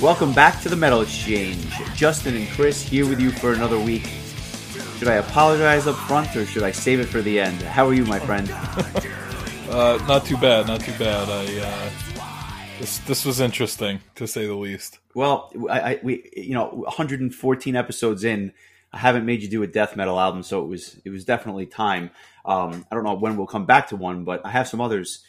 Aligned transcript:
Welcome 0.00 0.32
back 0.32 0.62
to 0.62 0.68
the 0.68 0.76
Metal 0.76 1.00
Exchange. 1.00 1.72
Justin 1.96 2.36
and 2.36 2.48
Chris 2.50 2.80
here 2.80 3.04
with 3.04 3.20
you 3.20 3.32
for 3.32 3.52
another 3.52 3.80
week. 3.80 4.08
Should 4.96 5.08
I 5.08 5.14
apologize 5.14 5.88
up 5.88 5.96
front 5.96 6.36
or 6.36 6.46
should 6.46 6.62
I 6.62 6.70
save 6.70 7.00
it 7.00 7.06
for 7.06 7.20
the 7.20 7.40
end? 7.40 7.60
How 7.62 7.84
are 7.84 7.94
you, 7.94 8.04
my 8.04 8.20
friend? 8.20 8.48
Uh, 9.68 10.02
not 10.08 10.24
too 10.24 10.36
bad, 10.38 10.66
not 10.66 10.80
too 10.80 10.96
bad. 10.98 11.28
I 11.28 11.60
uh, 11.60 11.90
this 12.78 13.00
this 13.00 13.26
was 13.26 13.38
interesting 13.38 14.00
to 14.14 14.26
say 14.26 14.46
the 14.46 14.54
least. 14.54 14.98
Well, 15.14 15.52
I, 15.68 15.80
I 15.80 16.00
we 16.02 16.30
you 16.34 16.54
know 16.54 16.68
114 16.68 17.76
episodes 17.76 18.24
in, 18.24 18.54
I 18.94 18.96
haven't 18.96 19.26
made 19.26 19.42
you 19.42 19.48
do 19.48 19.62
a 19.62 19.66
death 19.66 19.94
metal 19.94 20.18
album, 20.18 20.42
so 20.42 20.64
it 20.64 20.68
was 20.68 20.96
it 21.04 21.10
was 21.10 21.26
definitely 21.26 21.66
time. 21.66 22.10
Um, 22.46 22.86
I 22.90 22.94
don't 22.94 23.04
know 23.04 23.12
when 23.12 23.36
we'll 23.36 23.46
come 23.46 23.66
back 23.66 23.88
to 23.88 23.96
one, 23.96 24.24
but 24.24 24.40
I 24.42 24.48
have 24.48 24.66
some 24.66 24.80
others 24.80 25.22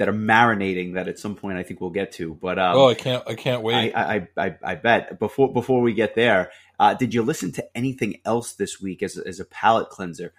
that 0.00 0.08
are 0.08 0.14
marinating 0.14 0.94
that 0.94 1.08
at 1.08 1.18
some 1.18 1.36
point 1.36 1.58
I 1.58 1.62
think 1.62 1.78
we'll 1.78 1.90
get 1.90 2.12
to. 2.12 2.32
But 2.32 2.58
um, 2.58 2.74
oh, 2.74 2.88
I 2.88 2.94
can't 2.94 3.22
I 3.26 3.34
can't 3.34 3.60
wait. 3.62 3.92
I, 3.92 4.16
I, 4.16 4.46
I, 4.46 4.54
I 4.64 4.74
bet 4.74 5.18
before 5.18 5.52
before 5.52 5.82
we 5.82 5.92
get 5.92 6.14
there, 6.14 6.50
uh, 6.78 6.94
did 6.94 7.12
you 7.12 7.22
listen 7.22 7.52
to 7.52 7.76
anything 7.76 8.18
else 8.24 8.54
this 8.54 8.80
week 8.80 9.02
as 9.02 9.18
as 9.18 9.40
a 9.40 9.44
palate 9.44 9.90
cleanser? 9.90 10.32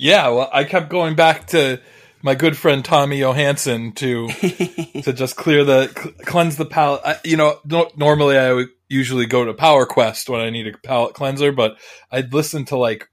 Yeah, 0.00 0.30
well, 0.30 0.50
I 0.52 0.64
kept 0.64 0.88
going 0.88 1.14
back 1.14 1.46
to 1.48 1.80
my 2.22 2.34
good 2.34 2.56
friend 2.56 2.84
Tommy 2.84 3.20
Johansson 3.20 3.92
to 3.92 4.26
to 5.02 5.12
just 5.12 5.36
clear 5.36 5.62
the 5.62 5.86
cl- 5.86 6.14
cleanse 6.24 6.56
the 6.56 6.66
palate. 6.66 7.02
I, 7.04 7.16
you 7.22 7.36
know, 7.36 7.60
no, 7.64 7.88
normally 7.94 8.36
I 8.36 8.52
would 8.52 8.68
usually 8.88 9.26
go 9.26 9.44
to 9.44 9.54
Power 9.54 9.86
Quest 9.86 10.28
when 10.28 10.40
I 10.40 10.50
need 10.50 10.66
a 10.66 10.76
palate 10.76 11.14
cleanser, 11.14 11.52
but 11.52 11.76
I'd 12.10 12.34
listened 12.34 12.66
to 12.68 12.76
like 12.76 13.08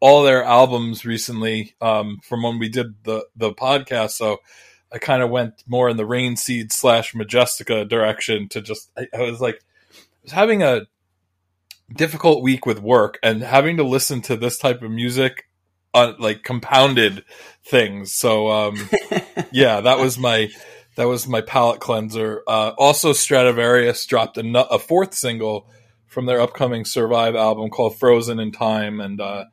all 0.00 0.24
their 0.24 0.42
albums 0.42 1.04
recently 1.04 1.76
um, 1.80 2.18
from 2.24 2.42
when 2.42 2.58
we 2.58 2.68
did 2.68 3.04
the 3.04 3.24
the 3.36 3.52
podcast, 3.52 4.10
so 4.10 4.38
I 4.92 4.98
kind 4.98 5.22
of 5.22 5.30
went 5.30 5.62
more 5.66 5.88
in 5.88 5.96
the 5.96 6.06
ReinXeed 6.06 6.72
slash 6.72 7.14
Majestica 7.14 7.88
direction 7.88 8.48
to 8.50 8.60
just. 8.60 8.90
I, 8.96 9.08
I 9.14 9.22
was 9.22 9.40
like, 9.40 9.56
I 9.94 9.98
was 10.24 10.32
having 10.32 10.62
a 10.62 10.82
difficult 11.94 12.42
week 12.42 12.66
with 12.66 12.80
work 12.80 13.18
and 13.22 13.42
having 13.42 13.76
to 13.76 13.84
listen 13.84 14.22
to 14.22 14.36
this 14.36 14.58
type 14.58 14.82
of 14.82 14.90
music 14.90 15.46
on 15.94 16.16
like 16.18 16.42
compounded 16.42 17.24
things. 17.64 18.12
So 18.12 18.50
um, 18.50 18.76
yeah, 19.52 19.80
that 19.80 19.98
was 19.98 20.18
my 20.18 20.50
that 20.96 21.04
was 21.04 21.26
my 21.26 21.40
palate 21.40 21.80
cleanser. 21.80 22.42
Uh, 22.46 22.72
also, 22.76 23.12
Stratovarius 23.12 24.06
dropped 24.06 24.38
a, 24.38 24.68
a, 24.68 24.78
fourth 24.78 25.14
single 25.14 25.68
from 26.06 26.26
their 26.26 26.40
upcoming 26.40 26.84
Survive 26.84 27.34
album 27.34 27.70
called 27.70 27.98
"Frozen 27.98 28.40
in 28.40 28.52
Time," 28.52 29.00
and 29.00 29.20
uh, 29.20 29.44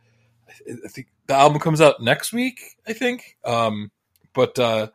I 0.68 0.88
think 0.88 1.08
the 1.28 1.36
album 1.36 1.60
comes 1.60 1.82
out 1.82 2.02
next 2.02 2.34
week. 2.34 2.60
I 2.88 2.94
think, 2.94 3.38
um, 3.46 3.92
but 4.34 4.58
uh, 4.60 4.88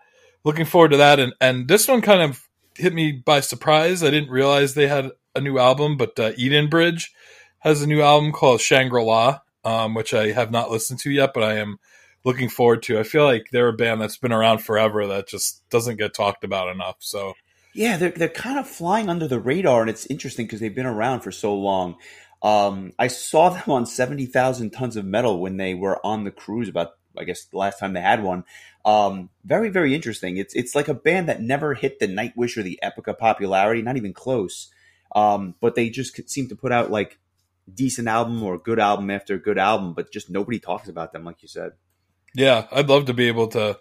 looking 0.45 0.67
forward 0.67 0.91
to 0.91 0.99
that. 0.99 1.19
And 1.19 1.35
and 1.41 1.69
this 1.69 1.89
one 1.89 2.01
kind 2.01 2.23
of 2.23 2.49
hit 2.77 2.93
me 2.93 3.13
by 3.13 3.41
surprise. 3.41 4.03
I 4.03 4.11
didn't 4.11 4.31
realize 4.31 4.75
they 4.75 4.89
had 4.89 5.11
a 5.35 5.41
new 5.41 5.59
album, 5.59 5.97
but 5.97 6.19
uh, 6.19 6.33
Edenbridge 6.33 7.11
has 7.61 7.83
a 7.83 7.87
new 7.87 8.03
album 8.03 8.33
called 8.33 8.61
Shangri 8.61 9.03
La 9.03 9.41
um, 9.65 9.95
which 9.95 10.15
I 10.15 10.33
have 10.33 10.51
not 10.51 10.71
listened 10.71 11.01
to 11.01 11.11
yet, 11.11 11.33
but 11.35 11.43
I 11.43 11.55
am 11.55 11.79
looking 12.25 12.49
forward 12.49 12.83
to. 12.85 12.99
I 12.99 13.03
feel 13.03 13.25
like 13.25 13.47
they're 13.51 13.69
a 13.69 13.73
band 13.73 14.01
that's 14.01 14.17
been 14.17 14.33
around 14.33 14.59
forever 14.59 15.07
that 15.09 15.29
just 15.29 15.69
doesn't 15.71 15.97
get 15.97 16.15
talked 16.15 16.45
about 16.45 16.69
enough. 16.69 16.97
So 17.01 17.35
yeah, 17.75 17.97
they're 17.97 18.11
they're 18.11 18.29
kind 18.29 18.59
of 18.59 18.69
flying 18.69 19.09
under 19.09 19.27
the 19.27 19.41
radar, 19.41 19.81
and 19.81 19.91
it's 19.91 20.07
interesting 20.07 20.47
because 20.47 20.61
they've 20.61 20.75
been 20.75 20.87
around 20.87 21.21
for 21.21 21.33
so 21.33 21.55
long. 21.55 21.97
Um, 22.43 22.93
I 22.99 23.07
saw 23.07 23.49
them 23.49 23.69
on 23.69 23.87
seventy 23.87 24.27
thousand 24.27 24.71
tons 24.71 24.97
of 24.97 25.05
metal 25.05 25.41
when 25.41 25.57
they 25.57 25.75
were 25.75 26.05
on 26.05 26.25
the 26.25 26.31
cruise. 26.31 26.69
About 26.69 26.93
I 27.19 27.25
guess 27.25 27.45
the 27.45 27.59
last 27.59 27.79
time 27.79 27.93
they 27.93 28.01
had 28.01 28.23
one. 28.23 28.45
Um, 28.85 29.31
very 29.45 29.71
very 29.71 29.95
interesting. 29.95 30.37
It's 30.37 30.55
it's 30.55 30.75
like 30.75 30.89
a 30.89 30.95
band 30.95 31.29
that 31.29 31.43
never 31.43 31.75
hit 31.75 31.99
the 31.99 32.07
Nightwish 32.09 32.57
or 32.57 32.63
the 32.63 32.79
Epica 32.83 33.17
popularity, 33.17 33.83
not 33.83 33.97
even 33.97 34.13
close. 34.13 34.71
Um, 35.15 35.55
but 35.61 35.75
they 35.75 35.91
just 35.91 36.29
seem 36.29 36.49
to 36.49 36.57
put 36.57 36.73
out 36.73 36.91
like 36.91 37.19
decent 37.73 38.09
album 38.09 38.43
or 38.43 38.59
good 38.59 38.79
album 38.79 39.11
after 39.11 39.39
good 39.39 39.59
album, 39.59 39.95
but 39.95 40.13
just 40.13 40.29
nobody 40.29 40.59
talks 40.59 40.89
about 40.89 41.13
them, 41.13 41.25
like 41.25 41.43
you 41.43 41.49
said. 41.49 41.73
Yeah, 42.35 42.67
I'd 42.73 42.89
love 42.89 43.07
to 43.07 43.15
be 43.15 43.29
able 43.29 43.49
to 43.49 43.79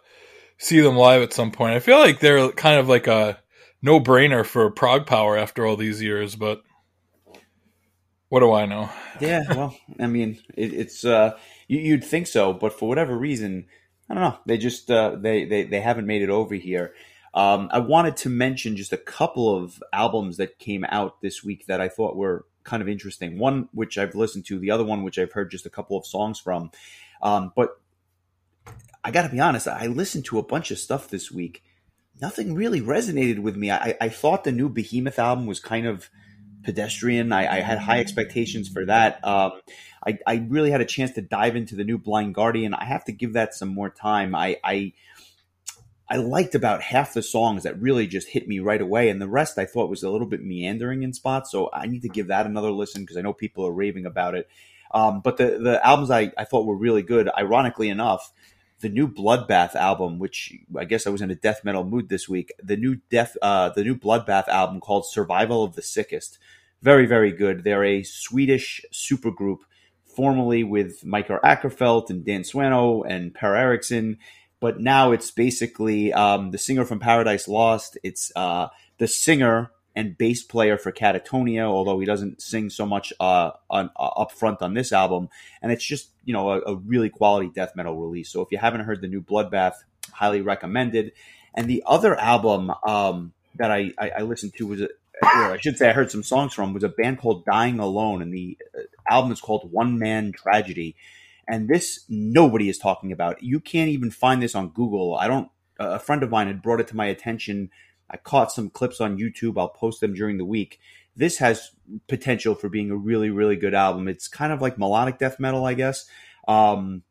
see 0.58 0.80
them 0.80 0.96
live 0.96 1.22
at 1.22 1.34
some 1.34 1.52
point. 1.52 1.74
I 1.74 1.80
feel 1.80 1.98
like 1.98 2.20
they're 2.20 2.52
kind 2.52 2.80
of 2.80 2.88
like 2.88 3.08
a 3.08 3.40
no 3.82 4.00
brainer 4.00 4.46
for 4.46 4.70
prog 4.72 5.08
power 5.08 5.38
after 5.38 5.66
all 5.66 5.76
these 5.76 6.02
years, 6.02 6.36
but 6.36 6.62
what 8.34 8.40
do 8.40 8.52
I 8.52 8.66
know? 8.66 8.90
yeah, 9.20 9.44
well, 9.48 9.78
I 10.00 10.08
mean, 10.08 10.40
it, 10.56 10.74
it's 10.74 11.06
uh, 11.06 11.38
you, 11.68 11.94
would 11.94 12.04
think 12.04 12.26
so, 12.26 12.52
but 12.52 12.74
for 12.74 12.90
whatever 12.90 13.16
reason, 13.16 13.68
I 14.10 14.16
don't 14.16 14.24
know. 14.24 14.40
They 14.48 14.58
just 14.58 14.90
uh, 14.90 15.18
they, 15.22 15.46
they 15.46 15.66
they 15.66 15.80
haven't 15.80 16.08
made 16.08 16.24
it 16.24 16.32
over 16.32 16.56
here. 16.56 16.96
Um, 17.36 17.70
I 17.72 17.78
wanted 17.78 18.18
to 18.18 18.30
mention 18.30 18.76
just 18.76 18.92
a 18.92 18.98
couple 18.98 19.56
of 19.56 19.84
albums 19.94 20.38
that 20.38 20.58
came 20.58 20.84
out 20.86 21.22
this 21.22 21.44
week 21.44 21.68
that 21.68 21.80
I 21.80 21.90
thought 21.90 22.16
were 22.16 22.48
kind 22.64 22.82
of 22.82 22.90
interesting. 22.90 23.38
One 23.38 23.70
which 23.72 24.00
I've 24.00 24.16
listened 24.16 24.48
to, 24.48 24.58
the 24.58 24.72
other 24.72 24.84
one 24.84 25.04
which 25.04 25.20
I've 25.20 25.34
heard 25.34 25.52
just 25.52 25.68
a 25.68 25.70
couple 25.70 25.96
of 25.96 26.08
songs 26.08 26.40
from. 26.40 26.72
Um, 27.22 27.54
but 27.56 27.80
I 29.04 29.12
got 29.12 29.28
to 29.28 29.30
be 29.30 29.42
honest, 29.42 29.68
I 29.68 29.86
listened 29.86 30.26
to 30.26 30.40
a 30.40 30.44
bunch 30.44 30.72
of 30.72 30.80
stuff 30.80 31.08
this 31.08 31.32
week. 31.32 31.62
Nothing 32.20 32.56
really 32.56 32.82
resonated 32.82 33.44
with 33.44 33.56
me. 33.56 33.70
I, 33.70 33.96
I 34.02 34.10
thought 34.10 34.44
the 34.44 34.52
new 34.52 34.70
Behemoth 34.70 35.20
album 35.20 35.46
was 35.46 35.60
kind 35.60 35.86
of 35.86 36.10
pedestrian. 36.64 37.32
I, 37.32 37.58
I 37.58 37.60
had 37.62 37.78
high 37.78 38.00
expectations 38.00 38.70
for 38.70 38.86
that. 38.86 39.26
Um, 39.26 39.54
I, 40.06 40.18
I 40.26 40.46
really 40.48 40.72
had 40.72 40.82
a 40.82 40.86
chance 40.86 41.12
to 41.12 41.22
dive 41.22 41.56
into 41.56 41.76
the 41.76 41.84
new 41.84 41.98
Blind 41.98 42.36
Guardian. 42.36 42.74
I 42.74 42.86
have 42.86 43.06
to 43.06 43.12
give 43.12 43.34
that 43.34 43.54
some 43.54 43.70
more 43.70 43.90
time. 43.90 44.36
I, 44.36 44.58
I 44.64 44.94
I 46.10 46.18
liked 46.18 46.54
about 46.54 46.82
half 46.82 47.14
the 47.14 47.24
songs 47.24 47.64
that 47.64 47.82
really 47.82 48.08
just 48.08 48.28
hit 48.28 48.48
me 48.48 48.60
right 48.60 48.82
away, 48.82 49.10
and 49.10 49.22
the 49.22 49.28
rest 49.28 49.58
I 49.58 49.66
thought 49.66 49.90
was 49.90 50.04
a 50.04 50.10
little 50.10 50.28
bit 50.28 50.44
meandering 50.44 51.02
in 51.02 51.14
spots. 51.14 51.50
So 51.50 51.70
I 51.74 51.88
need 51.88 52.02
to 52.02 52.10
give 52.10 52.28
that 52.28 52.46
another 52.46 52.72
listen 52.72 53.02
because 53.02 53.18
I 53.18 53.22
know 53.22 53.34
people 53.34 53.66
are 53.66 53.72
raving 53.72 54.06
about 54.06 54.36
it. 54.36 54.48
Um, 54.94 55.22
but 55.22 55.38
the 55.38 55.58
the 55.58 55.86
albums 55.86 56.12
I, 56.12 56.32
I 56.38 56.44
thought 56.44 56.66
were 56.66 56.76
really 56.78 57.02
good. 57.02 57.30
Ironically 57.36 57.90
enough, 57.90 58.32
the 58.84 58.90
new 58.90 59.08
Bloodbath 59.08 59.74
album, 59.74 60.20
which 60.20 60.54
I 60.78 60.86
guess 60.86 61.08
I 61.08 61.10
was 61.10 61.24
in 61.24 61.32
a 61.32 61.36
death 61.36 61.62
metal 61.64 61.84
mood 61.84 62.10
this 62.10 62.30
week. 62.30 62.54
The 62.62 62.78
new 62.78 62.98
death, 63.10 63.36
uh, 63.42 63.70
the 63.70 63.84
new 63.84 63.96
Bloodbath 63.96 64.48
album 64.48 64.80
called 64.80 65.08
"Survival 65.08 65.64
of 65.64 65.74
the 65.74 65.82
Sickest," 65.82 66.38
very 66.84 67.08
very 67.08 67.32
good. 67.32 67.64
They're 67.64 67.84
a 67.84 68.04
Swedish 68.04 68.86
supergroup, 68.94 69.60
formerly 70.06 70.64
with 70.64 71.04
Mikael 71.04 71.40
Åkerfeldt 71.44 72.12
and 72.12 72.24
Dan 72.24 72.44
Swanö 72.44 73.04
and 73.10 73.34
Per 73.34 73.56
Eriksson 73.56 74.20
but 74.64 74.80
now 74.80 75.12
it's 75.12 75.30
basically 75.30 76.14
um, 76.14 76.52
the 76.52 76.58
singer 76.58 76.86
from 76.86 76.98
Paradise 76.98 77.50
Lost. 77.50 77.98
It's 78.02 78.32
uh, 78.34 78.70
the 78.98 79.10
singer 79.10 79.72
and 79.96 80.18
bass 80.18 80.44
player 80.44 80.78
for 80.78 80.92
Katatonia, 80.92 81.64
although 81.64 82.00
he 82.00 82.06
doesn't 82.06 82.42
sing 82.42 82.70
so 82.70 82.86
much 82.86 83.14
uh, 83.20 83.52
on, 83.70 83.92
uh, 83.96 84.08
up 84.08 84.32
front 84.32 84.62
on 84.62 84.74
this 84.74 84.92
album. 84.92 85.30
And 85.62 85.72
it's 85.72 85.86
just 85.86 86.10
you 86.26 86.34
know 86.34 86.52
a, 86.52 86.62
a, 86.62 86.76
really 86.76 87.10
quality 87.10 87.50
death 87.54 87.76
metal 87.76 87.96
release. 87.96 88.30
So 88.30 88.42
if 88.42 88.52
you 88.52 88.58
haven't 88.58 88.82
heard 88.82 89.02
the 89.02 89.08
new 89.08 89.22
Bloodbath, 89.22 89.76
highly 90.12 90.42
recommended. 90.42 91.12
And 91.54 91.68
the 91.68 91.84
other 91.86 92.16
album 92.16 92.72
um, 92.86 93.34
that 93.56 93.72
I, 93.72 93.92
I, 94.00 94.10
I, 94.10 94.22
listened 94.22 94.54
to 94.58 94.68
was, 94.68 94.82
I 95.22 95.58
should 95.62 95.78
say, 95.78 95.90
I 95.90 95.94
heard 95.94 96.12
some 96.12 96.24
songs 96.24 96.54
from 96.54 96.74
was 96.74 96.84
a 96.84 96.90
band 96.90 97.20
called 97.20 97.46
Dying 97.46 97.80
Alone, 97.80 98.22
and 98.22 98.34
the 98.34 98.58
uh, 98.76 98.82
album 99.08 99.32
is 99.32 99.42
called 99.42 99.72
One 99.72 100.00
Man 100.00 100.32
Tragedy. 100.32 100.96
And 101.48 101.68
this 101.68 102.06
nobody 102.08 102.70
is 102.70 102.78
talking 102.78 103.12
about. 103.12 103.44
You 103.44 103.60
can't 103.60 103.90
even 103.90 104.12
find 104.12 104.42
this 104.42 104.56
on 104.56 104.70
Google. 104.70 105.16
I 105.16 105.28
don't. 105.28 105.50
A 105.78 106.00
friend 106.00 106.24
of 106.24 106.30
mine 106.30 106.48
had 106.48 106.62
brought 106.62 106.80
it 106.80 106.88
to 106.90 106.96
my 106.96 107.08
attention. 107.08 107.70
I 108.10 108.18
caught 108.18 108.52
some 108.52 108.70
clips 108.70 109.02
on 109.02 109.18
YouTube. 109.18 109.58
I'll 109.58 109.70
post 109.70 110.02
them 110.02 110.14
during 110.14 110.38
the 110.38 110.46
week. 110.46 110.80
This 111.16 111.38
has 111.38 111.72
potential 112.08 112.56
for 112.56 112.70
being 112.70 112.92
a 112.92 112.96
really, 112.96 113.30
really 113.30 113.56
good 113.56 113.74
album. 113.74 114.08
It's 114.08 114.28
kind 114.28 114.52
of 114.52 114.62
like 114.62 114.78
melodic 114.78 115.20
death 115.20 115.40
metal, 115.40 115.66
I 115.66 115.74
guess, 115.74 116.06
um, 116.48 117.04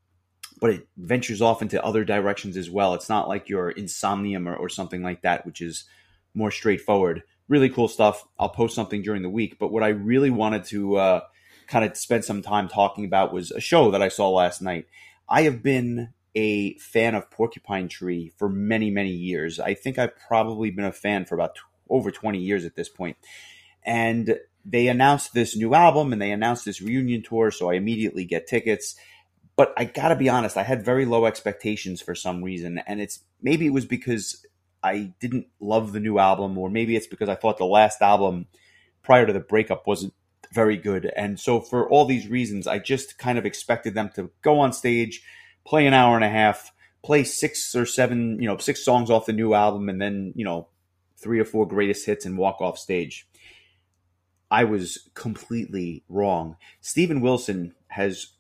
but 0.61 0.71
it 0.71 0.89
ventures 0.97 1.43
off 1.43 1.63
into 1.63 1.83
other 1.85 2.05
directions 2.05 2.57
as 2.57 2.71
well. 2.71 2.95
It's 2.95 3.09
not 3.09 3.29
like 3.29 3.49
your 3.49 3.73
Insomnium 3.73 4.49
or, 4.49 4.57
or 4.57 4.69
something 4.69 5.03
like 5.03 5.23
that, 5.23 5.47
which 5.47 5.61
is 5.61 5.85
more 6.35 6.51
straightforward 6.51 7.23
really 7.53 7.69
cool 7.69 7.87
stuff. 7.87 8.27
I'll 8.39 8.49
post 8.49 8.75
something 8.75 9.03
during 9.03 9.23
the 9.23 9.29
week. 9.29 9.59
But 9.59 9.71
what 9.71 9.83
I 9.83 9.89
really 9.89 10.31
wanted 10.31 10.65
to 10.67 10.97
uh, 10.97 11.21
kind 11.67 11.85
of 11.85 11.97
spend 11.97 12.25
some 12.25 12.41
time 12.43 12.67
talking 12.67 13.05
about 13.05 13.33
was 13.33 13.51
a 13.51 13.61
show 13.61 13.91
that 13.91 14.03
I 14.03 14.09
saw 14.09 14.31
last 14.31 14.63
night. 14.63 14.87
I 15.29 15.43
have 15.43 15.63
been 15.63 16.15
a 16.35 16.75
fan 16.79 17.15
of 17.15 17.31
Porcupine 17.31 17.89
Tree 17.89 18.33
for 18.37 18.49
many, 18.49 18.91
many 18.91 19.11
years. 19.11 19.61
I 19.61 19.75
think 19.75 19.99
I've 19.99 20.17
probably 20.17 20.71
been 20.71 20.85
a 20.85 20.93
fan 20.93 21.25
for 21.25 21.35
about 21.35 21.57
t- 21.57 21.61
over 21.89 22.11
20 22.11 22.39
years 22.39 22.65
at 22.65 22.75
this 22.75 22.89
point. 22.89 23.17
And 23.85 24.39
they 24.65 24.89
announced 24.89 25.35
this 25.35 25.57
new 25.57 25.75
album 25.75 26.13
and 26.13 26.23
they 26.23 26.31
announced 26.31 26.65
this 26.65 26.81
reunion 26.81 27.23
tour, 27.23 27.51
so 27.51 27.71
I 27.71 27.75
immediately 27.75 28.25
get 28.25 28.47
tickets. 28.47 28.95
But 29.57 29.75
I 29.77 29.85
gotta 29.85 30.17
be 30.17 30.29
honest, 30.29 30.57
I 30.57 30.63
had 30.63 30.85
very 30.85 31.05
low 31.05 31.27
expectations 31.27 32.01
for 32.01 32.15
some 32.15 32.43
reason, 32.43 32.79
and 32.87 33.01
it's 33.01 33.21
maybe 33.43 33.67
it 33.67 33.73
was 33.73 33.85
because 33.85 34.47
I 34.83 35.13
didn't 35.21 35.47
love 35.61 35.93
the 35.93 36.01
new 36.01 36.19
album, 36.19 36.57
or 36.57 36.71
maybe 36.71 36.97
it's 36.97 37.07
because 37.07 37.29
I 37.29 37.35
thought 37.35 37.59
the 37.59 37.67
last 37.67 38.01
album 38.01 38.47
prior 39.03 39.27
to 39.27 39.33
the 39.33 39.41
breakup 39.41 39.87
wasn't 39.87 40.15
very 40.53 40.77
good. 40.77 41.11
And 41.17 41.39
so 41.39 41.61
for 41.61 41.89
all 41.89 42.05
these 42.05 42.29
reasons, 42.29 42.67
I 42.67 42.79
just 42.79 43.19
kind 43.19 43.39
of 43.39 43.47
expected 43.47 43.95
them 43.95 44.11
to 44.15 44.31
go 44.43 44.59
on 44.59 44.73
stage, 44.73 45.23
play 45.65 45.87
an 45.87 45.95
hour 45.95 46.17
and 46.17 46.25
a 46.25 46.29
half, 46.29 46.73
play 47.03 47.25
six 47.25 47.75
or 47.75 47.87
seven, 47.87 48.41
you 48.41 48.49
know, 48.49 48.57
six 48.59 48.85
songs 48.85 49.11
off 49.11 49.27
the 49.27 49.33
new 49.33 49.55
album, 49.55 49.89
and 49.89 50.01
then, 50.01 50.33
you 50.37 50.45
know, 50.45 50.69
three 51.17 51.39
or 51.39 51.45
four 51.45 51.67
greatest 51.67 52.07
hits 52.07 52.27
and 52.27 52.37
walk 52.37 52.61
off 52.61 52.79
stage. 52.79 53.29
I 54.51 54.65
was 54.65 55.09
completely 55.15 56.05
wrong. 56.09 56.57
Steven 56.81 57.21
Wilson 57.21 57.75
has, 57.89 58.35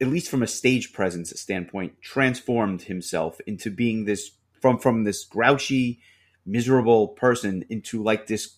at 0.00 0.08
least 0.08 0.30
from 0.30 0.42
a 0.42 0.46
stage 0.46 0.92
presence 0.92 1.38
standpoint, 1.40 2.00
transformed 2.00 2.82
himself 2.82 3.40
into 3.46 3.70
being 3.70 4.04
this 4.04 4.30
from 4.60 4.78
from 4.78 5.04
this 5.04 5.24
grouchy, 5.24 6.00
miserable 6.46 7.08
person 7.08 7.64
into 7.68 8.02
like 8.02 8.26
this 8.26 8.56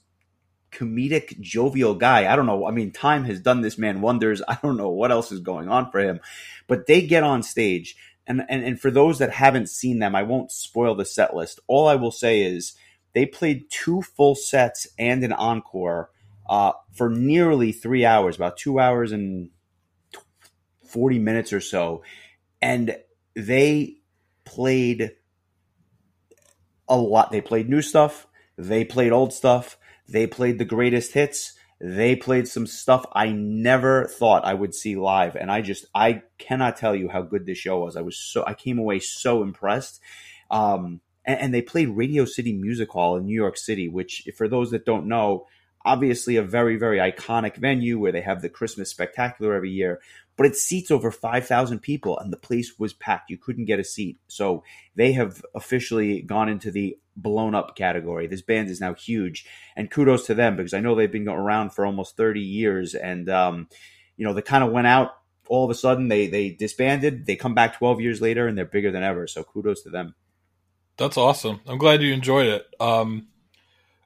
comedic, 0.72 1.38
jovial 1.40 1.94
guy. 1.94 2.32
I 2.32 2.36
don't 2.36 2.46
know. 2.46 2.66
I 2.66 2.70
mean, 2.70 2.90
time 2.90 3.24
has 3.24 3.40
done 3.40 3.60
this 3.60 3.78
man 3.78 4.00
wonders. 4.00 4.42
I 4.48 4.58
don't 4.62 4.76
know 4.76 4.88
what 4.88 5.12
else 5.12 5.30
is 5.30 5.40
going 5.40 5.68
on 5.68 5.90
for 5.90 6.00
him, 6.00 6.20
but 6.66 6.86
they 6.86 7.02
get 7.06 7.22
on 7.22 7.42
stage. 7.42 7.96
And, 8.26 8.42
and, 8.48 8.64
and 8.64 8.80
for 8.80 8.90
those 8.90 9.18
that 9.18 9.32
haven't 9.32 9.68
seen 9.68 9.98
them, 9.98 10.14
I 10.14 10.22
won't 10.22 10.52
spoil 10.52 10.94
the 10.94 11.04
set 11.04 11.34
list. 11.34 11.60
All 11.66 11.88
I 11.88 11.96
will 11.96 12.12
say 12.12 12.42
is 12.42 12.74
they 13.14 13.26
played 13.26 13.64
two 13.68 14.02
full 14.02 14.34
sets 14.34 14.86
and 14.98 15.24
an 15.24 15.32
encore 15.32 16.10
uh, 16.48 16.72
for 16.92 17.10
nearly 17.10 17.72
three 17.72 18.04
hours, 18.04 18.36
about 18.36 18.56
two 18.56 18.78
hours 18.78 19.12
and 19.12 19.50
40 20.86 21.18
minutes 21.18 21.52
or 21.52 21.60
so. 21.60 22.02
And 22.60 22.96
they 23.34 23.96
played 24.44 25.12
a 26.88 26.96
lot. 26.96 27.30
They 27.30 27.40
played 27.40 27.68
new 27.68 27.82
stuff, 27.82 28.26
they 28.56 28.84
played 28.84 29.12
old 29.12 29.32
stuff, 29.32 29.78
they 30.12 30.26
played 30.26 30.58
the 30.58 30.64
greatest 30.64 31.12
hits. 31.12 31.54
They 31.80 32.14
played 32.14 32.46
some 32.46 32.66
stuff 32.66 33.04
I 33.12 33.32
never 33.32 34.06
thought 34.06 34.44
I 34.44 34.54
would 34.54 34.74
see 34.74 34.94
live, 34.94 35.34
and 35.34 35.50
I 35.50 35.62
just 35.62 35.86
I 35.94 36.22
cannot 36.38 36.76
tell 36.76 36.94
you 36.94 37.08
how 37.08 37.22
good 37.22 37.44
this 37.44 37.58
show 37.58 37.80
was. 37.80 37.96
I 37.96 38.02
was 38.02 38.16
so 38.16 38.44
I 38.46 38.54
came 38.54 38.78
away 38.78 39.00
so 39.00 39.42
impressed. 39.42 40.00
Um, 40.50 41.00
and, 41.24 41.40
and 41.40 41.54
they 41.54 41.62
played 41.62 41.88
Radio 41.88 42.24
City 42.24 42.52
Music 42.52 42.90
Hall 42.90 43.16
in 43.16 43.24
New 43.24 43.34
York 43.34 43.56
City, 43.56 43.88
which, 43.88 44.28
for 44.36 44.48
those 44.48 44.70
that 44.70 44.84
don't 44.84 45.06
know, 45.06 45.46
obviously 45.84 46.36
a 46.36 46.42
very 46.42 46.76
very 46.76 46.98
iconic 46.98 47.56
venue 47.56 47.98
where 47.98 48.12
they 48.12 48.20
have 48.20 48.42
the 48.42 48.48
Christmas 48.48 48.90
spectacular 48.90 49.54
every 49.54 49.70
year 49.70 50.00
but 50.36 50.46
it 50.46 50.56
seats 50.56 50.90
over 50.90 51.10
5,000 51.10 51.80
people 51.80 52.18
and 52.18 52.32
the 52.32 52.38
place 52.38 52.78
was 52.78 52.92
packed. 52.92 53.30
You 53.30 53.38
couldn't 53.38 53.66
get 53.66 53.80
a 53.80 53.84
seat. 53.84 54.18
So 54.28 54.64
they 54.94 55.12
have 55.12 55.44
officially 55.54 56.22
gone 56.22 56.48
into 56.48 56.70
the 56.70 56.96
blown 57.16 57.54
up 57.54 57.76
category. 57.76 58.26
This 58.26 58.42
band 58.42 58.70
is 58.70 58.80
now 58.80 58.94
huge 58.94 59.46
and 59.76 59.90
kudos 59.90 60.26
to 60.26 60.34
them 60.34 60.56
because 60.56 60.74
I 60.74 60.80
know 60.80 60.94
they've 60.94 61.10
been 61.10 61.28
around 61.28 61.70
for 61.70 61.84
almost 61.84 62.16
30 62.16 62.40
years 62.40 62.94
and, 62.94 63.28
um, 63.28 63.68
you 64.16 64.26
know, 64.26 64.32
they 64.32 64.42
kind 64.42 64.64
of 64.64 64.72
went 64.72 64.86
out 64.86 65.12
all 65.48 65.64
of 65.64 65.70
a 65.70 65.74
sudden 65.74 66.08
they, 66.08 66.28
they 66.28 66.50
disbanded. 66.50 67.26
They 67.26 67.36
come 67.36 67.54
back 67.54 67.76
12 67.76 68.00
years 68.00 68.20
later 68.20 68.46
and 68.46 68.56
they're 68.56 68.64
bigger 68.64 68.90
than 68.90 69.02
ever. 69.02 69.26
So 69.26 69.44
kudos 69.44 69.82
to 69.82 69.90
them. 69.90 70.14
That's 70.96 71.16
awesome. 71.16 71.60
I'm 71.66 71.78
glad 71.78 72.02
you 72.02 72.12
enjoyed 72.12 72.46
it. 72.46 72.66
Um, 72.80 73.28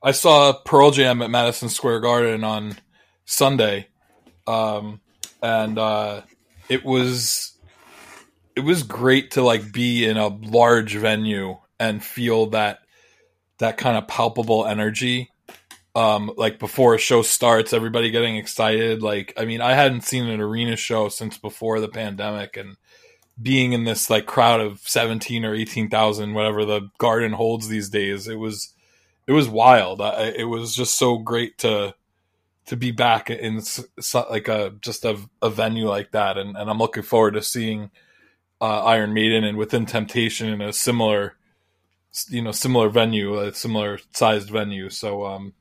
I 0.02 0.12
saw 0.12 0.52
Pearl 0.52 0.90
Jam 0.90 1.22
at 1.22 1.30
Madison 1.30 1.68
Square 1.68 2.00
Garden 2.00 2.44
on 2.44 2.76
Sunday. 3.24 3.88
Um, 4.46 5.00
and 5.46 5.78
uh, 5.78 6.22
it 6.68 6.84
was 6.84 7.52
it 8.56 8.60
was 8.60 8.82
great 8.82 9.32
to 9.32 9.42
like 9.42 9.72
be 9.72 10.04
in 10.04 10.16
a 10.16 10.28
large 10.28 10.96
venue 10.96 11.58
and 11.78 12.02
feel 12.02 12.46
that 12.46 12.80
that 13.58 13.76
kind 13.76 13.96
of 13.96 14.08
palpable 14.08 14.66
energy 14.66 15.30
um, 15.94 16.32
like 16.36 16.58
before 16.58 16.94
a 16.94 16.98
show 16.98 17.22
starts 17.22 17.72
everybody 17.72 18.10
getting 18.10 18.36
excited. 18.36 19.02
Like 19.02 19.32
i 19.36 19.44
mean 19.44 19.60
i 19.60 19.74
hadn't 19.74 20.02
seen 20.02 20.26
an 20.26 20.40
arena 20.40 20.76
show 20.76 21.08
since 21.08 21.38
before 21.38 21.80
the 21.80 21.88
pandemic 21.88 22.56
and 22.56 22.76
being 23.40 23.72
in 23.72 23.84
this 23.84 24.08
like 24.10 24.26
crowd 24.26 24.60
of 24.60 24.80
17 24.80 25.44
or 25.44 25.54
18,000 25.54 26.32
whatever 26.32 26.64
the 26.64 26.88
garden 26.96 27.32
holds 27.32 27.68
these 27.68 27.90
days 27.90 28.26
it 28.26 28.36
was 28.36 28.72
it 29.26 29.32
was 29.32 29.48
wild. 29.48 30.00
I, 30.00 30.26
it 30.36 30.44
was 30.44 30.74
just 30.74 30.96
so 30.96 31.18
great 31.18 31.58
to 31.58 31.94
to 32.66 32.76
be 32.76 32.90
back 32.90 33.30
in 33.30 33.62
like 34.30 34.48
a 34.48 34.74
just 34.80 35.04
a, 35.04 35.18
a 35.40 35.50
venue 35.50 35.88
like 35.88 36.10
that, 36.12 36.36
and, 36.36 36.56
and 36.56 36.68
I'm 36.68 36.78
looking 36.78 37.04
forward 37.04 37.34
to 37.34 37.42
seeing 37.42 37.90
uh, 38.60 38.84
Iron 38.84 39.14
Maiden 39.14 39.44
and 39.44 39.56
Within 39.56 39.86
Temptation 39.86 40.48
in 40.48 40.60
a 40.60 40.72
similar, 40.72 41.36
you 42.28 42.42
know, 42.42 42.52
similar 42.52 42.88
venue, 42.88 43.38
a 43.38 43.54
similar 43.54 44.00
sized 44.12 44.50
venue. 44.50 44.90
So, 44.90 45.26
um, 45.26 45.54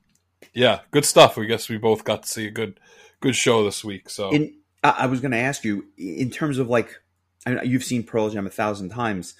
yeah, 0.52 0.80
good 0.90 1.04
stuff. 1.04 1.36
We 1.36 1.46
guess 1.46 1.68
we 1.68 1.78
both 1.78 2.04
got 2.04 2.24
to 2.24 2.28
see 2.28 2.46
a 2.46 2.50
good, 2.50 2.80
good 3.20 3.36
show 3.36 3.64
this 3.64 3.84
week. 3.84 4.10
So, 4.10 4.30
in, 4.30 4.54
I 4.82 5.06
was 5.06 5.20
going 5.20 5.32
to 5.32 5.38
ask 5.38 5.64
you 5.64 5.86
in 5.96 6.30
terms 6.30 6.58
of 6.58 6.68
like, 6.68 7.00
I 7.46 7.50
mean, 7.50 7.60
you've 7.64 7.84
seen 7.84 8.02
Pearl 8.02 8.30
Jam 8.30 8.46
a 8.46 8.50
thousand 8.50 8.90
times. 8.90 9.34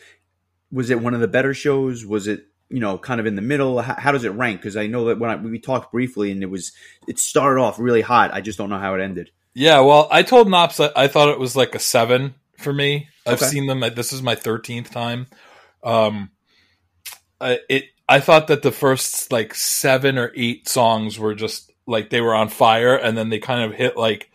Was 0.71 0.91
it 0.91 1.01
one 1.01 1.15
of 1.15 1.21
the 1.21 1.29
better 1.29 1.55
shows? 1.55 2.05
Was 2.05 2.27
it 2.27 2.47
you 2.69 2.81
know, 2.81 2.99
kind 2.99 3.21
of 3.21 3.27
in 3.27 3.37
the 3.37 3.43
middle? 3.43 3.81
How, 3.81 3.95
how 3.95 4.13
does 4.13 4.25
it 4.25 4.31
rank? 4.31 4.61
Because 4.61 4.77
I 4.77 4.87
know 4.87 5.07
that 5.07 5.19
when 5.19 5.31
I, 5.31 5.37
we 5.37 5.59
talked 5.59 5.93
briefly 5.93 6.31
and 6.31 6.43
it 6.43 6.51
was 6.51 6.73
it 7.07 7.19
started 7.19 7.61
off 7.61 7.79
really 7.79 8.03
hot. 8.03 8.35
I 8.35 8.41
just 8.41 8.59
don't 8.59 8.71
know 8.71 8.79
how 8.79 8.95
it 8.95 9.01
ended. 9.01 9.31
Yeah, 9.55 9.81
well, 9.81 10.09
I 10.11 10.23
told 10.23 10.51
Nops 10.51 10.81
I, 10.81 10.91
I 10.95 11.09
thought 11.09 11.31
it 11.31 11.39
was 11.39 11.57
like 11.57 11.75
a 11.75 11.79
seven 11.79 12.35
for 12.59 12.73
me. 12.73 13.09
I've 13.27 13.41
okay. 13.41 13.47
seen 13.47 13.67
them. 13.67 13.81
This 13.95 14.13
is 14.13 14.23
my 14.23 14.35
thirteenth 14.35 14.91
time. 14.91 15.27
Um, 15.83 16.31
I, 17.41 17.61
it. 17.69 17.85
I 18.09 18.21
thought 18.21 18.49
that 18.49 18.63
the 18.63 18.73
first 18.73 19.33
like 19.33 19.55
seven 19.55 20.19
or 20.19 20.33
eight 20.37 20.69
songs 20.69 21.19
were 21.19 21.35
just 21.35 21.73
like 21.87 22.11
they 22.11 22.21
were 22.21 22.35
on 22.35 22.49
fire, 22.49 22.97
and 22.97 23.17
then 23.17 23.31
they 23.31 23.39
kind 23.39 23.63
of 23.63 23.77
hit 23.77 23.97
like 23.97 24.31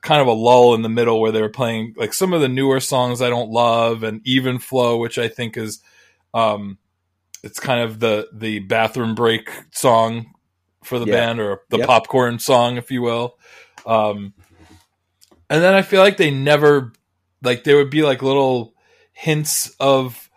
kind 0.00 0.20
of 0.20 0.26
a 0.28 0.32
lull 0.32 0.74
in 0.74 0.82
the 0.82 0.88
middle 0.88 1.20
where 1.20 1.32
they 1.32 1.42
were 1.42 1.48
playing 1.48 1.94
like 1.96 2.12
some 2.12 2.32
of 2.32 2.40
the 2.40 2.48
newer 2.48 2.80
songs 2.80 3.22
I 3.22 3.30
don't 3.30 3.50
love, 3.50 4.02
and 4.02 4.20
Even 4.24 4.58
Flow, 4.58 4.98
which 4.98 5.18
I 5.18 5.28
think 5.28 5.56
is 5.56 5.80
um 6.34 6.78
it's 7.42 7.60
kind 7.60 7.80
of 7.80 8.00
the 8.00 8.28
the 8.32 8.60
bathroom 8.60 9.14
break 9.14 9.50
song 9.72 10.34
for 10.84 10.98
the 10.98 11.06
yeah. 11.06 11.12
band 11.12 11.40
or 11.40 11.62
the 11.68 11.78
yep. 11.78 11.86
popcorn 11.86 12.38
song, 12.38 12.76
if 12.76 12.90
you 12.90 13.02
will. 13.02 13.38
Um, 13.84 14.34
and 15.50 15.62
then 15.62 15.74
I 15.74 15.82
feel 15.82 16.00
like 16.02 16.16
they 16.16 16.30
never 16.30 16.92
like 17.42 17.64
there 17.64 17.76
would 17.76 17.90
be 17.90 18.02
like 18.02 18.22
little 18.22 18.74
hints 19.12 19.74
of 19.80 20.30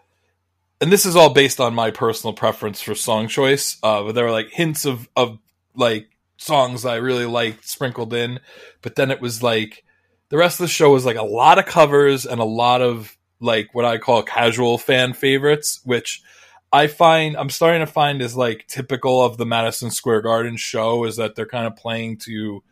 and 0.82 0.92
this 0.92 1.06
is 1.06 1.16
all 1.16 1.34
based 1.34 1.60
on 1.60 1.74
my 1.74 1.92
personal 1.92 2.34
preference 2.34 2.82
for 2.82 2.96
song 2.96 3.28
choice 3.28 3.78
uh, 3.84 4.04
but 4.04 4.16
there 4.16 4.26
were 4.26 4.32
like 4.32 4.50
hints 4.52 4.86
of 4.86 5.10
of 5.16 5.40
like 5.76 6.08
songs 6.38 6.86
I 6.86 6.96
really 6.96 7.26
liked 7.26 7.68
sprinkled 7.68 8.14
in 8.14 8.40
but 8.82 8.96
then 8.96 9.12
it 9.12 9.22
was 9.22 9.44
like 9.44 9.84
the 10.30 10.38
rest 10.38 10.60
of 10.60 10.66
the 10.66 10.72
show 10.72 10.92
was 10.92 11.06
like 11.06 11.18
a 11.18 11.24
lot 11.24 11.58
of 11.58 11.66
covers 11.66 12.26
and 12.26 12.40
a 12.40 12.46
lot 12.46 12.82
of 12.82 13.18
like 13.42 13.74
what 13.74 13.86
I 13.86 13.98
call 13.98 14.24
casual 14.24 14.78
fan 14.78 15.14
favorites 15.14 15.82
which 15.84 16.22
I 16.72 16.88
find 16.88 17.36
I'm 17.36 17.50
starting 17.50 17.82
to 17.82 17.92
find 17.92 18.22
is 18.22 18.36
like 18.36 18.68
typical 18.68 19.24
of 19.24 19.38
the 19.38 19.46
Madison 19.46 19.92
Square 19.92 20.22
Garden 20.22 20.58
show 20.58 21.06
is 21.06 21.18
that 21.18 21.36
they're 21.36 21.46
kind 21.46 21.68
of 21.68 21.76
playing 21.76 22.18
to 22.18 22.64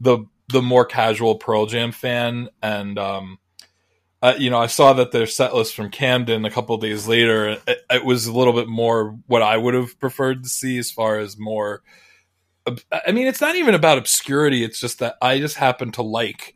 the 0.00 0.24
the 0.48 0.62
more 0.62 0.84
casual 0.84 1.36
Pearl 1.36 1.66
Jam 1.66 1.92
fan 1.92 2.48
and 2.62 2.98
um 2.98 3.38
uh, 4.22 4.34
you 4.38 4.48
know 4.48 4.58
I 4.58 4.68
saw 4.68 4.94
that 4.94 5.12
their 5.12 5.26
set 5.26 5.54
list 5.54 5.74
from 5.74 5.90
Camden 5.90 6.46
a 6.46 6.50
couple 6.50 6.76
days 6.78 7.06
later 7.06 7.58
it, 7.66 7.78
it, 7.90 8.04
was 8.04 8.26
a 8.26 8.32
little 8.32 8.54
bit 8.54 8.68
more 8.68 9.18
what 9.26 9.42
I 9.42 9.56
would 9.56 9.74
have 9.74 10.00
preferred 10.00 10.44
to 10.44 10.48
see 10.48 10.78
as 10.78 10.90
far 10.90 11.18
as 11.18 11.38
more 11.38 11.82
I 12.66 13.12
mean 13.12 13.26
it's 13.26 13.42
not 13.42 13.56
even 13.56 13.74
about 13.74 13.98
obscurity 13.98 14.64
it's 14.64 14.80
just 14.80 15.00
that 15.00 15.16
I 15.20 15.38
just 15.38 15.56
happen 15.56 15.92
to 15.92 16.02
like 16.02 16.53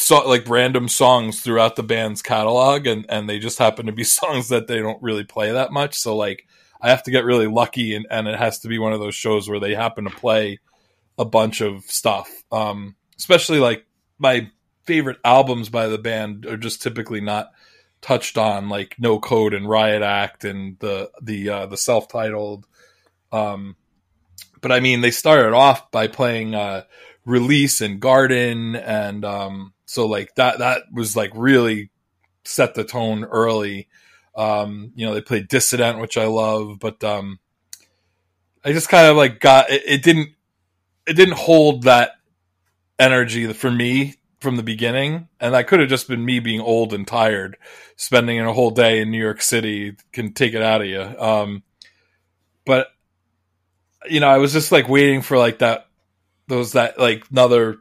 so 0.00 0.26
like 0.28 0.48
random 0.48 0.88
songs 0.88 1.40
throughout 1.40 1.76
the 1.76 1.82
band's 1.82 2.22
catalog 2.22 2.86
and 2.86 3.06
and 3.08 3.28
they 3.28 3.38
just 3.38 3.58
happen 3.58 3.86
to 3.86 3.92
be 3.92 4.04
songs 4.18 4.48
that 4.48 4.66
they 4.66 4.78
don't 4.78 5.02
really 5.02 5.24
play 5.24 5.52
that 5.52 5.72
much. 5.72 5.94
So 5.94 6.16
like 6.16 6.46
i 6.82 6.88
have 6.88 7.02
to 7.02 7.10
get 7.10 7.26
really 7.26 7.46
lucky 7.46 7.94
and, 7.94 8.06
and 8.10 8.26
it 8.26 8.38
has 8.38 8.60
to 8.60 8.68
be 8.68 8.78
one 8.78 8.94
of 8.94 9.00
those 9.00 9.14
shows 9.14 9.48
where 9.48 9.60
they 9.60 9.74
happen 9.74 10.04
to 10.04 10.10
play 10.10 10.60
a 11.18 11.24
bunch 11.24 11.60
of 11.60 11.82
stuff. 11.84 12.30
Um 12.50 12.96
especially 13.18 13.58
like 13.58 13.84
my 14.18 14.50
favorite 14.84 15.18
albums 15.24 15.68
by 15.68 15.88
the 15.88 15.98
band 15.98 16.46
are 16.46 16.56
just 16.56 16.82
typically 16.82 17.20
not 17.20 17.50
touched 18.00 18.38
on 18.38 18.70
like 18.70 18.96
no 18.98 19.20
code 19.20 19.52
and 19.52 19.68
riot 19.68 20.02
act 20.02 20.44
and 20.44 20.78
the 20.78 21.10
the 21.20 21.50
uh 21.50 21.66
the 21.66 21.76
self-titled 21.76 22.66
um 23.30 23.76
but 24.60 24.72
I 24.72 24.80
mean, 24.80 25.00
they 25.00 25.10
started 25.10 25.54
off 25.54 25.90
by 25.90 26.06
playing 26.06 26.54
uh, 26.54 26.84
"Release" 27.24 27.80
and 27.80 28.00
"Garden," 28.00 28.76
and 28.76 29.24
um, 29.24 29.72
so 29.90 30.06
like 30.06 30.32
that 30.36 30.60
that 30.60 30.82
was 30.92 31.16
like 31.16 31.32
really 31.34 31.90
set 32.44 32.76
the 32.76 32.84
tone 32.84 33.24
early. 33.24 33.88
Um, 34.36 34.92
you 34.94 35.04
know, 35.04 35.14
they 35.14 35.20
played 35.20 35.48
"Dissident," 35.48 36.00
which 36.00 36.16
I 36.16 36.26
love, 36.26 36.78
but 36.78 37.02
um, 37.02 37.40
I 38.64 38.72
just 38.72 38.88
kind 38.88 39.08
of 39.08 39.16
like 39.16 39.40
got 39.40 39.68
it, 39.68 39.82
it 39.84 40.02
didn't 40.04 40.28
it 41.08 41.14
didn't 41.14 41.38
hold 41.38 41.82
that 41.82 42.12
energy 43.00 43.52
for 43.52 43.68
me 43.68 44.14
from 44.38 44.54
the 44.54 44.62
beginning, 44.62 45.26
and 45.40 45.54
that 45.54 45.66
could 45.66 45.80
have 45.80 45.88
just 45.88 46.06
been 46.06 46.24
me 46.24 46.38
being 46.38 46.60
old 46.60 46.94
and 46.94 47.04
tired. 47.04 47.56
Spending 47.96 48.38
a 48.38 48.52
whole 48.52 48.70
day 48.70 49.00
in 49.00 49.10
New 49.10 49.20
York 49.20 49.42
City 49.42 49.96
can 50.12 50.32
take 50.34 50.54
it 50.54 50.62
out 50.62 50.82
of 50.82 50.86
you. 50.86 51.00
Um, 51.00 51.64
but 52.64 52.86
you 54.08 54.20
know, 54.20 54.28
I 54.28 54.38
was 54.38 54.52
just 54.52 54.70
like 54.70 54.88
waiting 54.88 55.20
for 55.20 55.36
like 55.36 55.58
that, 55.58 55.88
those 56.46 56.74
that 56.74 56.96
like 56.96 57.24
another 57.32 57.80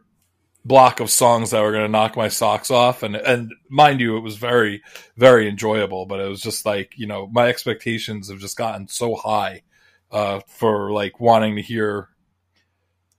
block 0.69 1.01
of 1.01 1.09
songs 1.09 1.49
that 1.51 1.61
were 1.61 1.71
going 1.71 1.83
to 1.83 1.91
knock 1.91 2.15
my 2.15 2.29
socks 2.29 2.71
off, 2.71 3.03
and 3.03 3.17
and 3.17 3.51
mind 3.69 3.99
you, 3.99 4.15
it 4.15 4.21
was 4.21 4.37
very 4.37 4.81
very 5.17 5.49
enjoyable. 5.49 6.05
But 6.05 6.21
it 6.21 6.29
was 6.29 6.41
just 6.41 6.65
like 6.65 6.93
you 6.95 7.07
know, 7.07 7.27
my 7.27 7.49
expectations 7.49 8.29
have 8.29 8.39
just 8.39 8.55
gotten 8.55 8.87
so 8.87 9.15
high 9.15 9.63
uh, 10.11 10.39
for 10.47 10.91
like 10.91 11.19
wanting 11.19 11.57
to 11.57 11.61
hear 11.61 12.09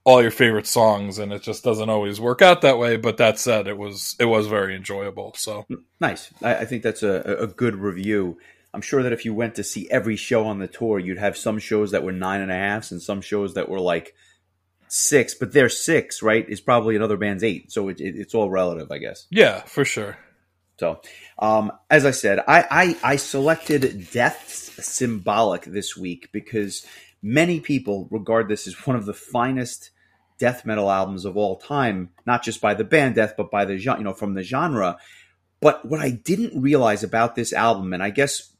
all 0.03 0.21
your 0.21 0.31
favorite 0.31 0.65
songs 0.65 1.19
and 1.19 1.31
it 1.31 1.43
just 1.43 1.63
doesn't 1.63 1.89
always 1.89 2.19
work 2.19 2.41
out 2.41 2.61
that 2.61 2.79
way 2.79 2.97
but 2.97 3.17
that 3.17 3.37
said 3.37 3.67
it 3.67 3.77
was 3.77 4.15
it 4.19 4.25
was 4.25 4.47
very 4.47 4.75
enjoyable 4.75 5.31
so 5.35 5.63
nice 5.99 6.33
i, 6.41 6.55
I 6.55 6.65
think 6.65 6.81
that's 6.81 7.03
a, 7.03 7.37
a 7.41 7.45
good 7.45 7.75
review 7.75 8.39
i'm 8.73 8.81
sure 8.81 9.03
that 9.03 9.13
if 9.13 9.25
you 9.25 9.35
went 9.35 9.53
to 9.55 9.63
see 9.63 9.87
every 9.91 10.15
show 10.15 10.47
on 10.47 10.57
the 10.57 10.67
tour 10.67 10.97
you'd 10.97 11.19
have 11.19 11.37
some 11.37 11.59
shows 11.59 11.91
that 11.91 12.03
were 12.03 12.11
nine 12.11 12.41
and 12.41 12.51
a 12.51 12.55
halfs 12.55 12.89
and 12.89 12.99
some 12.99 13.21
shows 13.21 13.53
that 13.53 13.69
were 13.69 13.79
like 13.79 14.15
six 14.93 15.33
but 15.33 15.53
their 15.53 15.69
six 15.69 16.21
right 16.21 16.49
is 16.49 16.59
probably 16.59 16.95
another 16.95 17.15
band's 17.15 17.43
eight. 17.43 17.71
So 17.71 17.87
it, 17.87 18.01
it, 18.01 18.15
it's 18.17 18.35
all 18.35 18.49
relative 18.49 18.91
i 18.91 18.97
guess. 18.97 19.25
Yeah 19.29 19.61
for 19.61 19.85
sure. 19.85 20.17
So 20.79 21.01
um, 21.39 21.71
as 21.89 22.05
i 22.05 22.11
said 22.11 22.39
I, 22.47 22.65
I 22.69 23.11
i 23.13 23.15
selected 23.15 24.11
death's 24.11 24.85
symbolic 24.85 25.63
this 25.63 25.95
week 25.95 26.29
because 26.31 26.85
many 27.21 27.59
people 27.59 28.07
regard 28.11 28.49
this 28.49 28.67
as 28.67 28.85
one 28.85 28.95
of 28.95 29.05
the 29.05 29.13
finest 29.13 29.91
death 30.41 30.65
metal 30.65 30.89
albums 30.89 31.23
of 31.23 31.37
all 31.37 31.55
time, 31.55 32.09
not 32.25 32.43
just 32.43 32.59
by 32.59 32.73
the 32.73 32.83
band 32.83 33.13
Death, 33.13 33.35
but 33.37 33.51
by 33.51 33.63
the 33.63 33.77
genre, 33.77 33.99
you 33.99 34.03
know 34.03 34.13
from 34.13 34.33
the 34.33 34.41
genre. 34.41 34.97
But 35.61 35.85
what 35.85 35.99
I 35.99 36.09
didn't 36.09 36.59
realize 36.59 37.03
about 37.03 37.35
this 37.35 37.53
album, 37.53 37.93
and 37.93 38.01
I 38.01 38.09
guess 38.09 38.51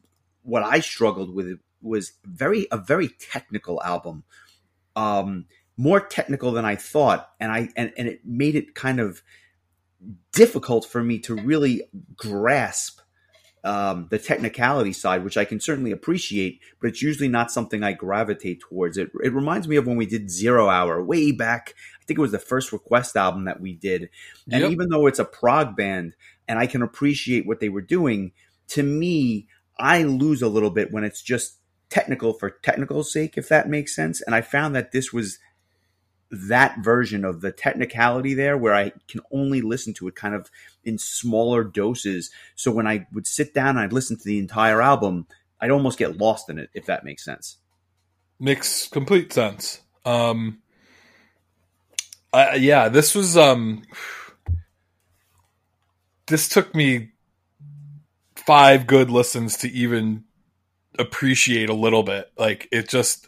what 0.43 0.61
I 0.61 0.79
struggled 0.79 1.33
with 1.33 1.59
was 1.81 2.13
very 2.23 2.67
a 2.71 2.77
very 2.77 3.09
technical 3.09 3.81
album, 3.81 4.23
um, 4.95 5.45
more 5.81 5.99
technical 5.99 6.51
than 6.51 6.63
I 6.63 6.75
thought, 6.75 7.31
and 7.39 7.51
I 7.51 7.69
and, 7.75 7.91
and 7.97 8.07
it 8.07 8.21
made 8.23 8.55
it 8.55 8.75
kind 8.75 8.99
of 8.99 9.23
difficult 10.31 10.85
for 10.85 11.03
me 11.03 11.17
to 11.19 11.35
really 11.35 11.83
grasp 12.15 12.99
um, 13.63 14.07
the 14.11 14.19
technicality 14.19 14.93
side, 14.93 15.23
which 15.23 15.37
I 15.37 15.45
can 15.45 15.59
certainly 15.59 15.91
appreciate, 15.91 16.59
but 16.79 16.89
it's 16.89 17.01
usually 17.01 17.29
not 17.29 17.51
something 17.51 17.83
I 17.83 17.93
gravitate 17.93 18.61
towards. 18.61 18.97
It, 18.97 19.11
it 19.23 19.33
reminds 19.33 19.67
me 19.67 19.75
of 19.75 19.87
when 19.87 19.97
we 19.97 20.05
did 20.05 20.29
Zero 20.29 20.69
Hour 20.69 21.03
way 21.03 21.31
back. 21.31 21.73
I 21.99 22.05
think 22.05 22.19
it 22.19 22.21
was 22.21 22.31
the 22.31 22.39
first 22.39 22.71
Request 22.71 23.17
album 23.17 23.45
that 23.45 23.59
we 23.59 23.73
did. 23.73 24.09
And 24.51 24.61
yep. 24.61 24.71
even 24.71 24.89
though 24.89 25.07
it's 25.07 25.19
a 25.19 25.25
prog 25.25 25.75
band 25.75 26.15
and 26.47 26.59
I 26.59 26.67
can 26.67 26.83
appreciate 26.83 27.47
what 27.47 27.59
they 27.59 27.69
were 27.69 27.81
doing, 27.81 28.33
to 28.69 28.83
me, 28.83 29.47
I 29.79 30.03
lose 30.03 30.43
a 30.43 30.47
little 30.47 30.71
bit 30.71 30.91
when 30.91 31.03
it's 31.03 31.23
just 31.23 31.57
technical 31.89 32.33
for 32.33 32.51
technical 32.51 33.03
sake, 33.03 33.35
if 33.35 33.49
that 33.49 33.67
makes 33.67 33.95
sense. 33.95 34.21
And 34.21 34.35
I 34.35 34.41
found 34.41 34.75
that 34.75 34.91
this 34.91 35.11
was 35.11 35.39
that 36.31 36.79
version 36.79 37.25
of 37.25 37.41
the 37.41 37.51
technicality 37.51 38.33
there 38.33 38.57
where 38.57 38.73
I 38.73 38.93
can 39.07 39.21
only 39.31 39.61
listen 39.61 39.93
to 39.95 40.07
it 40.07 40.15
kind 40.15 40.33
of 40.33 40.49
in 40.83 40.97
smaller 40.97 41.63
doses. 41.63 42.31
So 42.55 42.71
when 42.71 42.87
I 42.87 43.05
would 43.11 43.27
sit 43.27 43.53
down 43.53 43.69
and 43.69 43.79
I'd 43.79 43.93
listen 43.93 44.17
to 44.17 44.23
the 44.23 44.39
entire 44.39 44.81
album, 44.81 45.27
I'd 45.59 45.71
almost 45.71 45.99
get 45.99 46.17
lost 46.17 46.49
in 46.49 46.57
it, 46.57 46.69
if 46.73 46.85
that 46.85 47.03
makes 47.03 47.23
sense. 47.25 47.57
Makes 48.39 48.87
complete 48.87 49.33
sense. 49.33 49.81
Um, 50.05 50.61
yeah, 52.33 52.87
this 52.87 53.13
was, 53.13 53.35
um, 53.35 53.83
this 56.27 56.47
took 56.47 56.73
me 56.73 57.11
five 58.35 58.87
good 58.87 59.11
listens 59.11 59.57
to 59.57 59.69
even 59.69 60.23
appreciate 60.97 61.69
a 61.69 61.75
little 61.75 62.03
bit. 62.03 62.31
Like 62.37 62.69
it 62.71 62.87
just, 62.89 63.27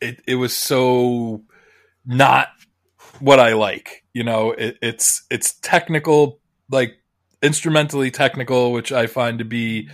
it, 0.00 0.20
it 0.26 0.34
was 0.34 0.54
so 0.54 1.42
not 2.04 2.48
what 3.20 3.40
I 3.40 3.54
like. 3.54 4.04
You 4.12 4.24
know, 4.24 4.52
it, 4.52 4.78
it's 4.82 5.24
it's 5.30 5.54
technical, 5.60 6.40
like 6.70 6.98
instrumentally 7.42 8.10
technical, 8.10 8.72
which 8.72 8.92
I 8.92 9.06
find 9.06 9.38
to 9.38 9.44
be 9.44 9.88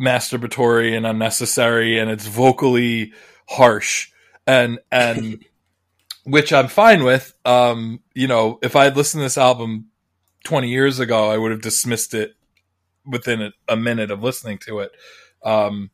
masturbatory 0.00 0.96
and 0.96 1.06
unnecessary, 1.06 1.98
and 1.98 2.10
it's 2.10 2.26
vocally 2.26 3.12
harsh 3.48 4.10
and 4.46 4.78
and 4.90 5.44
which 6.24 6.52
I'm 6.52 6.68
fine 6.68 7.04
with. 7.04 7.34
Um, 7.44 8.00
you 8.14 8.26
know, 8.26 8.58
if 8.62 8.76
I 8.76 8.84
had 8.84 8.96
listened 8.96 9.20
to 9.20 9.26
this 9.26 9.38
album 9.38 9.86
20 10.44 10.68
years 10.68 10.98
ago, 10.98 11.30
I 11.30 11.36
would 11.36 11.52
have 11.52 11.62
dismissed 11.62 12.14
it 12.14 12.34
within 13.04 13.42
a, 13.42 13.52
a 13.68 13.76
minute 13.76 14.10
of 14.10 14.22
listening 14.22 14.58
to 14.58 14.80
it. 14.80 14.92
Um, 15.44 15.90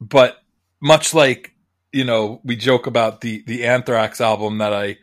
but 0.00 0.38
much 0.80 1.12
like 1.14 1.53
you 1.94 2.04
know, 2.04 2.40
we 2.44 2.56
joke 2.56 2.86
about 2.86 3.20
the 3.20 3.44
the 3.46 3.64
Anthrax 3.64 4.20
album 4.20 4.58
that 4.58 4.72
I 4.72 4.98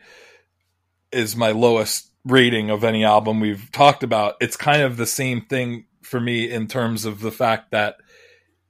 is 1.10 1.34
my 1.34 1.50
lowest 1.52 2.10
rating 2.24 2.70
of 2.70 2.84
any 2.84 3.02
album 3.02 3.40
we've 3.40 3.72
talked 3.72 4.02
about. 4.02 4.34
It's 4.40 4.56
kind 4.56 4.82
of 4.82 4.96
the 4.98 5.06
same 5.06 5.40
thing 5.40 5.86
for 6.02 6.20
me 6.20 6.50
in 6.50 6.66
terms 6.68 7.04
of 7.04 7.20
the 7.20 7.32
fact 7.32 7.70
that 7.70 7.96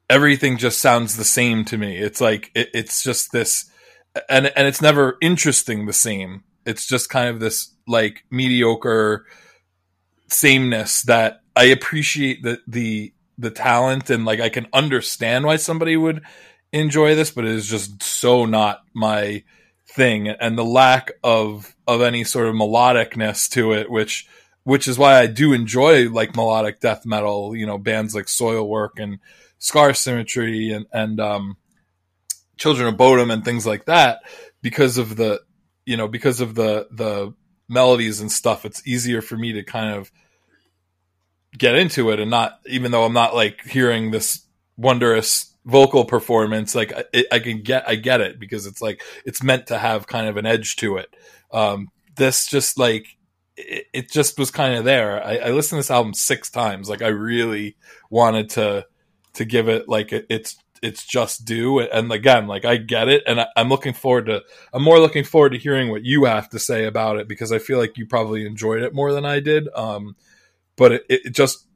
everything 0.08 0.56
just 0.56 0.80
sounds 0.80 1.16
the 1.16 1.24
same 1.24 1.64
to 1.66 1.76
me. 1.76 1.96
It's 1.96 2.20
like 2.20 2.52
it, 2.54 2.70
it's 2.72 3.02
just 3.02 3.32
this, 3.32 3.68
and 4.28 4.46
and 4.56 4.68
it's 4.68 4.80
never 4.80 5.16
interesting 5.20 5.86
the 5.86 5.92
same. 5.92 6.44
It's 6.64 6.86
just 6.86 7.10
kind 7.10 7.28
of 7.28 7.40
this 7.40 7.74
like 7.88 8.24
mediocre 8.30 9.26
sameness 10.28 11.02
that 11.02 11.42
I 11.56 11.64
appreciate 11.64 12.44
the 12.44 12.60
the 12.68 13.12
the 13.36 13.50
talent 13.50 14.10
and 14.10 14.24
like 14.24 14.38
I 14.38 14.48
can 14.48 14.68
understand 14.72 15.44
why 15.44 15.56
somebody 15.56 15.96
would 15.96 16.22
enjoy 16.72 17.14
this, 17.14 17.30
but 17.30 17.44
it 17.44 17.52
is 17.52 17.68
just 17.68 18.02
so 18.02 18.46
not 18.46 18.82
my 18.94 19.44
thing. 19.86 20.28
And 20.28 20.56
the 20.56 20.64
lack 20.64 21.12
of 21.22 21.74
of 21.86 22.00
any 22.00 22.24
sort 22.24 22.48
of 22.48 22.54
melodicness 22.54 23.48
to 23.50 23.72
it, 23.72 23.90
which 23.90 24.26
which 24.64 24.88
is 24.88 24.98
why 24.98 25.18
I 25.18 25.26
do 25.26 25.52
enjoy 25.52 26.08
like 26.08 26.36
melodic 26.36 26.80
death 26.80 27.04
metal, 27.04 27.54
you 27.54 27.66
know, 27.66 27.78
bands 27.78 28.14
like 28.14 28.26
Soilwork 28.26 28.98
and 28.98 29.18
Scar 29.58 29.94
Symmetry 29.94 30.70
and 30.70 30.86
and 30.92 31.20
um, 31.20 31.56
Children 32.56 32.88
of 32.88 32.96
Bodom 32.96 33.30
and 33.30 33.44
things 33.44 33.66
like 33.66 33.86
that, 33.86 34.20
because 34.62 34.98
of 34.98 35.16
the 35.16 35.40
you 35.84 35.96
know 35.96 36.08
because 36.08 36.40
of 36.40 36.54
the 36.54 36.88
the 36.90 37.34
melodies 37.68 38.20
and 38.20 38.30
stuff. 38.30 38.64
It's 38.64 38.86
easier 38.86 39.22
for 39.22 39.36
me 39.36 39.52
to 39.52 39.62
kind 39.62 39.94
of 39.94 40.10
get 41.56 41.74
into 41.74 42.10
it 42.10 42.18
and 42.18 42.30
not 42.30 42.58
even 42.66 42.92
though 42.92 43.04
I'm 43.04 43.12
not 43.12 43.34
like 43.34 43.60
hearing 43.62 44.10
this 44.10 44.40
wondrous 44.78 45.51
vocal 45.64 46.04
performance 46.04 46.74
like 46.74 46.92
I, 47.14 47.24
I, 47.30 47.38
can 47.38 47.62
get 47.62 47.88
i 47.88 47.94
get 47.94 48.20
it 48.20 48.40
because 48.40 48.66
it's 48.66 48.82
like 48.82 49.02
it's 49.24 49.42
meant 49.42 49.68
to 49.68 49.78
have 49.78 50.08
kind 50.08 50.26
of 50.26 50.36
an 50.36 50.46
edge 50.46 50.76
to 50.76 50.96
it. 50.96 51.14
Um 51.52 51.88
this 52.16 52.46
just 52.46 52.78
like 52.78 53.06
it, 53.56 53.86
it 53.92 54.10
just 54.10 54.38
was 54.38 54.50
kind 54.50 54.74
of 54.74 54.84
there. 54.84 55.24
I, 55.24 55.36
I, 55.36 55.50
listened 55.50 55.76
to 55.76 55.80
this 55.80 55.90
album 55.90 56.14
six 56.14 56.50
times. 56.50 56.88
Like 56.88 57.02
i 57.02 57.08
really 57.08 57.76
wanted 58.10 58.50
to 58.50 58.86
to 59.34 59.44
give 59.44 59.68
it 59.68 59.88
like 59.88 60.12
it, 60.12 60.26
it's 60.28 60.56
it's 60.82 61.06
just 61.06 61.44
due 61.44 61.78
and 61.78 62.10
again 62.10 62.48
like 62.48 62.64
i 62.64 62.76
get 62.76 63.08
it. 63.08 63.22
And 63.26 63.40
I, 63.40 63.46
i'm 63.56 63.68
looking 63.68 63.92
forward 63.92 64.26
to 64.26 64.42
i'm 64.72 64.82
more 64.82 64.98
looking 64.98 65.24
forward 65.24 65.50
to 65.50 65.58
hearing 65.58 65.90
what 65.90 66.04
you 66.04 66.24
have 66.24 66.48
to 66.50 66.58
say 66.58 66.86
about 66.86 67.18
it 67.18 67.28
because 67.28 67.52
i 67.52 67.58
feel 67.58 67.78
like 67.78 67.96
you 67.96 68.06
probably 68.06 68.46
enjoyed 68.46 68.82
it 68.82 68.94
more 68.94 69.12
than 69.12 69.24
i 69.24 69.38
did. 69.38 69.68
Um 69.76 70.16
but 70.74 70.90
it, 70.92 71.04
it 71.08 71.34
just 71.34 71.68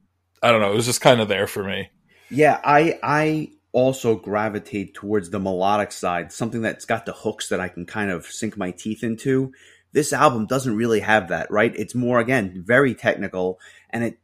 i 0.43 0.51
don't 0.51 0.61
know. 0.61 0.73
It 0.73 0.77
was 0.77 0.87
just 0.87 1.01
kind 1.01 1.21
of 1.21 1.29
there 1.29 1.47
for 1.47 1.63
me. 1.63 1.91
Yeah 2.31 2.61
i 2.65 2.99
i 3.01 3.51
also 3.77 4.17
gravitate 4.17 4.95
towards 4.95 5.29
the 5.29 5.39
melodic 5.39 5.93
side, 5.93 6.33
something 6.33 6.63
that's 6.63 6.87
got 6.87 7.05
the 7.05 7.13
hooks 7.13 7.51
that 7.51 7.61
I 7.61 7.69
can 7.69 7.85
kind 7.85 8.11
of 8.11 8.25
sink 8.25 8.57
my 8.57 8.71
teeth 8.71 9.05
into. 9.05 9.53
This 9.93 10.15
album 10.15 10.47
doesn't 10.47 10.75
really 10.75 11.01
have 11.01 11.29
that, 11.29 11.51
right? 11.51 11.77
It's 11.77 11.95
more, 11.95 12.19
again, 12.19 12.65
very 12.67 12.95
technical 12.95 13.61
and 13.91 14.03
it 14.03 14.19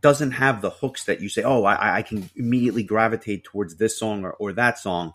doesn't 0.00 0.32
have 0.32 0.62
the 0.62 0.70
hooks 0.70 1.04
that 1.04 1.20
you 1.20 1.28
say, 1.28 1.44
oh, 1.44 1.62
I, 1.62 1.98
I 1.98 2.02
can 2.02 2.28
immediately 2.34 2.82
gravitate 2.82 3.44
towards 3.44 3.76
this 3.76 3.96
song 3.96 4.24
or, 4.24 4.32
or 4.32 4.52
that 4.54 4.80
song. 4.80 5.12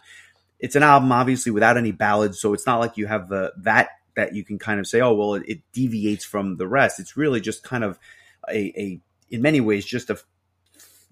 It's 0.57 0.77
an 0.77 0.83
album, 0.83 1.11
obviously, 1.11 1.51
without 1.51 1.75
any 1.75 1.91
ballads, 1.91 2.39
so 2.39 2.53
it's 2.53 2.65
not 2.65 2.79
like 2.79 2.95
you 2.95 3.05
have 3.07 3.27
the 3.27 3.51
that 3.57 3.89
that 4.15 4.33
you 4.33 4.45
can 4.45 4.57
kind 4.57 4.79
of 4.79 4.87
say, 4.87 5.01
oh, 5.01 5.13
well, 5.13 5.33
it, 5.33 5.43
it 5.45 5.61
deviates 5.73 6.23
from 6.23 6.55
the 6.55 6.67
rest. 6.67 7.01
It's 7.01 7.17
really 7.17 7.41
just 7.41 7.63
kind 7.63 7.83
of 7.83 7.99
a, 8.49 8.57
a 8.79 9.01
in 9.29 9.41
many 9.41 9.59
ways, 9.59 9.85
just 9.85 10.09
a 10.09 10.17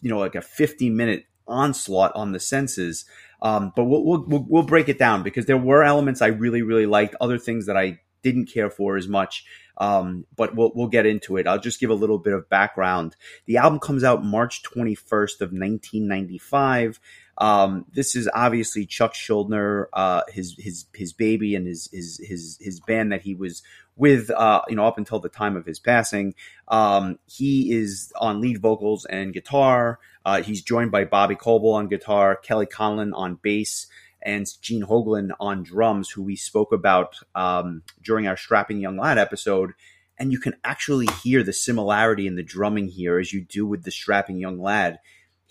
you 0.01 0.09
know 0.09 0.19
like 0.19 0.35
a 0.35 0.41
50 0.41 0.89
minute 0.89 1.25
onslaught 1.47 2.12
on 2.15 2.31
the 2.31 2.39
senses. 2.39 3.05
Um, 3.41 3.73
but 3.75 3.83
we'll, 3.83 4.03
we'll 4.03 4.45
we'll 4.47 4.63
break 4.63 4.88
it 4.88 4.97
down 4.97 5.21
because 5.21 5.45
there 5.45 5.57
were 5.57 5.83
elements 5.83 6.21
I 6.21 6.27
really 6.27 6.62
really 6.62 6.85
liked, 6.85 7.15
other 7.19 7.38
things 7.38 7.65
that 7.65 7.75
I 7.75 8.00
didn't 8.21 8.45
care 8.45 8.69
for 8.69 8.95
as 8.97 9.07
much. 9.07 9.45
Um, 9.77 10.25
but 10.35 10.55
we'll 10.55 10.71
we'll 10.75 10.88
get 10.88 11.05
into 11.05 11.38
it. 11.38 11.47
I'll 11.47 11.59
just 11.59 11.79
give 11.79 11.89
a 11.89 11.95
little 11.95 12.19
bit 12.19 12.33
of 12.33 12.50
background. 12.50 13.15
The 13.45 13.57
album 13.57 13.79
comes 13.79 14.03
out 14.03 14.23
March 14.23 14.63
21st 14.63 15.41
of 15.41 15.51
1995. 15.51 17.00
Um, 17.37 17.85
this 17.91 18.15
is 18.15 18.29
obviously 18.33 18.85
Chuck 18.85 19.13
Schuldiner, 19.13 19.85
uh, 19.93 20.21
his 20.29 20.55
his 20.57 20.85
his 20.93 21.13
baby 21.13 21.55
and 21.55 21.65
his 21.67 21.89
his 21.91 22.19
his 22.23 22.57
his 22.61 22.79
band 22.79 23.11
that 23.11 23.21
he 23.21 23.33
was 23.33 23.63
with, 23.95 24.29
uh, 24.31 24.61
you 24.67 24.75
know, 24.75 24.85
up 24.85 24.97
until 24.97 25.19
the 25.19 25.29
time 25.29 25.55
of 25.55 25.65
his 25.65 25.79
passing. 25.79 26.35
Um, 26.67 27.19
he 27.27 27.71
is 27.71 28.11
on 28.15 28.41
lead 28.41 28.59
vocals 28.59 29.05
and 29.05 29.33
guitar. 29.33 29.99
Uh, 30.25 30.41
he's 30.41 30.61
joined 30.61 30.91
by 30.91 31.05
Bobby 31.05 31.35
Koelble 31.35 31.73
on 31.73 31.87
guitar, 31.87 32.35
Kelly 32.35 32.65
Conlon 32.65 33.11
on 33.13 33.39
bass, 33.41 33.87
and 34.21 34.47
Gene 34.61 34.83
Hoglan 34.83 35.31
on 35.39 35.63
drums, 35.63 36.09
who 36.09 36.23
we 36.23 36.35
spoke 36.35 36.71
about 36.71 37.19
um, 37.35 37.83
during 38.01 38.27
our 38.27 38.37
Strapping 38.37 38.79
Young 38.79 38.97
Lad 38.97 39.17
episode. 39.17 39.71
And 40.17 40.31
you 40.31 40.39
can 40.39 40.55
actually 40.63 41.07
hear 41.23 41.43
the 41.43 41.53
similarity 41.53 42.27
in 42.27 42.35
the 42.35 42.43
drumming 42.43 42.87
here 42.87 43.19
as 43.19 43.33
you 43.33 43.41
do 43.41 43.65
with 43.65 43.83
the 43.83 43.91
Strapping 43.91 44.37
Young 44.37 44.61
Lad. 44.61 44.99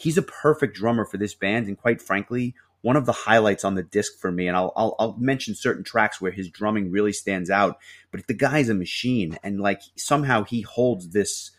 He's 0.03 0.19
a 0.19 0.23
perfect 0.23 0.75
drummer 0.75 1.05
for 1.05 1.17
this 1.17 1.35
band, 1.35 1.69
and 1.69 1.79
quite 1.79 2.03
frankly, 2.03 2.55
one 2.81 2.97
of 2.97 3.07
the 3.07 3.13
highlights 3.13 3.65
on 3.65 3.77
the 3.77 3.83
disc 3.83 4.19
for 4.19 4.33
me. 4.33 4.49
And 4.49 4.57
I'll, 4.57 4.73
I'll, 4.77 4.97
I'll 4.99 5.17
mention 5.17 5.55
certain 5.55 5.85
tracks 5.85 6.21
where 6.21 6.33
his 6.33 6.51
drumming 6.51 6.91
really 6.91 7.13
stands 7.13 7.51
out. 7.51 7.79
But 8.11 8.27
the 8.27 8.35
guy's 8.35 8.69
a 8.69 8.75
machine, 8.75 9.39
and 9.43 9.61
like 9.61 9.81
somehow 9.97 10.45
he 10.45 10.63
holds 10.63 11.11
this 11.11 11.53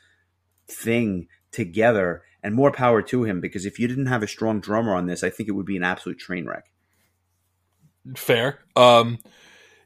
thing 0.68 1.28
together. 1.52 2.24
And 2.46 2.54
more 2.54 2.74
power 2.74 3.02
to 3.04 3.24
him 3.24 3.40
because 3.40 3.66
if 3.66 3.80
you 3.80 3.88
didn't 3.88 4.08
have 4.08 4.22
a 4.22 4.28
strong 4.28 4.60
drummer 4.60 4.94
on 4.94 5.06
this, 5.06 5.24
I 5.24 5.30
think 5.30 5.48
it 5.48 5.54
would 5.54 5.66
be 5.66 5.78
an 5.78 5.84
absolute 5.84 6.20
train 6.20 6.46
wreck. 6.46 6.66
Fair. 8.18 8.60
Um, 8.76 9.20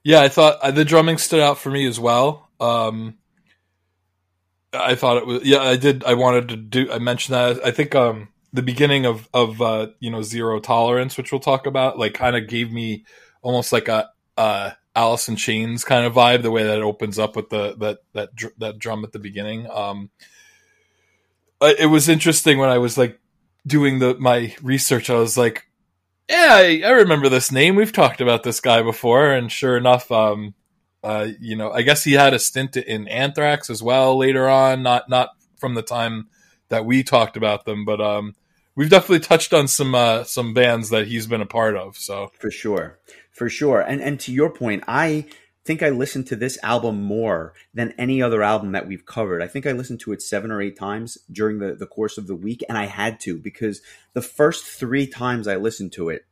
yeah, 0.04 0.22
I 0.22 0.30
thought 0.30 0.58
uh, 0.62 0.72
the 0.72 0.84
drumming 0.84 1.20
stood 1.20 1.40
out 1.40 1.60
for 1.60 1.70
me 1.70 1.86
as 1.86 2.00
well. 2.00 2.50
Um, 2.60 3.20
I 4.74 4.96
thought 4.96 5.18
it 5.18 5.28
was 5.28 5.44
yeah. 5.44 5.62
I 5.62 5.76
did. 5.76 6.04
I 6.04 6.16
wanted 6.16 6.50
to 6.50 6.56
do. 6.56 6.92
I 6.92 7.00
mentioned 7.00 7.36
that. 7.36 7.66
I 7.66 7.72
think 7.72 7.94
um, 7.94 8.30
the 8.54 8.62
beginning 8.62 9.06
of 9.06 9.28
of 9.34 9.62
uh, 9.62 9.88
you 10.00 10.10
know 10.10 10.22
zero 10.22 10.60
tolerance, 10.60 11.18
which 11.18 11.32
we'll 11.32 11.42
talk 11.42 11.66
about, 11.66 11.98
like 12.00 12.14
kind 12.14 12.36
of 12.36 12.48
gave 12.48 12.72
me 12.72 13.06
almost 13.42 13.72
like 13.72 13.88
a 13.88 14.10
uh, 14.38 14.72
Alice 14.96 15.28
in 15.30 15.36
Chains 15.36 15.84
kind 15.84 16.06
of 16.06 16.14
vibe. 16.14 16.42
The 16.42 16.52
way 16.52 16.64
that 16.64 16.78
it 16.78 16.84
opens 16.84 17.20
up 17.20 17.36
with 17.36 17.50
the 17.50 17.76
that 17.78 18.00
that 18.14 18.36
dr- 18.36 18.54
that 18.58 18.80
drum 18.80 19.04
at 19.04 19.12
the 19.12 19.20
beginning. 19.20 19.70
Um, 19.70 20.10
it 21.62 21.90
was 21.90 22.08
interesting 22.08 22.60
when 22.60 22.70
I 22.70 22.78
was 22.78 22.98
like 22.98 23.20
doing 23.66 24.00
the 24.00 24.16
my 24.16 24.56
research. 24.62 25.10
I 25.10 25.16
was 25.16 25.38
like, 25.38 25.68
yeah, 26.30 26.50
I, 26.52 26.82
I, 26.86 26.90
remember 26.92 27.30
this 27.30 27.52
name. 27.52 27.76
We've 27.76 27.92
talked 27.92 28.22
about 28.22 28.44
this 28.44 28.60
guy 28.60 28.82
before, 28.82 29.32
and 29.32 29.52
sure 29.52 29.76
enough, 29.76 30.12
um, 30.12 30.54
uh, 31.04 31.28
you 31.40 31.56
know, 31.56 31.72
I 31.72 31.82
guess 31.82 32.04
he 32.04 32.14
had 32.14 32.34
a 32.34 32.40
stint 32.40 32.78
in 32.78 33.08
Anthrax 33.08 33.70
as 33.70 33.82
well 33.82 34.18
later 34.18 34.48
on. 34.48 34.84
Not 34.84 35.10
not 35.10 35.30
from 35.58 35.76
the 35.76 35.82
time 35.82 36.30
that 36.70 36.86
we 36.86 37.04
talked 37.04 37.38
about 37.38 37.66
them, 37.66 37.86
but 37.86 38.02
um, 38.02 38.36
we've 38.76 38.90
definitely 38.90 39.20
touched 39.20 39.54
on 39.54 39.68
some 39.68 39.96
uh, 39.96 40.24
some 40.24 40.54
bands 40.54 40.90
that 40.90 41.08
he's 41.08 41.28
been 41.28 41.42
a 41.42 41.46
part 41.46 41.76
of. 41.76 41.98
So 41.98 42.32
for 42.40 42.52
sure, 42.52 43.00
for 43.32 43.50
sure, 43.50 43.82
and 43.82 44.02
and 44.02 44.20
to 44.22 44.32
your 44.32 44.50
point, 44.50 44.84
I 44.88 45.26
think 45.68 45.84
I 45.84 45.90
listened 45.90 46.28
to 46.28 46.38
this 46.38 46.58
album 46.64 47.04
more 47.04 47.54
than 47.74 47.94
any 47.98 48.22
other 48.22 48.42
album 48.42 48.72
that 48.72 48.88
we've 48.88 49.06
covered. 49.06 49.44
I 49.44 49.48
think 49.48 49.68
I 49.68 49.74
listened 49.74 50.00
to 50.02 50.14
it 50.14 50.22
seven 50.22 50.50
or 50.50 50.62
eight 50.62 50.80
times 50.80 51.18
during 51.30 51.60
the, 51.60 51.76
the 51.76 51.86
course 51.86 52.18
of 52.18 52.26
the 52.26 52.36
week, 52.36 52.64
and 52.70 52.78
I 52.78 52.86
had 52.86 53.20
to 53.22 53.38
because 53.38 53.82
the 54.14 54.22
first 54.22 54.64
three 54.64 55.08
times 55.08 55.46
I 55.46 55.58
listened 55.58 55.92
to 55.94 56.08
it, 56.08 56.26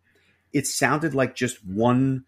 it 0.53 0.67
sounded 0.67 1.13
like 1.13 1.35
just 1.35 1.65
one 1.65 2.23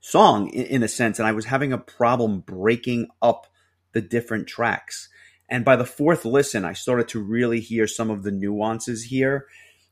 song 0.00 0.50
in, 0.50 0.66
in 0.66 0.82
a 0.82 0.88
sense, 0.88 1.18
and 1.18 1.26
I 1.26 1.32
was 1.32 1.46
having 1.46 1.72
a 1.72 1.78
problem 1.78 2.40
breaking 2.40 3.08
up 3.22 3.46
the 3.92 4.02
different 4.02 4.46
tracks. 4.46 5.08
And 5.52 5.64
by 5.64 5.76
the 5.76 5.84
fourth 5.84 6.24
listen, 6.24 6.64
I 6.64 6.72
started 6.72 7.06
to 7.08 7.20
really 7.20 7.60
hear 7.60 7.86
some 7.86 8.10
of 8.10 8.24
the 8.24 8.32
nuances 8.32 9.04
here. 9.04 9.46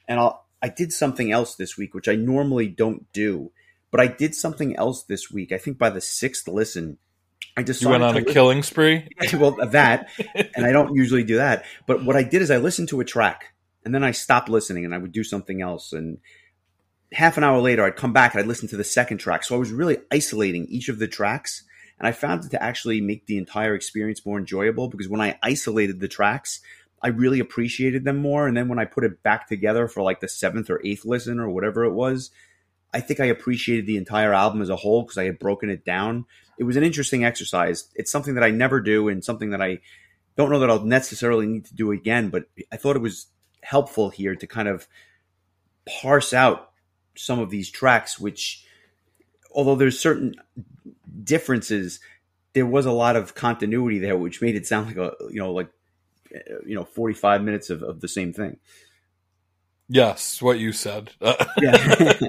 And 0.09 0.19
I'll, 0.19 0.45
I 0.61 0.69
did 0.69 0.93
something 0.93 1.31
else 1.31 1.55
this 1.55 1.77
week, 1.77 1.95
which 1.95 2.09
I 2.09 2.17
normally 2.17 2.67
don't 2.67 3.11
do 3.13 3.53
but 3.91 4.01
I 4.01 4.07
did 4.07 4.35
something 4.35 4.77
else 4.77 5.03
this 5.03 5.31
week. 5.31 5.53
I 5.53 5.59
think 5.59 5.79
by 5.79 5.91
the 5.91 6.01
sixth 6.01 6.47
listen, 6.49 6.99
I 7.57 7.63
just 7.63 7.85
went 7.85 8.03
on 8.03 8.15
a 8.15 8.19
listen. 8.19 8.33
killing 8.33 8.63
spree. 8.63 9.09
well, 9.35 9.53
that, 9.53 10.09
and 10.55 10.65
I 10.65 10.73
don't 10.73 10.95
usually 10.95 11.25
do 11.25 11.37
that. 11.37 11.65
But 11.87 12.05
what 12.05 12.17
I 12.17 12.23
did 12.23 12.43
is 12.43 12.51
I 12.51 12.59
listened 12.59 12.89
to 12.91 13.01
a 13.01 13.05
track, 13.05 13.53
and 13.85 13.95
then 13.95 14.05
I 14.05 14.13
stopped 14.13 14.49
listening, 14.49 14.85
and 14.85 14.95
I 14.95 14.99
would 14.99 15.13
do 15.13 15.25
something 15.25 15.61
else. 15.61 15.93
And 15.93 16.19
half 17.13 17.37
an 17.37 17.45
hour 17.45 17.61
later, 17.61 17.85
I'd 17.85 17.97
come 17.97 18.13
back 18.13 18.35
and 18.35 18.41
I'd 18.43 18.49
listen 18.49 18.69
to 18.69 18.77
the 18.77 18.85
second 18.85 19.19
track. 19.19 19.43
So 19.43 19.57
I 19.57 19.59
was 19.59 19.73
really 19.73 19.99
isolating 20.13 20.67
each 20.67 20.89
of 20.89 21.01
the 21.01 21.09
tracks, 21.09 21.65
and 22.01 22.09
I 22.09 22.13
found 22.13 22.45
it 22.45 22.51
to 22.53 22.63
actually 22.63 23.03
make 23.03 23.27
the 23.27 23.37
entire 23.37 23.75
experience 23.75 24.25
more 24.25 24.39
enjoyable 24.39 24.89
because 24.89 25.09
when 25.09 25.21
I 25.21 25.39
isolated 25.43 26.01
the 26.01 26.09
tracks, 26.09 26.61
I 27.03 27.09
really 27.09 27.41
appreciated 27.41 28.05
them 28.05 28.17
more. 28.17 28.49
And 28.49 28.57
then 28.57 28.69
when 28.69 28.79
I 28.79 28.87
put 28.87 29.05
it 29.05 29.23
back 29.23 29.49
together 29.49 29.87
for 29.87 30.03
like 30.03 30.21
the 30.21 30.29
seventh 30.29 30.71
or 30.71 30.81
eighth 30.83 31.05
listen 31.05 31.39
or 31.39 31.51
whatever 31.51 31.85
it 31.85 31.93
was, 31.93 32.31
I 32.95 33.01
think 33.01 33.21
I 33.21 33.27
appreciated 33.27 33.87
the 33.87 33.99
entire 33.99 34.33
album 34.33 34.63
as 34.63 34.71
a 34.71 34.77
whole 34.77 35.03
because 35.03 35.19
I 35.19 35.25
had 35.25 35.39
broken 35.39 35.69
it 35.69 35.85
down. 35.85 36.25
It 36.59 36.65
was 36.65 36.77
an 36.77 36.85
interesting 36.85 37.23
exercise. 37.23 37.89
It's 37.95 38.11
something 38.11 38.35
that 38.35 38.45
I 38.45 38.51
never 38.51 38.81
do 38.81 39.09
and 39.09 39.23
something 39.23 39.51
that 39.51 39.63
I 39.63 39.81
don't 40.37 40.51
know 40.51 40.61
that 40.61 40.71
I'll 40.71 40.85
necessarily 40.85 41.47
need 41.47 41.67
to 41.67 41.75
do 41.75 41.93
again, 41.93 42.31
but 42.31 42.47
I 42.73 42.79
thought 42.79 42.97
it 42.97 43.03
was 43.03 43.27
helpful 43.63 44.09
here 44.09 44.35
to 44.35 44.47
kind 44.47 44.69
of 44.69 44.89
parse 45.87 46.33
out 46.33 46.71
some 47.15 47.39
of 47.39 47.51
these 47.51 47.71
tracks, 47.71 48.19
which, 48.19 48.65
although 49.53 49.77
there's 49.77 50.01
certain 50.01 50.35
differences, 51.25 52.01
there 52.53 52.67
was 52.67 52.87
a 52.87 52.93
lot 52.93 53.17
of 53.17 53.35
continuity 53.35 53.99
there, 53.99 54.17
which 54.17 54.43
made 54.43 54.57
it 54.57 54.67
sound 54.67 54.89
like 54.89 54.97
a, 54.97 55.13
you 55.31 55.41
know, 55.41 55.53
like, 55.53 55.69
you 56.67 56.75
know, 56.75 56.85
45 56.85 57.43
minutes 57.43 57.71
of, 57.71 57.83
of 57.83 58.01
the 58.01 58.09
same 58.09 58.33
thing. 58.33 58.59
Yes, 59.89 60.41
what 60.41 60.59
you 60.59 60.73
said. 60.73 61.11
yeah. 61.61 62.15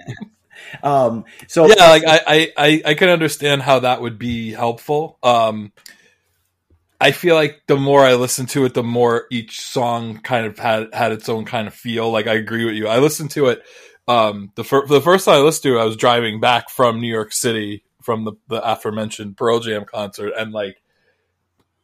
Um, 0.84 1.26
so 1.48 1.66
yeah, 1.66 1.90
like 1.90 2.04
I, 2.06 2.52
I, 2.58 2.82
I 2.86 2.94
can 2.94 3.10
understand 3.10 3.62
how 3.62 3.80
that 3.80 4.02
would 4.02 4.18
be 4.18 4.52
helpful. 4.52 5.18
Um, 5.24 5.72
I 7.00 7.12
feel 7.12 7.36
like 7.36 7.64
the 7.68 7.78
more 7.78 8.06
I 8.06 8.14
listen 8.14 8.46
to 8.48 8.66
it, 8.66 8.74
the 8.74 8.84
more 8.84 9.26
each 9.32 9.62
song 9.62 10.20
kind 10.20 10.46
of 10.46 10.60
had 10.60 10.94
had 10.94 11.12
its 11.12 11.28
own 11.30 11.46
kind 11.46 11.68
of 11.68 11.74
feel. 11.74 12.12
Like 12.12 12.28
I 12.28 12.36
agree 12.36 12.66
with 12.66 12.76
you. 12.76 12.88
I 12.88 13.00
listened 13.00 13.32
to 13.32 13.48
it. 13.48 13.64
Um, 14.08 14.52
the 14.56 14.64
fir- 14.64 14.86
the 14.86 15.02
first 15.02 15.26
time 15.26 15.36
I 15.36 15.40
listened 15.40 15.64
to 15.64 15.78
it, 15.78 15.82
I 15.82 15.86
was 15.86 15.98
driving 15.98 16.40
back 16.40 16.70
from 16.70 17.02
New 17.02 17.12
York 17.12 17.34
City 17.34 17.84
from 18.02 18.26
the, 18.26 18.34
the 18.48 18.62
aforementioned 18.64 19.38
Pearl 19.38 19.60
Jam 19.60 19.86
concert, 19.86 20.34
and 20.38 20.52
like, 20.52 20.82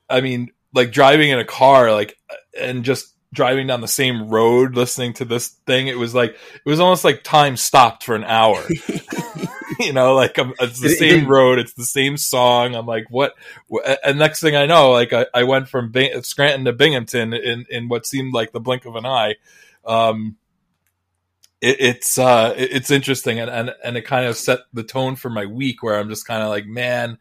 I 0.10 0.22
mean, 0.22 0.52
like 0.74 0.92
driving 0.92 1.30
in 1.30 1.40
a 1.40 1.46
car, 1.46 1.92
like, 1.92 2.18
and 2.60 2.84
just 2.84 3.14
driving 3.34 3.68
down 3.68 3.82
the 3.82 3.88
same 3.88 4.30
road 4.30 4.74
listening 4.76 5.12
to 5.14 5.26
this 5.26 5.50
thing 5.50 5.88
it 5.88 5.98
was 5.98 6.16
like 6.16 6.32
it 6.32 6.70
was 6.70 6.80
almost 6.80 7.04
like 7.04 7.24
time 7.24 7.58
stopped 7.58 8.04
for 8.04 8.16
an 8.16 8.24
hour. 8.24 8.64
You 9.80 9.94
know 9.94 10.16
like 10.16 10.40
I'm, 10.40 10.54
it's 10.60 10.80
the 10.80 10.90
same 10.90 11.28
road 11.28 11.60
it's 11.60 11.74
the 11.74 11.84
same 11.84 12.18
song 12.18 12.74
i'm 12.74 12.88
like 12.88 13.06
what, 13.10 13.36
and 14.04 14.18
next 14.18 14.40
thing 14.40 14.56
i 14.56 14.66
know 14.66 14.92
like 14.92 15.14
i, 15.14 15.28
I 15.34 15.44
went 15.44 15.70
from 15.70 15.92
Bing, 15.92 16.24
scranton 16.24 16.66
to 16.66 16.74
binghamton 16.74 17.34
in, 17.34 17.66
in 17.70 17.88
what 17.88 18.08
seemed 18.08 18.34
like 18.34 18.52
the 18.52 18.60
blink 18.60 18.86
of 18.86 18.96
an 18.96 19.06
eye 19.06 19.36
um, 19.86 20.36
it, 21.62 21.78
it's 21.80 22.18
uh, 22.18 22.54
it's 22.58 22.92
interesting 22.92 23.40
and, 23.40 23.50
and 23.50 23.74
and 23.84 23.98
it 23.98 24.04
kind 24.04 24.26
of 24.26 24.38
set 24.38 24.60
the 24.74 24.84
tone 24.84 25.16
for 25.16 25.30
my 25.30 25.46
week 25.46 25.84
where 25.84 26.00
i'm 26.00 26.10
just 26.10 26.28
kind 26.28 26.44
of 26.44 26.50
like 26.50 26.66
man 26.66 27.18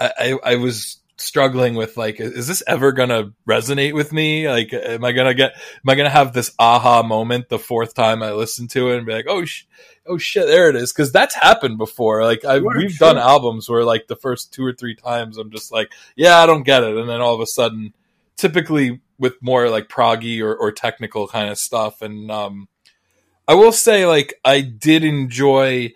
I, 0.00 0.36
I 0.42 0.56
was 0.56 1.02
struggling 1.22 1.74
with 1.74 1.96
like 1.96 2.18
is 2.18 2.48
this 2.48 2.62
ever 2.66 2.92
gonna 2.92 3.32
resonate 3.48 3.94
with 3.94 4.12
me? 4.12 4.48
Like 4.48 4.72
am 4.72 5.04
i 5.04 5.12
gonna 5.12 5.34
get 5.34 5.52
am 5.54 5.88
i 5.88 5.94
gonna 5.94 6.10
have 6.10 6.32
this 6.32 6.52
aha 6.58 7.02
moment 7.02 7.48
the 7.48 7.58
fourth 7.58 7.94
time 7.94 8.22
i 8.22 8.32
listen 8.32 8.66
to 8.68 8.90
it 8.90 8.96
and 8.96 9.06
be 9.06 9.12
like 9.12 9.26
oh 9.28 9.44
sh- 9.44 9.64
oh 10.06 10.18
shit 10.18 10.46
there 10.46 10.68
it 10.68 10.76
is. 10.76 10.92
Because 10.92 11.12
that's 11.12 11.34
happened 11.34 11.78
before. 11.78 12.24
Like 12.24 12.44
I, 12.44 12.58
sure, 12.58 12.76
we've 12.76 12.90
sure. 12.90 13.08
done 13.14 13.18
albums 13.18 13.68
where 13.68 13.84
like 13.84 14.08
the 14.08 14.16
first 14.16 14.52
two 14.52 14.64
or 14.64 14.72
three 14.72 14.96
times 14.96 15.38
i'm 15.38 15.50
just 15.50 15.70
like 15.72 15.92
yeah 16.16 16.38
i 16.38 16.46
don't 16.46 16.64
get 16.64 16.82
it. 16.82 16.96
And 16.96 17.08
then 17.08 17.20
all 17.20 17.34
of 17.34 17.40
a 17.40 17.46
sudden 17.46 17.94
typically 18.36 19.00
with 19.18 19.40
more 19.40 19.68
like 19.70 19.88
proggy 19.88 20.42
or, 20.42 20.54
or 20.54 20.72
technical 20.72 21.28
kind 21.28 21.50
of 21.50 21.58
stuff 21.58 22.02
and 22.02 22.30
um 22.30 22.68
i 23.48 23.54
will 23.54 23.72
say 23.72 24.06
like 24.06 24.34
i 24.44 24.60
did 24.60 25.04
enjoy 25.04 25.92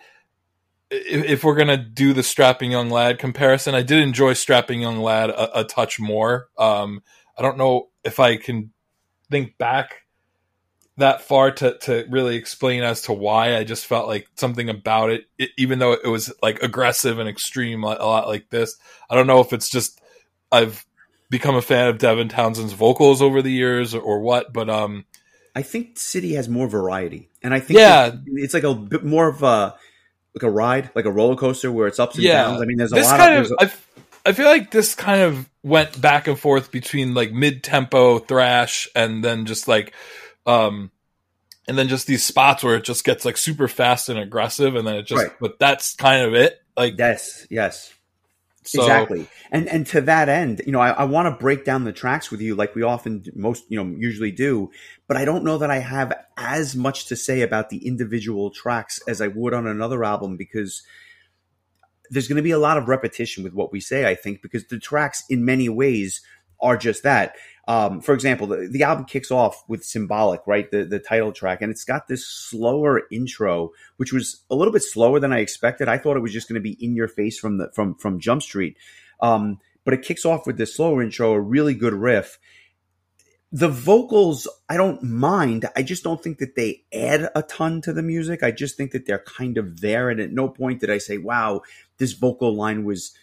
if 0.90 1.42
we're 1.42 1.56
gonna 1.56 1.76
do 1.76 2.12
the 2.12 2.22
strapping 2.22 2.70
young 2.70 2.90
lad 2.90 3.18
comparison, 3.18 3.74
I 3.74 3.82
did 3.82 3.98
enjoy 3.98 4.34
strapping 4.34 4.80
young 4.80 4.98
lad 4.98 5.30
a, 5.30 5.60
a 5.60 5.64
touch 5.64 5.98
more. 5.98 6.48
Um, 6.56 7.02
I 7.36 7.42
don't 7.42 7.58
know 7.58 7.88
if 8.04 8.20
I 8.20 8.36
can 8.36 8.72
think 9.30 9.58
back 9.58 10.02
that 10.96 11.22
far 11.22 11.50
to 11.50 11.76
to 11.78 12.06
really 12.08 12.36
explain 12.36 12.82
as 12.82 13.02
to 13.02 13.12
why. 13.12 13.56
I 13.56 13.64
just 13.64 13.86
felt 13.86 14.06
like 14.06 14.28
something 14.36 14.68
about 14.68 15.10
it, 15.10 15.24
it 15.38 15.50
even 15.58 15.78
though 15.78 15.92
it 15.92 16.06
was 16.06 16.32
like 16.40 16.62
aggressive 16.62 17.18
and 17.18 17.28
extreme, 17.28 17.82
a 17.82 17.88
lot 17.88 18.28
like 18.28 18.48
this. 18.50 18.76
I 19.10 19.16
don't 19.16 19.26
know 19.26 19.40
if 19.40 19.52
it's 19.52 19.68
just 19.68 20.00
I've 20.52 20.86
become 21.28 21.56
a 21.56 21.62
fan 21.62 21.88
of 21.88 21.98
Devin 21.98 22.28
Townsend's 22.28 22.72
vocals 22.72 23.20
over 23.20 23.42
the 23.42 23.50
years 23.50 23.92
or, 23.92 24.00
or 24.00 24.20
what, 24.20 24.52
but 24.52 24.70
um, 24.70 25.04
I 25.56 25.62
think 25.62 25.98
City 25.98 26.34
has 26.34 26.48
more 26.48 26.68
variety, 26.68 27.30
and 27.42 27.52
I 27.54 27.60
think 27.60 27.80
Yeah. 27.80 28.12
it's 28.26 28.52
like 28.54 28.62
a 28.62 28.74
bit 28.74 29.02
more 29.04 29.26
of 29.28 29.42
a 29.42 29.74
like 30.34 30.42
a 30.42 30.50
ride, 30.50 30.90
like 30.94 31.06
a 31.06 31.10
roller 31.10 31.34
coaster 31.34 31.72
where 31.72 31.86
it's 31.86 31.98
ups 31.98 32.16
and 32.16 32.24
Yeah. 32.24 32.42
downs. 32.42 32.60
I 32.60 32.66
mean, 32.66 32.76
there's 32.76 32.92
a 32.92 32.96
this 32.96 33.06
lot 33.06 33.18
kind 33.18 33.34
of, 33.34 33.40
of, 33.40 33.48
there's 33.48 33.52
a- 33.52 33.62
I, 33.62 33.64
f- 33.64 33.88
I 34.26 34.32
feel 34.32 34.46
like 34.46 34.70
this 34.70 34.94
kind 34.94 35.22
of 35.22 35.48
went 35.62 35.98
back 35.98 36.28
and 36.28 36.38
forth 36.38 36.70
between 36.70 37.14
like 37.14 37.32
mid-tempo 37.32 38.18
thrash 38.18 38.86
and 38.94 39.24
then 39.24 39.46
just 39.46 39.66
like 39.66 39.94
um 40.44 40.90
and 41.66 41.78
then 41.78 41.88
just 41.88 42.06
these 42.06 42.24
spots 42.24 42.62
where 42.62 42.76
it 42.76 42.84
just 42.84 43.02
gets 43.04 43.24
like 43.24 43.36
super 43.38 43.66
fast 43.66 44.08
and 44.10 44.18
aggressive 44.18 44.76
and 44.76 44.86
then 44.86 44.96
it 44.96 45.06
just 45.06 45.22
Right. 45.24 45.32
but 45.40 45.58
that's 45.58 45.94
kind 45.94 46.22
of 46.26 46.34
it 46.34 46.60
like 46.76 46.96
yes, 46.98 47.46
yes. 47.50 47.94
So 48.66 48.82
exactly. 48.82 49.28
And 49.50 49.68
and 49.68 49.86
to 49.88 50.00
that 50.02 50.28
end 50.28 50.62
you 50.66 50.72
know 50.72 50.80
i, 50.80 50.90
I 50.90 51.04
want 51.04 51.26
to 51.26 51.42
break 51.42 51.64
down 51.64 51.84
the 51.84 51.92
tracks 51.92 52.30
with 52.30 52.40
you 52.40 52.54
like 52.54 52.74
we 52.74 52.82
often 52.82 53.24
most 53.34 53.64
you 53.68 53.82
know 53.82 53.96
usually 53.98 54.32
do 54.32 54.70
but 55.06 55.16
i 55.16 55.24
don't 55.24 55.44
know 55.44 55.58
that 55.58 55.70
i 55.70 55.78
have 55.78 56.12
as 56.36 56.74
much 56.74 57.06
to 57.06 57.16
say 57.16 57.42
about 57.42 57.70
the 57.70 57.86
individual 57.86 58.50
tracks 58.50 59.00
as 59.08 59.20
i 59.20 59.28
would 59.28 59.54
on 59.54 59.66
another 59.66 60.04
album 60.04 60.36
because 60.36 60.82
there's 62.10 62.28
going 62.28 62.36
to 62.36 62.42
be 62.42 62.50
a 62.50 62.58
lot 62.58 62.76
of 62.78 62.88
repetition 62.88 63.44
with 63.44 63.54
what 63.54 63.72
we 63.72 63.80
say 63.80 64.08
i 64.08 64.14
think 64.14 64.42
because 64.42 64.66
the 64.66 64.78
tracks 64.78 65.24
in 65.28 65.44
many 65.44 65.68
ways 65.68 66.22
are 66.60 66.76
just 66.76 67.02
that 67.02 67.34
um, 67.66 68.00
for 68.00 68.14
example 68.14 68.46
the, 68.46 68.68
the 68.70 68.82
album 68.82 69.04
kicks 69.04 69.30
off 69.30 69.64
with 69.68 69.84
symbolic 69.84 70.40
right 70.46 70.70
the, 70.70 70.84
the 70.84 70.98
title 70.98 71.32
track 71.32 71.62
and 71.62 71.70
it's 71.70 71.84
got 71.84 72.08
this 72.08 72.26
slower 72.26 73.02
intro 73.10 73.70
which 73.96 74.12
was 74.12 74.44
a 74.50 74.54
little 74.54 74.72
bit 74.72 74.82
slower 74.82 75.20
than 75.20 75.32
I 75.32 75.40
expected. 75.40 75.88
I 75.88 75.98
thought 75.98 76.16
it 76.16 76.20
was 76.20 76.32
just 76.32 76.48
going 76.48 76.60
to 76.60 76.60
be 76.60 76.76
in 76.84 76.94
your 76.94 77.08
face 77.08 77.38
from 77.38 77.58
the 77.58 77.70
from 77.72 77.94
from 77.94 78.20
Jump 78.20 78.42
Street, 78.42 78.76
um, 79.20 79.58
but 79.84 79.94
it 79.94 80.02
kicks 80.02 80.24
off 80.24 80.46
with 80.46 80.58
this 80.58 80.76
slower 80.76 81.02
intro, 81.02 81.32
a 81.32 81.40
really 81.40 81.74
good 81.74 81.94
riff. 81.94 82.38
The 83.52 83.68
vocals, 83.68 84.48
I 84.68 84.76
don't 84.76 85.02
mind. 85.02 85.66
I 85.76 85.82
just 85.82 86.02
don't 86.02 86.22
think 86.22 86.38
that 86.38 86.56
they 86.56 86.82
add 86.92 87.30
a 87.34 87.42
ton 87.42 87.80
to 87.82 87.92
the 87.92 88.02
music. 88.02 88.42
I 88.42 88.50
just 88.50 88.76
think 88.76 88.90
that 88.90 89.06
they're 89.06 89.24
kind 89.24 89.56
of 89.56 89.80
there, 89.80 90.10
and 90.10 90.20
at 90.20 90.32
no 90.32 90.48
point 90.48 90.80
did 90.80 90.90
I 90.90 90.98
say, 90.98 91.18
"Wow, 91.18 91.62
this 91.98 92.12
vocal 92.12 92.54
line 92.54 92.84
was." 92.84 93.14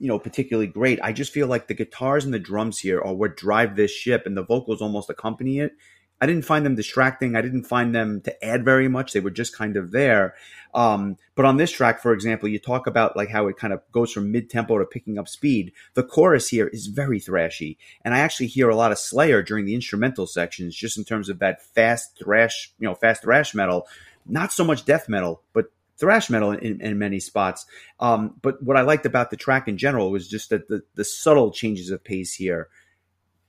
You 0.00 0.08
know, 0.08 0.18
particularly 0.18 0.66
great. 0.66 0.98
I 1.02 1.12
just 1.12 1.32
feel 1.32 1.46
like 1.46 1.68
the 1.68 1.74
guitars 1.74 2.24
and 2.24 2.34
the 2.34 2.40
drums 2.40 2.80
here 2.80 3.00
are 3.00 3.14
what 3.14 3.36
drive 3.36 3.76
this 3.76 3.92
ship, 3.92 4.24
and 4.26 4.36
the 4.36 4.42
vocals 4.42 4.82
almost 4.82 5.10
accompany 5.10 5.60
it. 5.60 5.72
I 6.20 6.26
didn't 6.26 6.44
find 6.44 6.66
them 6.66 6.74
distracting. 6.74 7.34
I 7.34 7.40
didn't 7.40 7.64
find 7.64 7.94
them 7.94 8.20
to 8.22 8.44
add 8.44 8.64
very 8.64 8.88
much. 8.88 9.12
They 9.12 9.20
were 9.20 9.30
just 9.30 9.56
kind 9.56 9.76
of 9.76 9.90
there. 9.90 10.34
Um, 10.74 11.16
but 11.34 11.46
on 11.46 11.56
this 11.56 11.72
track, 11.72 12.02
for 12.02 12.12
example, 12.12 12.48
you 12.48 12.58
talk 12.58 12.86
about 12.86 13.16
like 13.16 13.30
how 13.30 13.48
it 13.48 13.56
kind 13.56 13.72
of 13.72 13.80
goes 13.90 14.12
from 14.12 14.30
mid 14.30 14.50
tempo 14.50 14.78
to 14.78 14.84
picking 14.84 15.18
up 15.18 15.28
speed. 15.28 15.72
The 15.94 16.02
chorus 16.02 16.48
here 16.48 16.68
is 16.68 16.88
very 16.88 17.20
thrashy, 17.20 17.78
and 18.04 18.14
I 18.14 18.18
actually 18.18 18.48
hear 18.48 18.68
a 18.68 18.76
lot 18.76 18.92
of 18.92 18.98
Slayer 18.98 19.42
during 19.42 19.64
the 19.64 19.74
instrumental 19.74 20.26
sections, 20.26 20.76
just 20.76 20.98
in 20.98 21.04
terms 21.04 21.28
of 21.28 21.38
that 21.38 21.62
fast 21.62 22.18
thrash, 22.22 22.72
you 22.78 22.86
know, 22.86 22.94
fast 22.94 23.22
thrash 23.22 23.54
metal. 23.54 23.86
Not 24.26 24.52
so 24.52 24.64
much 24.64 24.84
death 24.84 25.08
metal, 25.08 25.42
but 25.54 25.72
thrash 26.00 26.30
metal 26.30 26.52
in, 26.52 26.80
in 26.80 26.98
many 26.98 27.20
spots. 27.20 27.66
Um, 28.00 28.34
but 28.42 28.62
what 28.62 28.76
I 28.76 28.80
liked 28.82 29.06
about 29.06 29.30
the 29.30 29.36
track 29.36 29.68
in 29.68 29.76
general 29.78 30.10
was 30.10 30.28
just 30.28 30.50
that 30.50 30.66
the, 30.68 30.82
the 30.94 31.04
subtle 31.04 31.52
changes 31.52 31.90
of 31.90 32.02
pace 32.02 32.34
here 32.34 32.68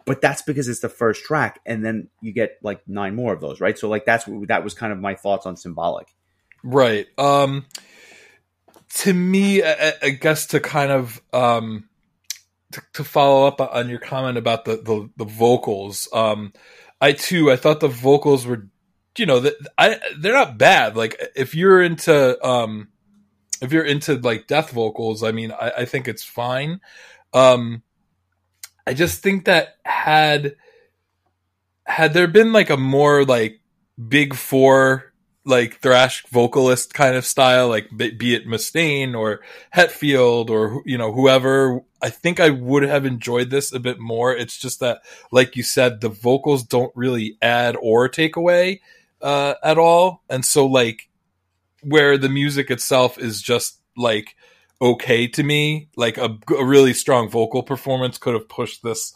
but 0.03 0.19
that's 0.19 0.41
because 0.41 0.67
it's 0.67 0.79
the 0.79 0.89
first 0.89 1.23
track 1.23 1.59
and 1.63 1.85
then 1.85 2.09
you 2.21 2.33
get 2.33 2.57
like 2.63 2.81
nine 2.87 3.15
more 3.15 3.31
of 3.33 3.39
those 3.39 3.61
right 3.61 3.77
so 3.77 3.87
like 3.87 4.03
that's 4.03 4.25
that 4.47 4.63
was 4.63 4.73
kind 4.73 4.91
of 4.91 4.97
my 4.97 5.13
thoughts 5.13 5.45
on 5.45 5.55
symbolic 5.55 6.07
Right. 6.63 7.05
Um 7.19 7.65
to 8.95 9.13
me 9.13 9.61
I, 9.61 9.71
I- 9.73 9.93
I 10.03 10.09
guess 10.09 10.47
to 10.47 10.59
kind 10.59 10.91
of 10.91 11.21
um 11.33 11.87
to, 12.71 12.81
to 12.93 13.03
follow 13.03 13.45
up 13.45 13.61
on 13.61 13.89
your 13.89 13.99
comment 13.99 14.39
about 14.39 14.65
the, 14.65 14.77
the 14.77 15.09
the 15.17 15.25
vocals 15.25 16.09
um 16.13 16.51
I 16.99 17.11
too 17.13 17.51
I 17.51 17.55
thought 17.55 17.79
the 17.79 17.87
vocals 17.87 18.45
were 18.47 18.67
you 19.17 19.25
know 19.25 19.39
that 19.41 19.53
I 19.77 19.99
they're 20.19 20.33
not 20.33 20.57
bad 20.57 20.95
like 20.95 21.21
if 21.35 21.53
you're 21.55 21.81
into 21.81 22.45
um 22.45 22.89
if 23.61 23.71
you're 23.71 23.85
into 23.85 24.15
like 24.15 24.47
death 24.47 24.71
vocals 24.71 25.23
I 25.23 25.31
mean 25.31 25.51
I, 25.51 25.71
I 25.79 25.85
think 25.85 26.07
it's 26.07 26.23
fine 26.23 26.79
um 27.33 27.83
I 28.85 28.93
just 28.93 29.21
think 29.21 29.45
that 29.45 29.75
had 29.83 30.55
had 31.85 32.13
there 32.13 32.27
been 32.27 32.53
like 32.53 32.69
a 32.69 32.77
more 32.77 33.25
like 33.25 33.59
big 34.07 34.33
four 34.33 35.11
like 35.43 35.79
thrash 35.79 36.23
vocalist 36.27 36.93
kind 36.93 37.15
of 37.15 37.25
style, 37.25 37.67
like 37.67 37.89
be 37.97 38.35
it 38.35 38.47
Mustaine 38.47 39.15
or 39.15 39.41
Hetfield 39.73 40.49
or 40.49 40.81
you 40.85 40.97
know 40.97 41.11
whoever. 41.11 41.81
I 42.01 42.09
think 42.09 42.39
I 42.39 42.49
would 42.49 42.83
have 42.83 43.05
enjoyed 43.05 43.49
this 43.49 43.73
a 43.73 43.79
bit 43.79 43.99
more. 43.99 44.35
It's 44.35 44.57
just 44.57 44.79
that, 44.79 45.01
like 45.31 45.55
you 45.55 45.63
said, 45.63 46.01
the 46.01 46.09
vocals 46.09 46.63
don't 46.63 46.91
really 46.95 47.37
add 47.41 47.75
or 47.79 48.07
take 48.07 48.35
away 48.35 48.81
uh, 49.21 49.55
at 49.63 49.77
all, 49.77 50.23
and 50.29 50.43
so 50.45 50.65
like 50.65 51.09
where 51.83 52.17
the 52.17 52.29
music 52.29 52.69
itself 52.71 53.17
is 53.17 53.41
just 53.41 53.79
like 53.97 54.35
okay 54.81 55.27
to 55.27 55.43
me, 55.43 55.89
like 55.95 56.17
a, 56.17 56.37
a 56.57 56.65
really 56.65 56.93
strong 56.93 57.29
vocal 57.29 57.63
performance 57.63 58.17
could 58.17 58.33
have 58.33 58.47
pushed 58.49 58.83
this 58.83 59.13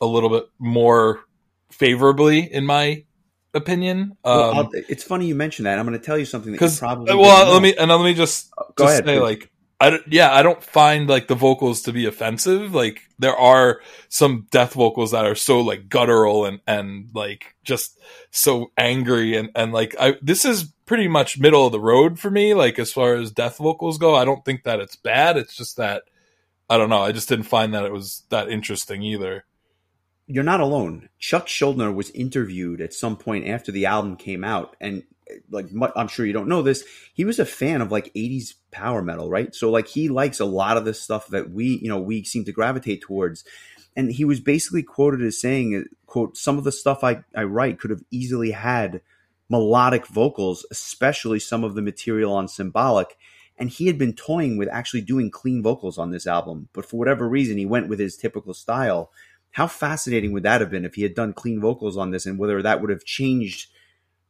a 0.00 0.06
little 0.06 0.28
bit 0.30 0.44
more 0.58 1.20
favorably, 1.70 2.40
in 2.52 2.66
my 2.66 3.04
opinion. 3.54 4.16
well, 4.24 4.50
Um, 4.50 4.56
I'll- 4.56 4.70
it's 4.88 5.04
funny 5.04 5.26
you 5.26 5.34
mentioned 5.36 5.66
that 5.66 5.78
i'm 5.78 5.86
going 5.86 5.98
to 5.98 6.04
tell 6.04 6.18
you 6.18 6.24
something 6.24 6.52
that 6.52 6.60
you 6.60 6.78
probably 6.78 7.14
well 7.14 7.36
didn't 7.36 7.46
know. 7.46 7.52
let 7.52 7.62
me 7.62 7.76
and 7.76 7.90
let 7.90 8.02
me 8.04 8.14
just, 8.14 8.50
go 8.74 8.84
just 8.84 8.92
ahead 8.92 9.04
say 9.06 9.14
please. 9.18 9.22
like 9.22 9.50
I 9.80 9.90
don't, 9.90 10.02
yeah 10.12 10.32
I 10.32 10.42
don't 10.42 10.62
find 10.62 11.08
like 11.08 11.26
the 11.26 11.34
vocals 11.34 11.82
to 11.82 11.92
be 11.92 12.06
offensive. 12.06 12.74
Like 12.74 13.02
there 13.18 13.36
are 13.36 13.80
some 14.08 14.46
death 14.50 14.74
vocals 14.74 15.10
that 15.10 15.24
are 15.24 15.34
so 15.34 15.60
like 15.60 15.88
guttural 15.88 16.44
and 16.46 16.60
and 16.66 17.10
like 17.14 17.54
just 17.64 17.98
so 18.30 18.70
angry 18.78 19.36
and 19.36 19.50
and 19.54 19.72
like 19.72 19.94
I 19.98 20.16
this 20.22 20.44
is 20.44 20.72
pretty 20.86 21.08
much 21.08 21.38
middle 21.38 21.66
of 21.66 21.72
the 21.72 21.80
road 21.80 22.18
for 22.18 22.30
me 22.30 22.54
like 22.54 22.78
as 22.78 22.92
far 22.92 23.14
as 23.14 23.30
death 23.30 23.58
vocals 23.58 23.98
go. 23.98 24.14
I 24.14 24.24
don't 24.24 24.44
think 24.44 24.64
that 24.64 24.80
it's 24.80 24.96
bad. 24.96 25.36
It's 25.36 25.56
just 25.56 25.76
that 25.76 26.04
I 26.68 26.78
don't 26.78 26.90
know. 26.90 27.02
I 27.02 27.12
just 27.12 27.28
didn't 27.28 27.46
find 27.46 27.74
that 27.74 27.84
it 27.84 27.92
was 27.92 28.22
that 28.30 28.48
interesting 28.48 29.02
either 29.02 29.44
you're 30.26 30.44
not 30.44 30.60
alone. 30.60 31.08
Chuck 31.18 31.46
Schuldiner 31.46 31.94
was 31.94 32.10
interviewed 32.10 32.80
at 32.80 32.94
some 32.94 33.16
point 33.16 33.46
after 33.46 33.70
the 33.70 33.86
album 33.86 34.16
came 34.16 34.44
out, 34.44 34.76
and 34.80 35.02
like 35.50 35.66
I'm 35.96 36.08
sure 36.08 36.26
you 36.26 36.32
don't 36.32 36.48
know 36.48 36.62
this, 36.62 36.84
he 37.14 37.24
was 37.24 37.38
a 37.38 37.46
fan 37.46 37.80
of 37.80 37.92
like 37.92 38.12
80s 38.14 38.54
power 38.70 39.02
metal, 39.02 39.30
right? 39.30 39.54
So 39.54 39.70
like 39.70 39.88
he 39.88 40.08
likes 40.08 40.40
a 40.40 40.44
lot 40.44 40.76
of 40.76 40.84
the 40.84 40.94
stuff 40.94 41.28
that 41.28 41.50
we, 41.50 41.78
you 41.82 41.88
know, 41.88 41.98
we 41.98 42.24
seem 42.24 42.44
to 42.44 42.52
gravitate 42.52 43.02
towards. 43.02 43.44
And 43.96 44.12
he 44.12 44.24
was 44.24 44.40
basically 44.40 44.82
quoted 44.82 45.22
as 45.22 45.40
saying, 45.40 45.86
"quote 46.06 46.36
Some 46.36 46.58
of 46.58 46.64
the 46.64 46.72
stuff 46.72 47.04
I 47.04 47.24
I 47.34 47.44
write 47.44 47.78
could 47.78 47.90
have 47.90 48.02
easily 48.10 48.50
had 48.50 49.00
melodic 49.48 50.06
vocals, 50.06 50.66
especially 50.70 51.38
some 51.38 51.64
of 51.64 51.74
the 51.74 51.82
material 51.82 52.32
on 52.32 52.48
Symbolic." 52.48 53.16
And 53.56 53.70
he 53.70 53.86
had 53.86 53.98
been 53.98 54.14
toying 54.14 54.56
with 54.56 54.68
actually 54.68 55.02
doing 55.02 55.30
clean 55.30 55.62
vocals 55.62 55.96
on 55.96 56.10
this 56.10 56.26
album, 56.26 56.68
but 56.72 56.84
for 56.84 56.96
whatever 56.96 57.28
reason, 57.28 57.56
he 57.56 57.66
went 57.66 57.88
with 57.88 58.00
his 58.00 58.16
typical 58.16 58.52
style 58.52 59.12
how 59.54 59.66
fascinating 59.66 60.32
would 60.32 60.42
that 60.42 60.60
have 60.60 60.70
been 60.70 60.84
if 60.84 60.94
he 60.94 61.02
had 61.02 61.14
done 61.14 61.32
clean 61.32 61.60
vocals 61.60 61.96
on 61.96 62.10
this 62.10 62.26
and 62.26 62.38
whether 62.38 62.60
that 62.60 62.80
would 62.80 62.90
have 62.90 63.04
changed 63.04 63.70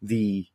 the 0.03 0.47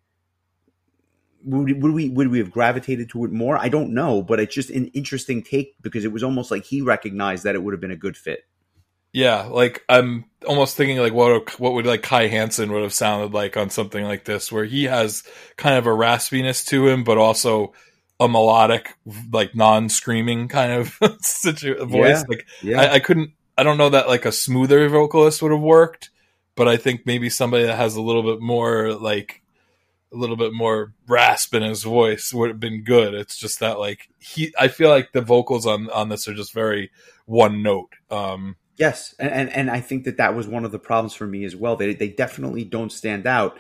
would, 1.44 1.82
would 1.82 1.92
we 1.92 2.10
would 2.10 2.28
we 2.28 2.38
have 2.40 2.52
gravitated 2.52 3.10
to 3.10 3.26
it 3.26 3.32
more? 3.32 3.58
I 3.58 3.70
don't 3.70 3.94
know 3.94 4.22
but 4.22 4.40
it's 4.40 4.54
just 4.54 4.70
an 4.70 4.88
interesting 4.88 5.42
take 5.42 5.76
because 5.82 6.06
it 6.06 6.12
was 6.12 6.24
almost 6.24 6.52
like 6.52 6.66
he 6.66 6.82
recognized 6.82 7.44
that 7.46 7.56
it 7.56 7.64
would 7.64 7.74
have 7.74 7.82
been 7.82 7.92
a 7.92 7.98
good 7.98 8.16
fit. 8.16 8.46
Yeah, 9.12 9.46
like 9.46 9.84
I'm 9.90 10.26
almost 10.48 10.78
thinking 10.78 11.00
like 11.00 11.14
what 11.14 11.60
what 11.60 11.74
would 11.74 11.88
like 11.88 12.04
Kai 12.04 12.28
Hansen 12.28 12.72
would 12.72 12.84
have 12.84 12.94
sounded 12.94 13.34
like 13.34 13.58
on 13.58 13.72
something 13.72 14.04
like 14.04 14.26
this, 14.26 14.52
where 14.52 14.66
he 14.66 14.84
has 14.84 15.24
kind 15.58 15.78
of 15.78 15.88
a 15.88 15.90
raspiness 15.90 16.64
to 16.68 16.88
him, 16.88 17.04
but 17.04 17.18
also 17.18 17.74
a 18.20 18.28
melodic, 18.28 18.96
like 19.32 19.56
non-screaming 19.56 20.48
kind 20.48 20.74
of 20.74 21.00
situ- 21.22 21.84
voice. 21.86 22.20
Yeah, 22.20 22.24
Like 22.28 22.48
yeah. 22.62 22.82
I, 22.82 22.94
I 22.96 23.00
couldn't, 23.00 23.32
I 23.60 23.64
don't 23.64 23.78
know 23.78 23.90
that 23.90 24.08
like 24.08 24.26
a 24.26 24.32
smoother 24.32 24.88
vocalist 24.88 25.42
would 25.42 25.52
have 25.52 25.62
worked, 25.62 26.10
but 26.56 26.68
I 26.68 26.78
think 26.78 27.06
maybe 27.06 27.30
somebody 27.30 27.66
that 27.66 27.76
has 27.76 27.96
a 27.96 28.02
little 28.02 28.24
bit 28.24 28.42
more 28.42 28.94
like 28.94 29.42
a 30.14 30.18
little 30.18 30.38
bit 30.38 30.54
more 30.54 30.94
rasp 31.08 31.54
in 31.54 31.62
his 31.62 31.84
voice 31.84 32.34
would 32.34 32.50
have 32.50 32.60
been 32.60 32.84
good. 32.84 33.14
It's 33.14 33.38
just 33.38 33.60
that 33.60 33.78
like 33.78 34.10
he, 34.18 34.54
I 34.58 34.70
feel 34.70 34.90
like 34.90 35.12
the 35.12 35.22
vocals 35.22 35.66
on 35.66 35.90
on 35.90 36.10
this 36.10 36.28
are 36.28 36.34
just 36.34 36.54
very 36.54 36.92
one 37.26 37.62
note. 37.62 37.90
Um, 38.10 38.56
Yes, 38.80 39.14
and, 39.20 39.30
and 39.30 39.50
and 39.50 39.70
I 39.70 39.82
think 39.82 40.06
that 40.06 40.16
that 40.18 40.36
was 40.36 40.48
one 40.48 40.64
of 40.64 40.72
the 40.72 40.80
problems 40.80 41.14
for 41.14 41.28
me 41.28 41.44
as 41.44 41.54
well. 41.54 41.76
They 41.76 41.94
they 41.94 42.08
definitely 42.08 42.64
don't 42.64 42.94
stand 42.94 43.28
out. 43.28 43.58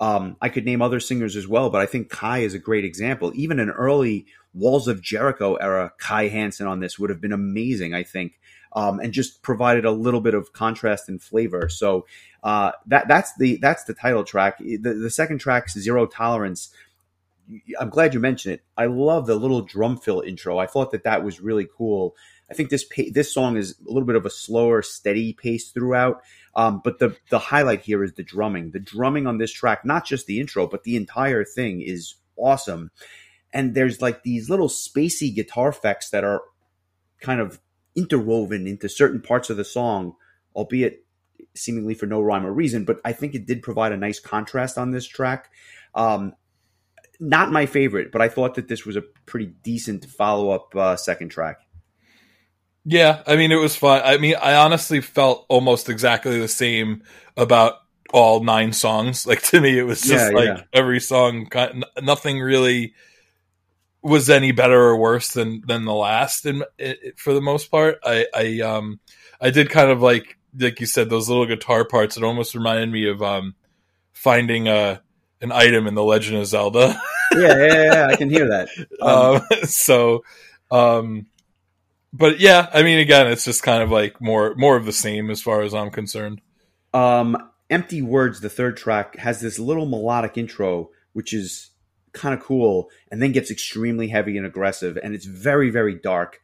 Um, 0.00 0.36
I 0.42 0.48
could 0.48 0.64
name 0.64 0.82
other 0.82 0.98
singers 0.98 1.36
as 1.36 1.46
well, 1.46 1.70
but 1.70 1.80
I 1.80 1.86
think 1.86 2.10
Kai 2.10 2.40
is 2.40 2.52
a 2.52 2.58
great 2.58 2.84
example. 2.84 3.30
Even 3.36 3.60
an 3.60 3.70
early 3.70 4.26
Walls 4.52 4.88
of 4.88 5.00
Jericho 5.00 5.54
era 5.54 5.92
Kai 5.98 6.28
Hansen 6.28 6.66
on 6.66 6.80
this 6.80 6.98
would 6.98 7.10
have 7.10 7.20
been 7.20 7.32
amazing. 7.32 7.94
I 7.94 8.02
think, 8.02 8.40
um, 8.72 9.00
and 9.00 9.12
just 9.12 9.42
provided 9.42 9.84
a 9.84 9.90
little 9.90 10.20
bit 10.20 10.34
of 10.34 10.52
contrast 10.52 11.08
and 11.08 11.22
flavor. 11.22 11.68
So 11.68 12.06
uh, 12.42 12.72
that 12.86 13.08
that's 13.08 13.32
the 13.38 13.56
that's 13.56 13.84
the 13.84 13.94
title 13.94 14.24
track. 14.24 14.58
The, 14.58 14.76
the 14.76 15.10
second 15.10 15.38
track, 15.38 15.68
Zero 15.70 16.06
Tolerance. 16.06 16.70
I'm 17.78 17.90
glad 17.90 18.12
you 18.12 18.18
mentioned 18.18 18.54
it. 18.54 18.64
I 18.76 18.86
love 18.86 19.26
the 19.26 19.36
little 19.36 19.62
drum 19.62 19.98
fill 19.98 20.20
intro. 20.20 20.58
I 20.58 20.66
thought 20.66 20.90
that 20.90 21.04
that 21.04 21.22
was 21.22 21.40
really 21.40 21.68
cool. 21.76 22.16
I 22.50 22.54
think 22.54 22.70
this 22.70 22.84
this 23.12 23.32
song 23.32 23.56
is 23.56 23.76
a 23.80 23.88
little 23.88 24.06
bit 24.06 24.16
of 24.16 24.26
a 24.26 24.30
slower, 24.30 24.82
steady 24.82 25.32
pace 25.32 25.70
throughout. 25.70 26.22
Um, 26.54 26.80
but 26.82 26.98
the 26.98 27.16
the 27.30 27.38
highlight 27.38 27.82
here 27.82 28.02
is 28.04 28.14
the 28.14 28.22
drumming. 28.22 28.70
The 28.70 28.80
drumming 28.80 29.26
on 29.26 29.38
this 29.38 29.52
track, 29.52 29.84
not 29.84 30.06
just 30.06 30.26
the 30.26 30.40
intro, 30.40 30.66
but 30.66 30.84
the 30.84 30.96
entire 30.96 31.44
thing 31.44 31.82
is 31.82 32.14
awesome. 32.36 32.90
And 33.52 33.74
there's 33.74 34.00
like 34.00 34.22
these 34.22 34.50
little 34.50 34.68
spacey 34.68 35.34
guitar 35.34 35.68
effects 35.68 36.10
that 36.10 36.24
are 36.24 36.42
kind 37.20 37.40
of 37.40 37.60
interwoven 37.96 38.66
into 38.66 38.88
certain 38.88 39.20
parts 39.20 39.50
of 39.50 39.56
the 39.56 39.64
song, 39.64 40.14
albeit 40.54 41.04
seemingly 41.54 41.94
for 41.94 42.06
no 42.06 42.20
rhyme 42.20 42.46
or 42.46 42.52
reason. 42.52 42.84
But 42.84 43.00
I 43.04 43.12
think 43.12 43.34
it 43.34 43.46
did 43.46 43.62
provide 43.62 43.92
a 43.92 43.96
nice 43.96 44.20
contrast 44.20 44.78
on 44.78 44.90
this 44.90 45.06
track. 45.06 45.50
Um, 45.94 46.34
not 47.18 47.50
my 47.50 47.66
favorite, 47.66 48.12
but 48.12 48.20
I 48.20 48.28
thought 48.28 48.54
that 48.54 48.68
this 48.68 48.84
was 48.84 48.96
a 48.96 49.02
pretty 49.24 49.46
decent 49.62 50.04
follow 50.04 50.50
up 50.50 50.74
uh, 50.76 50.96
second 50.96 51.30
track. 51.30 51.60
Yeah, 52.84 53.22
I 53.26 53.34
mean 53.36 53.50
it 53.50 53.56
was 53.56 53.74
fun. 53.74 54.02
I 54.04 54.16
mean, 54.18 54.36
I 54.40 54.54
honestly 54.54 55.00
felt 55.00 55.44
almost 55.48 55.88
exactly 55.88 56.38
the 56.38 56.46
same 56.46 57.02
about 57.36 57.74
all 58.12 58.44
nine 58.44 58.72
songs. 58.72 59.26
Like 59.26 59.42
to 59.44 59.60
me, 59.60 59.76
it 59.76 59.82
was 59.82 60.02
just 60.02 60.30
yeah, 60.30 60.36
like 60.36 60.46
yeah. 60.46 60.62
every 60.72 61.00
song, 61.00 61.48
nothing 62.00 62.38
really 62.38 62.94
was 64.06 64.30
any 64.30 64.52
better 64.52 64.80
or 64.80 64.96
worse 64.96 65.32
than 65.32 65.62
than 65.66 65.84
the 65.84 65.94
last. 65.94 66.46
And 66.46 66.64
for 67.16 67.34
the 67.34 67.40
most 67.40 67.70
part, 67.70 67.98
I 68.04 68.26
I 68.34 68.60
um 68.60 69.00
I 69.40 69.50
did 69.50 69.70
kind 69.70 69.90
of 69.90 70.00
like 70.00 70.38
like 70.58 70.80
you 70.80 70.86
said 70.86 71.10
those 71.10 71.28
little 71.28 71.46
guitar 71.46 71.84
parts. 71.84 72.16
It 72.16 72.24
almost 72.24 72.54
reminded 72.54 72.90
me 72.90 73.08
of 73.08 73.22
um 73.22 73.54
finding 74.12 74.68
a 74.68 75.02
an 75.40 75.52
item 75.52 75.86
in 75.86 75.94
the 75.94 76.04
Legend 76.04 76.38
of 76.38 76.46
Zelda. 76.46 76.98
yeah, 77.34 77.56
yeah, 77.56 77.84
yeah, 77.84 78.06
I 78.10 78.16
can 78.16 78.30
hear 78.30 78.48
that. 78.48 78.68
Um, 79.00 79.42
um, 79.50 79.66
so, 79.66 80.24
um, 80.70 81.26
but 82.12 82.40
yeah, 82.40 82.68
I 82.72 82.82
mean, 82.82 82.98
again, 82.98 83.26
it's 83.26 83.44
just 83.44 83.62
kind 83.62 83.82
of 83.82 83.90
like 83.90 84.20
more 84.20 84.54
more 84.56 84.76
of 84.76 84.86
the 84.86 84.92
same 84.92 85.30
as 85.30 85.42
far 85.42 85.62
as 85.62 85.74
I'm 85.74 85.90
concerned. 85.90 86.40
Um, 86.94 87.36
Empty 87.68 88.02
Words, 88.02 88.40
the 88.40 88.48
third 88.48 88.76
track, 88.76 89.16
has 89.18 89.40
this 89.40 89.58
little 89.58 89.86
melodic 89.86 90.38
intro, 90.38 90.90
which 91.12 91.34
is 91.34 91.70
kind 92.16 92.34
of 92.34 92.44
cool, 92.44 92.90
and 93.10 93.22
then 93.22 93.32
gets 93.32 93.50
extremely 93.50 94.08
heavy 94.08 94.36
and 94.36 94.46
aggressive, 94.46 94.98
and 95.02 95.14
it's 95.14 95.26
very, 95.26 95.70
very 95.70 95.94
dark. 95.94 96.40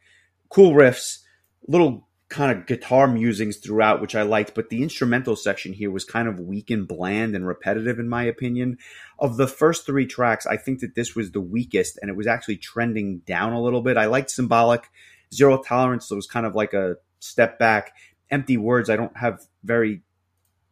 Cool 0.49 0.73
riffs, 0.73 1.19
little 1.67 2.07
kind 2.29 2.57
of 2.57 2.65
guitar 2.65 3.07
musings 3.07 3.57
throughout, 3.57 4.01
which 4.01 4.15
I 4.15 4.23
liked, 4.23 4.55
but 4.55 4.69
the 4.69 4.81
instrumental 4.81 5.35
section 5.35 5.73
here 5.73 5.91
was 5.91 6.03
kind 6.03 6.27
of 6.27 6.39
weak 6.39 6.71
and 6.71 6.87
bland 6.87 7.35
and 7.35 7.45
repetitive, 7.45 7.99
in 7.99 8.09
my 8.09 8.23
opinion. 8.23 8.77
Of 9.19 9.37
the 9.37 9.47
first 9.47 9.85
three 9.85 10.07
tracks, 10.07 10.45
I 10.47 10.57
think 10.57 10.79
that 10.79 10.95
this 10.95 11.15
was 11.15 11.31
the 11.31 11.41
weakest, 11.41 11.99
and 12.01 12.09
it 12.09 12.15
was 12.15 12.27
actually 12.27 12.57
trending 12.57 13.19
down 13.19 13.53
a 13.53 13.61
little 13.61 13.81
bit. 13.81 13.97
I 13.97 14.05
liked 14.05 14.31
Symbolic. 14.31 14.89
Zero 15.33 15.61
Tolerance 15.61 16.07
so 16.07 16.15
it 16.15 16.17
was 16.17 16.27
kind 16.27 16.45
of 16.45 16.55
like 16.55 16.73
a 16.73 16.95
step 17.19 17.57
back. 17.59 17.93
Empty 18.29 18.57
Words, 18.57 18.89
I 18.89 18.95
don't 18.95 19.17
have 19.17 19.41
very 19.63 20.01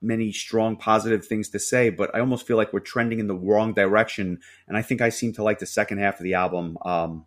many 0.01 0.31
strong 0.31 0.75
positive 0.75 1.25
things 1.25 1.49
to 1.49 1.59
say, 1.59 1.89
but 1.89 2.13
I 2.15 2.19
almost 2.19 2.47
feel 2.47 2.57
like 2.57 2.73
we're 2.73 2.79
trending 2.79 3.19
in 3.19 3.27
the 3.27 3.35
wrong 3.35 3.73
direction. 3.73 4.39
And 4.67 4.75
I 4.75 4.81
think 4.81 5.01
I 5.01 5.09
seem 5.09 5.33
to 5.33 5.43
like 5.43 5.59
the 5.59 5.65
second 5.65 5.99
half 5.99 6.19
of 6.19 6.23
the 6.23 6.33
album 6.33 6.77
um, 6.83 7.25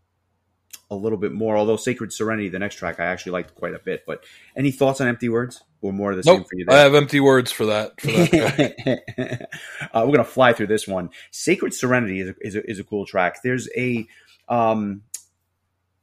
a 0.90 0.96
little 0.96 1.18
bit 1.18 1.32
more. 1.32 1.56
Although 1.56 1.76
Sacred 1.76 2.12
Serenity, 2.12 2.48
the 2.48 2.58
next 2.58 2.76
track, 2.76 2.98
I 2.98 3.04
actually 3.06 3.32
liked 3.32 3.54
quite 3.54 3.74
a 3.74 3.78
bit. 3.78 4.04
But 4.06 4.24
any 4.56 4.70
thoughts 4.70 5.00
on 5.00 5.08
Empty 5.08 5.28
Words 5.28 5.62
or 5.80 5.92
more 5.92 6.10
of 6.10 6.16
the 6.16 6.22
nope, 6.26 6.38
same 6.38 6.44
for 6.44 6.56
you? 6.56 6.64
There? 6.66 6.76
I 6.76 6.80
have 6.80 6.94
empty 6.94 7.20
words 7.20 7.52
for 7.52 7.66
that. 7.66 8.00
For 8.00 8.08
that 8.08 9.48
uh, 9.92 10.04
we're 10.06 10.16
gonna 10.16 10.24
fly 10.24 10.52
through 10.52 10.68
this 10.68 10.88
one. 10.88 11.10
Sacred 11.30 11.74
Serenity 11.74 12.20
is 12.20 12.30
a, 12.30 12.34
is 12.40 12.56
a, 12.56 12.70
is 12.70 12.78
a 12.78 12.84
cool 12.84 13.06
track. 13.06 13.42
There's 13.42 13.68
a 13.76 14.06
um, 14.48 15.02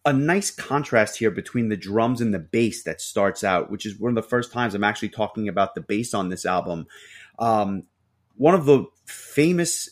a 0.04 0.14
nice 0.14 0.50
contrast 0.50 1.18
here 1.18 1.32
between 1.32 1.70
the 1.70 1.78
drums 1.78 2.22
and 2.22 2.34
the 2.34 2.40
bass 2.40 2.84
that 2.84 3.02
starts 3.02 3.44
out, 3.44 3.70
which 3.70 3.86
is 3.86 4.00
one 4.00 4.10
of 4.10 4.16
the 4.16 4.28
first 4.28 4.52
times 4.52 4.74
I'm 4.74 4.84
actually 4.84 5.10
talking 5.10 5.48
about 5.48 5.76
the 5.76 5.82
bass 5.82 6.14
on 6.14 6.30
this 6.30 6.46
album. 6.46 6.88
Um, 7.38 7.84
one 8.36 8.56
of 8.56 8.66
the 8.66 8.86
famous, 9.06 9.90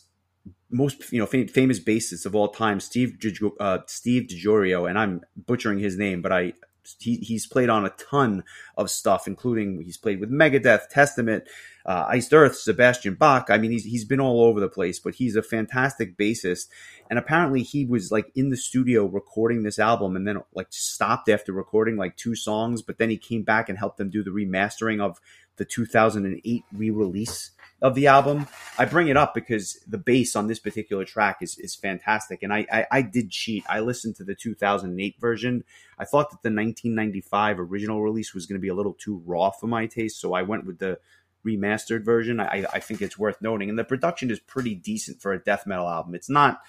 most 0.72 1.12
you 1.12 1.20
know, 1.20 1.28
fam- 1.28 1.48
famous 1.48 1.80
bassists 1.80 2.26
of 2.26 2.36
all 2.36 2.48
time, 2.48 2.80
Steve 2.80 3.18
uh, 3.60 3.80
Steve 3.86 4.24
DiGiorgio, 4.24 4.90
and 4.90 4.98
I'm 4.98 5.22
butchering 5.36 5.80
his 5.80 5.98
name, 5.98 6.22
but 6.22 6.32
I 6.32 6.54
he, 6.98 7.18
he's 7.18 7.46
played 7.46 7.70
on 7.70 7.86
a 7.86 7.92
ton 7.92 8.44
of 8.78 8.90
stuff, 8.90 9.28
including 9.28 9.82
he's 9.82 9.98
played 9.98 10.20
with 10.20 10.32
Megadeth, 10.32 10.90
Testament, 10.90 11.44
uh, 11.86 12.06
Iced 12.08 12.34
Earth, 12.34 12.56
Sebastian 12.56 13.16
Bach. 13.16 13.48
I 13.50 13.58
mean, 13.58 13.72
he's 13.72 13.86
he's 13.86 14.06
been 14.06 14.20
all 14.20 14.44
over 14.44 14.60
the 14.60 14.70
place, 14.70 15.00
but 15.00 15.16
he's 15.16 15.36
a 15.36 15.44
fantastic 15.44 16.18
bassist. 16.18 16.68
And 17.10 17.18
apparently, 17.18 17.64
he 17.64 17.86
was 17.86 18.12
like 18.12 18.32
in 18.36 18.50
the 18.50 18.58
studio 18.58 19.06
recording 19.06 19.64
this 19.64 19.80
album, 19.80 20.16
and 20.16 20.28
then 20.28 20.42
like 20.54 20.68
stopped 20.72 21.30
after 21.30 21.52
recording 21.52 21.98
like 21.98 22.18
two 22.18 22.36
songs. 22.36 22.82
But 22.82 22.98
then 22.98 23.10
he 23.10 23.18
came 23.18 23.44
back 23.44 23.70
and 23.70 23.78
helped 23.78 23.98
them 23.98 24.10
do 24.10 24.24
the 24.24 24.32
remastering 24.32 25.02
of 25.02 25.20
the 25.58 25.66
2008 25.66 26.64
re-release 26.74 27.52
of 27.82 27.96
the 27.96 28.08
album. 28.08 28.48
I 28.78 28.86
bring 28.86 29.08
it 29.08 29.18
up 29.18 29.34
because 29.34 29.80
the 29.88 29.98
bass 29.98 30.36
on 30.36 30.48
this 30.48 30.60
particular 30.60 31.06
track 31.06 31.38
is 31.42 31.58
is 31.60 31.76
fantastic, 31.76 32.44
and 32.44 32.54
I, 32.54 32.66
I, 32.72 32.86
I 32.92 33.02
did 33.02 33.30
cheat. 33.30 33.64
I 33.70 33.80
listened 33.80 34.16
to 34.18 34.24
the 34.24 34.36
2008 34.36 35.16
version. 35.20 35.64
I 35.98 36.06
thought 36.06 36.32
that 36.32 36.42
the 36.44 36.50
1995 36.50 37.60
original 37.60 38.02
release 38.02 38.34
was 38.34 38.46
going 38.46 38.60
to 38.60 38.62
be 38.62 38.70
a 38.70 38.76
little 38.76 38.94
too 38.94 39.22
raw 39.26 39.52
for 39.52 39.68
my 39.68 39.86
taste, 39.86 40.20
so 40.20 40.34
I 40.34 40.42
went 40.42 40.66
with 40.66 40.80
the 40.80 41.00
remastered 41.58 42.04
version. 42.04 42.40
I, 42.40 42.66
I 42.74 42.80
think 42.80 43.02
it's 43.02 43.18
worth 43.18 43.42
noting, 43.42 43.70
and 43.70 43.80
the 43.80 43.84
production 43.84 44.32
is 44.32 44.40
pretty 44.40 44.76
decent 44.76 45.22
for 45.22 45.34
a 45.34 45.44
death 45.44 45.66
metal 45.66 45.90
album. 45.90 46.16
It's 46.16 46.30
not 46.30 46.62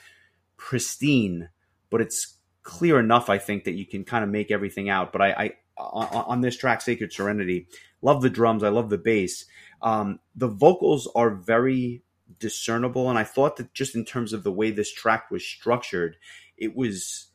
pristine, 0.57 1.49
but 1.91 2.01
it's 2.01 2.37
clear 2.63 2.99
enough. 2.99 3.29
I 3.31 3.39
think 3.39 3.65
that 3.65 3.75
you 3.75 3.87
can 3.87 4.05
kind 4.05 4.25
of 4.25 4.31
make 4.31 4.51
everything 4.51 4.89
out. 4.89 5.13
But 5.13 5.23
I, 5.23 5.31
I 5.31 5.53
on, 5.77 6.07
on 6.07 6.41
this 6.41 6.57
track, 6.57 6.81
Sacred 6.81 7.13
Serenity, 7.13 7.67
love 8.03 8.23
the 8.23 8.31
drums. 8.31 8.63
I 8.63 8.69
love 8.69 8.91
the 8.91 8.99
bass. 8.99 9.47
Um, 9.83 10.21
the 10.35 10.49
vocals 10.49 11.09
are 11.15 11.31
very 11.31 12.03
discernible, 12.39 13.09
and 13.09 13.19
I 13.19 13.25
thought 13.25 13.57
that 13.57 13.75
just 13.75 13.95
in 13.95 14.05
terms 14.05 14.33
of 14.33 14.45
the 14.45 14.53
way 14.53 14.71
this 14.71 14.93
track 14.93 15.31
was 15.31 15.45
structured, 15.45 16.17
it 16.57 16.77
was 16.77 17.29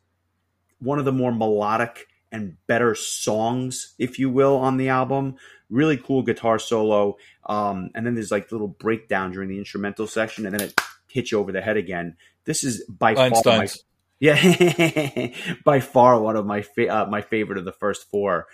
one 0.79 0.99
of 0.99 1.05
the 1.05 1.11
more 1.11 1.31
melodic 1.31 2.07
and 2.31 2.57
better 2.67 2.95
songs, 2.95 3.93
if 3.97 4.19
you 4.19 4.29
will, 4.29 4.55
on 4.57 4.77
the 4.77 4.89
album. 4.89 5.35
Really 5.69 5.97
cool 5.97 6.21
guitar 6.21 6.59
solo, 6.59 7.17
um, 7.45 7.89
and 7.95 8.05
then 8.05 8.13
there's 8.13 8.31
like 8.31 8.51
a 8.51 8.53
little 8.53 8.67
breakdown 8.67 9.31
during 9.31 9.49
the 9.49 9.57
instrumental 9.57 10.05
section, 10.05 10.45
and 10.45 10.53
then 10.53 10.67
it 10.67 10.79
hits 11.07 11.31
you 11.31 11.39
over 11.39 11.51
the 11.51 11.61
head 11.61 11.77
again. 11.77 12.17
This 12.43 12.63
is 12.63 12.83
by 12.85 13.15
Einstein's. 13.15 13.43
far 13.43 13.57
my 13.57 13.67
yeah, 14.19 15.27
by 15.65 15.79
far 15.79 16.19
one 16.19 16.35
of 16.35 16.45
my 16.45 16.61
fa- 16.61 16.89
uh, 16.89 17.05
my 17.07 17.21
favorite 17.21 17.57
of 17.57 17.65
the 17.65 17.71
first 17.71 18.09
four. 18.09 18.47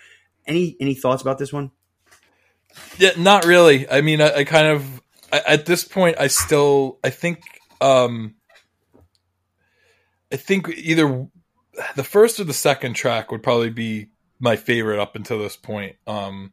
Any 0.46 0.76
any 0.80 0.94
thoughts 0.94 1.22
about 1.22 1.38
this 1.38 1.52
one? 1.52 1.70
Yeah, 2.98 3.10
not 3.18 3.44
really. 3.44 3.88
I 3.88 4.00
mean, 4.00 4.20
I, 4.20 4.36
I 4.36 4.44
kind 4.44 4.68
of 4.68 5.02
I, 5.32 5.42
at 5.46 5.66
this 5.66 5.84
point, 5.84 6.16
I 6.18 6.28
still 6.28 6.98
I 7.04 7.10
think 7.10 7.42
um 7.80 8.34
I 10.32 10.36
think 10.36 10.68
either 10.70 11.28
the 11.96 12.04
first 12.04 12.40
or 12.40 12.44
the 12.44 12.52
second 12.52 12.94
track 12.94 13.30
would 13.30 13.42
probably 13.42 13.70
be 13.70 14.08
my 14.38 14.56
favorite 14.56 15.00
up 15.00 15.16
until 15.16 15.38
this 15.38 15.56
point, 15.56 15.96
um, 16.06 16.52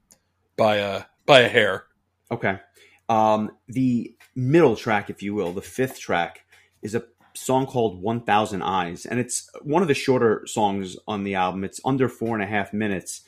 by 0.58 0.78
a 0.78 1.04
by 1.26 1.42
a 1.42 1.50
hair. 1.50 1.86
Okay. 2.32 2.60
Um, 3.08 3.52
the 3.68 4.16
middle 4.36 4.76
track, 4.76 5.10
if 5.10 5.24
you 5.24 5.34
will, 5.34 5.52
the 5.52 5.62
fifth 5.62 6.00
track, 6.00 6.46
is 6.82 6.94
a 6.94 7.04
song 7.34 7.66
called 7.66 8.02
1000 8.02 8.62
Eyes. 8.62 9.06
And 9.06 9.20
it's 9.20 9.50
one 9.64 9.82
of 9.82 9.88
the 9.88 9.94
shorter 9.94 10.46
songs 10.46 10.98
on 11.08 11.24
the 11.24 11.36
album. 11.36 11.64
It's 11.64 11.82
under 11.84 12.08
four 12.08 12.36
and 12.36 12.44
a 12.44 12.48
half 12.48 12.74
minutes. 12.74 13.22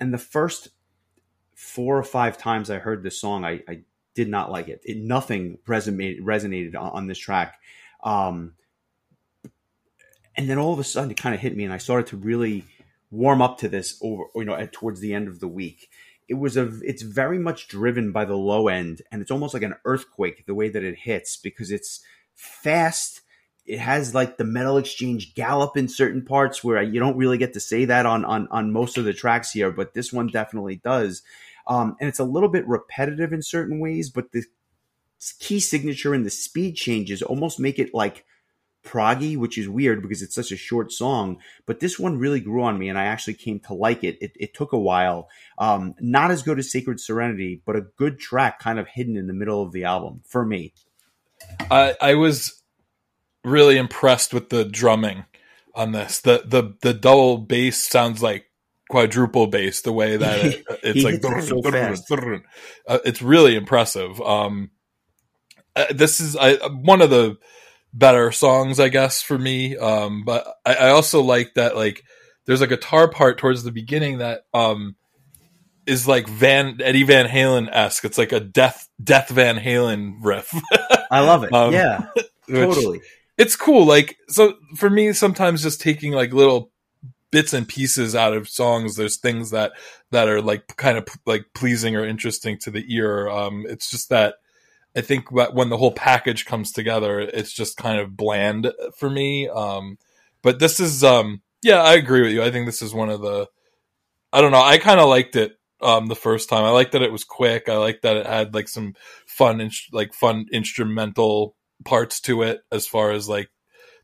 And 0.00 0.12
the 0.12 0.18
first 0.18 0.68
four 1.54 1.98
or 1.98 2.02
five 2.02 2.38
times 2.38 2.70
I 2.70 2.78
heard 2.78 3.02
this 3.02 3.20
song, 3.20 3.44
I, 3.44 3.62
I 3.68 3.80
did 4.14 4.28
not 4.28 4.50
like 4.50 4.68
it. 4.68 4.82
it 4.84 4.98
nothing 4.98 5.58
resonated, 5.66 6.20
resonated 6.20 6.74
on, 6.74 6.90
on 6.90 7.06
this 7.06 7.18
track. 7.18 7.60
Um, 8.02 8.54
and 10.38 10.48
then 10.48 10.58
all 10.58 10.72
of 10.72 10.78
a 10.78 10.84
sudden 10.84 11.10
it 11.10 11.20
kind 11.20 11.34
of 11.34 11.40
hit 11.40 11.56
me 11.56 11.64
and 11.64 11.72
I 11.74 11.78
started 11.78 12.06
to 12.08 12.16
really 12.16 12.64
warm 13.10 13.42
up 13.42 13.58
to 13.58 13.68
this 13.68 13.98
over, 14.02 14.24
you 14.36 14.44
know, 14.44 14.54
at, 14.54 14.72
towards 14.72 15.00
the 15.00 15.12
end 15.12 15.28
of 15.28 15.40
the 15.40 15.48
week. 15.48 15.90
It 16.28 16.34
was 16.34 16.56
a, 16.56 16.70
it's 16.82 17.02
very 17.02 17.38
much 17.38 17.68
driven 17.68 18.12
by 18.12 18.24
the 18.24 18.36
low 18.36 18.68
end 18.68 19.02
and 19.10 19.20
it's 19.20 19.30
almost 19.30 19.52
like 19.52 19.62
an 19.62 19.74
earthquake 19.84 20.46
the 20.46 20.54
way 20.54 20.68
that 20.68 20.84
it 20.84 21.00
hits 21.00 21.36
because 21.36 21.70
it's 21.70 22.00
fast 22.34 23.22
it 23.68 23.78
has 23.80 24.14
like 24.14 24.38
the 24.38 24.44
metal 24.44 24.78
exchange 24.78 25.34
gallop 25.34 25.76
in 25.76 25.88
certain 25.88 26.24
parts 26.24 26.64
where 26.64 26.82
you 26.82 26.98
don't 26.98 27.18
really 27.18 27.36
get 27.36 27.52
to 27.52 27.60
say 27.60 27.84
that 27.84 28.06
on 28.06 28.24
on 28.24 28.48
on 28.50 28.72
most 28.72 28.96
of 28.96 29.04
the 29.04 29.12
tracks 29.12 29.52
here, 29.52 29.70
but 29.70 29.92
this 29.92 30.10
one 30.10 30.28
definitely 30.28 30.76
does. 30.76 31.22
Um, 31.66 31.94
and 32.00 32.08
it's 32.08 32.18
a 32.18 32.24
little 32.24 32.48
bit 32.48 32.66
repetitive 32.66 33.30
in 33.30 33.42
certain 33.42 33.78
ways, 33.78 34.08
but 34.08 34.32
the 34.32 34.44
key 35.38 35.60
signature 35.60 36.14
and 36.14 36.24
the 36.24 36.30
speed 36.30 36.76
changes 36.76 37.20
almost 37.20 37.60
make 37.60 37.78
it 37.78 37.92
like 37.92 38.24
proggy, 38.88 39.36
which 39.36 39.58
is 39.58 39.68
weird 39.68 40.02
because 40.02 40.22
it's 40.22 40.34
such 40.34 40.52
a 40.52 40.56
short 40.56 40.92
song. 40.92 41.38
But 41.66 41.80
this 41.80 41.98
one 41.98 42.18
really 42.18 42.40
grew 42.40 42.62
on 42.62 42.78
me, 42.78 42.88
and 42.88 42.98
I 42.98 43.04
actually 43.04 43.34
came 43.34 43.60
to 43.60 43.74
like 43.74 44.04
it. 44.04 44.18
It, 44.20 44.32
it 44.36 44.54
took 44.54 44.72
a 44.72 44.78
while. 44.78 45.28
Um, 45.58 45.94
not 46.00 46.30
as 46.30 46.42
good 46.42 46.58
as 46.58 46.70
Sacred 46.70 47.00
Serenity, 47.00 47.60
but 47.64 47.76
a 47.76 47.82
good 47.82 48.18
track, 48.18 48.58
kind 48.58 48.78
of 48.78 48.88
hidden 48.88 49.16
in 49.16 49.26
the 49.26 49.32
middle 49.32 49.62
of 49.62 49.72
the 49.72 49.84
album 49.84 50.22
for 50.24 50.44
me. 50.44 50.72
I, 51.70 51.94
I 52.00 52.14
was 52.14 52.62
really 53.44 53.76
impressed 53.76 54.34
with 54.34 54.48
the 54.48 54.64
drumming 54.64 55.24
on 55.74 55.92
this. 55.92 56.20
The 56.20 56.42
the 56.44 56.74
the 56.80 56.94
double 56.94 57.38
bass 57.38 57.82
sounds 57.82 58.22
like 58.22 58.46
quadruple 58.88 59.46
bass 59.46 59.82
the 59.82 59.92
way 59.92 60.16
that 60.16 60.44
it, 60.44 60.64
it's 60.82 61.04
like 61.04 61.22
so 61.44 61.62
uh, 62.86 62.98
it's 63.04 63.22
really 63.22 63.54
impressive. 63.54 64.20
Um, 64.20 64.70
uh, 65.76 65.86
this 65.90 66.20
is 66.20 66.36
I, 66.36 66.54
one 66.68 67.02
of 67.02 67.10
the 67.10 67.38
better 67.92 68.32
songs, 68.32 68.80
I 68.80 68.88
guess, 68.88 69.22
for 69.22 69.38
me. 69.38 69.76
Um, 69.76 70.24
but 70.24 70.46
I, 70.64 70.74
I 70.74 70.88
also 70.90 71.22
like 71.22 71.54
that 71.54 71.76
like 71.76 72.04
there's 72.46 72.60
a 72.60 72.66
guitar 72.66 73.08
part 73.08 73.38
towards 73.38 73.62
the 73.62 73.72
beginning 73.72 74.18
that 74.18 74.42
um 74.54 74.96
is 75.86 76.06
like 76.06 76.28
Van 76.28 76.78
Eddie 76.82 77.04
Van 77.04 77.26
Halen 77.26 77.68
esque. 77.72 78.04
It's 78.04 78.18
like 78.18 78.32
a 78.32 78.40
death 78.40 78.88
Death 79.02 79.30
Van 79.30 79.58
Halen 79.58 80.18
riff. 80.20 80.52
I 81.10 81.20
love 81.20 81.44
it. 81.44 81.52
Um, 81.52 81.72
yeah, 81.72 82.06
totally. 82.48 83.00
it's 83.38 83.56
cool. 83.56 83.86
Like 83.86 84.16
so 84.28 84.54
for 84.76 84.90
me, 84.90 85.12
sometimes 85.12 85.62
just 85.62 85.80
taking 85.80 86.12
like 86.12 86.32
little 86.32 86.70
bits 87.30 87.52
and 87.52 87.66
pieces 87.66 88.14
out 88.14 88.34
of 88.34 88.48
songs. 88.48 88.96
There's 88.96 89.16
things 89.16 89.50
that 89.50 89.72
that 90.10 90.28
are 90.28 90.42
like 90.42 90.76
kind 90.76 90.98
of 90.98 91.08
like 91.26 91.46
pleasing 91.54 91.96
or 91.96 92.04
interesting 92.04 92.58
to 92.60 92.70
the 92.70 92.84
ear. 92.94 93.28
Um, 93.28 93.64
it's 93.66 93.90
just 93.90 94.10
that 94.10 94.34
I 94.98 95.00
think 95.00 95.30
when 95.30 95.68
the 95.68 95.76
whole 95.76 95.92
package 95.92 96.44
comes 96.44 96.72
together, 96.72 97.20
it's 97.20 97.52
just 97.52 97.76
kind 97.76 98.00
of 98.00 98.16
bland 98.16 98.72
for 98.96 99.08
me. 99.08 99.48
Um, 99.48 99.96
but 100.42 100.58
this 100.58 100.80
is 100.80 101.04
um, 101.04 101.42
yeah, 101.62 101.80
I 101.82 101.94
agree 101.94 102.22
with 102.22 102.32
you. 102.32 102.42
I 102.42 102.50
think 102.50 102.66
this 102.66 102.82
is 102.82 102.92
one 102.92 103.08
of 103.08 103.20
the 103.20 103.46
I 104.32 104.40
don't 104.40 104.50
know. 104.50 104.60
I 104.60 104.78
kind 104.78 104.98
of 104.98 105.08
liked 105.08 105.36
it 105.36 105.52
um 105.80 106.06
the 106.06 106.16
first 106.16 106.48
time. 106.48 106.64
I 106.64 106.70
liked 106.70 106.92
that 106.92 107.02
it 107.02 107.12
was 107.12 107.22
quick. 107.22 107.68
I 107.68 107.76
liked 107.76 108.02
that 108.02 108.16
it 108.16 108.26
had 108.26 108.54
like 108.54 108.66
some 108.66 108.94
fun 109.24 109.60
ins- 109.60 109.88
like 109.92 110.14
fun 110.14 110.46
instrumental 110.52 111.54
parts 111.84 112.20
to 112.22 112.42
it 112.42 112.62
as 112.72 112.88
far 112.88 113.12
as 113.12 113.28
like 113.28 113.50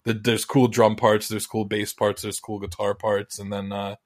the, 0.05 0.15
there's 0.15 0.45
cool 0.45 0.69
drum 0.69 0.95
parts, 0.95 1.27
there's 1.27 1.49
cool 1.49 1.65
bass 1.65 1.93
parts, 1.93 2.23
there's 2.23 2.39
cool 2.39 2.61
guitar 2.61 2.95
parts, 2.95 3.41
and 3.41 3.53
then 3.53 3.73
uh 3.73 3.97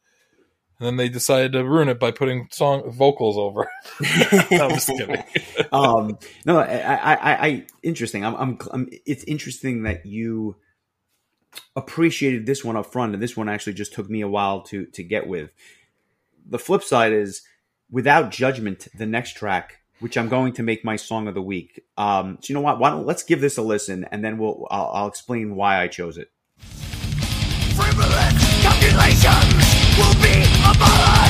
and 0.79 0.87
then 0.87 0.97
they 0.97 1.09
decided 1.09 1.53
to 1.53 1.65
ruin 1.65 1.89
it 1.89 1.99
by 1.99 2.13
putting 2.13 2.49
song 2.53 2.91
vocals 2.91 3.37
over. 3.37 3.69
I'm 4.53 4.71
just 4.71 4.89
kidding. 4.89 5.25
um, 5.73 6.19
no, 6.45 6.59
I, 6.59 6.77
I, 6.77 7.15
I, 7.15 7.47
I 7.47 7.67
interesting. 7.83 8.25
I'm, 8.25 8.35
I'm, 8.37 8.59
I'm, 8.71 8.89
it's 9.05 9.25
interesting 9.25 9.83
that 9.83 10.07
you 10.07 10.57
appreciated 11.75 12.47
this 12.47 12.65
one 12.65 12.77
up 12.77 12.87
front, 12.87 13.15
and 13.15 13.23
this 13.23 13.37
one 13.37 13.49
actually 13.49 13.75
just 13.75 13.93
took 13.93 14.09
me 14.09 14.21
a 14.21 14.29
while 14.29 14.63
to 14.63 14.87
to 14.87 15.03
get 15.03 15.27
with. 15.27 15.51
The 16.47 16.59
flip 16.59 16.83
side 16.83 17.13
is, 17.13 17.43
without 17.91 18.31
judgment, 18.31 18.87
the 18.97 19.07
next 19.07 19.37
track, 19.37 19.81
which 19.99 20.17
I'm 20.17 20.29
going 20.29 20.53
to 20.55 20.63
make 20.63 20.85
my 20.85 20.95
song 20.95 21.27
of 21.27 21.35
the 21.35 21.43
week. 21.43 21.85
Um, 21.97 22.39
so 22.41 22.53
you 22.53 22.55
know 22.55 22.61
what? 22.61 22.79
Why 22.79 22.91
don't 22.91 23.05
let's 23.05 23.25
give 23.25 23.41
this 23.41 23.59
a 23.59 23.63
listen, 23.63 24.05
and 24.13 24.25
then 24.25 24.39
we'll 24.39 24.67
I'll, 24.71 24.91
I'll 24.95 25.09
explain 25.09 25.57
why 25.57 25.83
I 25.83 25.89
chose 25.89 26.19
it. 26.19 26.31
frivolous 27.75 28.63
calculations 28.63 29.68
will 29.99 30.15
be 30.23 30.45
abolished. 30.65 31.28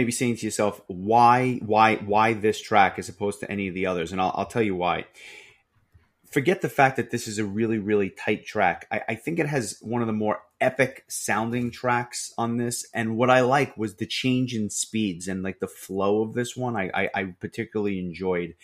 You 0.00 0.06
you 0.06 0.06
may 0.06 0.06
be 0.06 0.12
saying 0.12 0.36
to 0.36 0.46
yourself, 0.46 0.80
why, 0.86 1.60
why, 1.64 1.96
why 1.96 2.32
this 2.32 2.60
track 2.60 2.98
as 2.98 3.08
opposed 3.08 3.40
to 3.40 3.50
any 3.50 3.68
of 3.68 3.74
the 3.74 3.86
others? 3.86 4.12
And 4.12 4.20
I'll, 4.20 4.32
I'll 4.34 4.46
tell 4.46 4.62
you 4.62 4.74
why. 4.74 5.04
Forget 6.30 6.62
the 6.62 6.68
fact 6.68 6.96
that 6.96 7.10
this 7.10 7.28
is 7.28 7.38
a 7.38 7.44
really, 7.44 7.78
really 7.78 8.08
tight 8.08 8.46
track. 8.46 8.86
I, 8.90 9.02
I 9.10 9.14
think 9.16 9.38
it 9.38 9.46
has 9.46 9.78
one 9.82 10.00
of 10.00 10.06
the 10.06 10.12
more 10.12 10.40
epic 10.60 11.04
sounding 11.08 11.70
tracks 11.70 12.32
on 12.38 12.56
this. 12.56 12.86
And 12.94 13.16
what 13.16 13.30
I 13.30 13.40
like 13.40 13.76
was 13.76 13.96
the 13.96 14.06
change 14.06 14.54
in 14.54 14.70
speeds 14.70 15.28
and 15.28 15.42
like 15.42 15.60
the 15.60 15.68
flow 15.68 16.22
of 16.22 16.32
this 16.34 16.56
one. 16.56 16.76
I, 16.76 16.90
I, 16.94 17.10
I 17.14 17.24
particularly 17.40 17.98
enjoyed. 17.98 18.54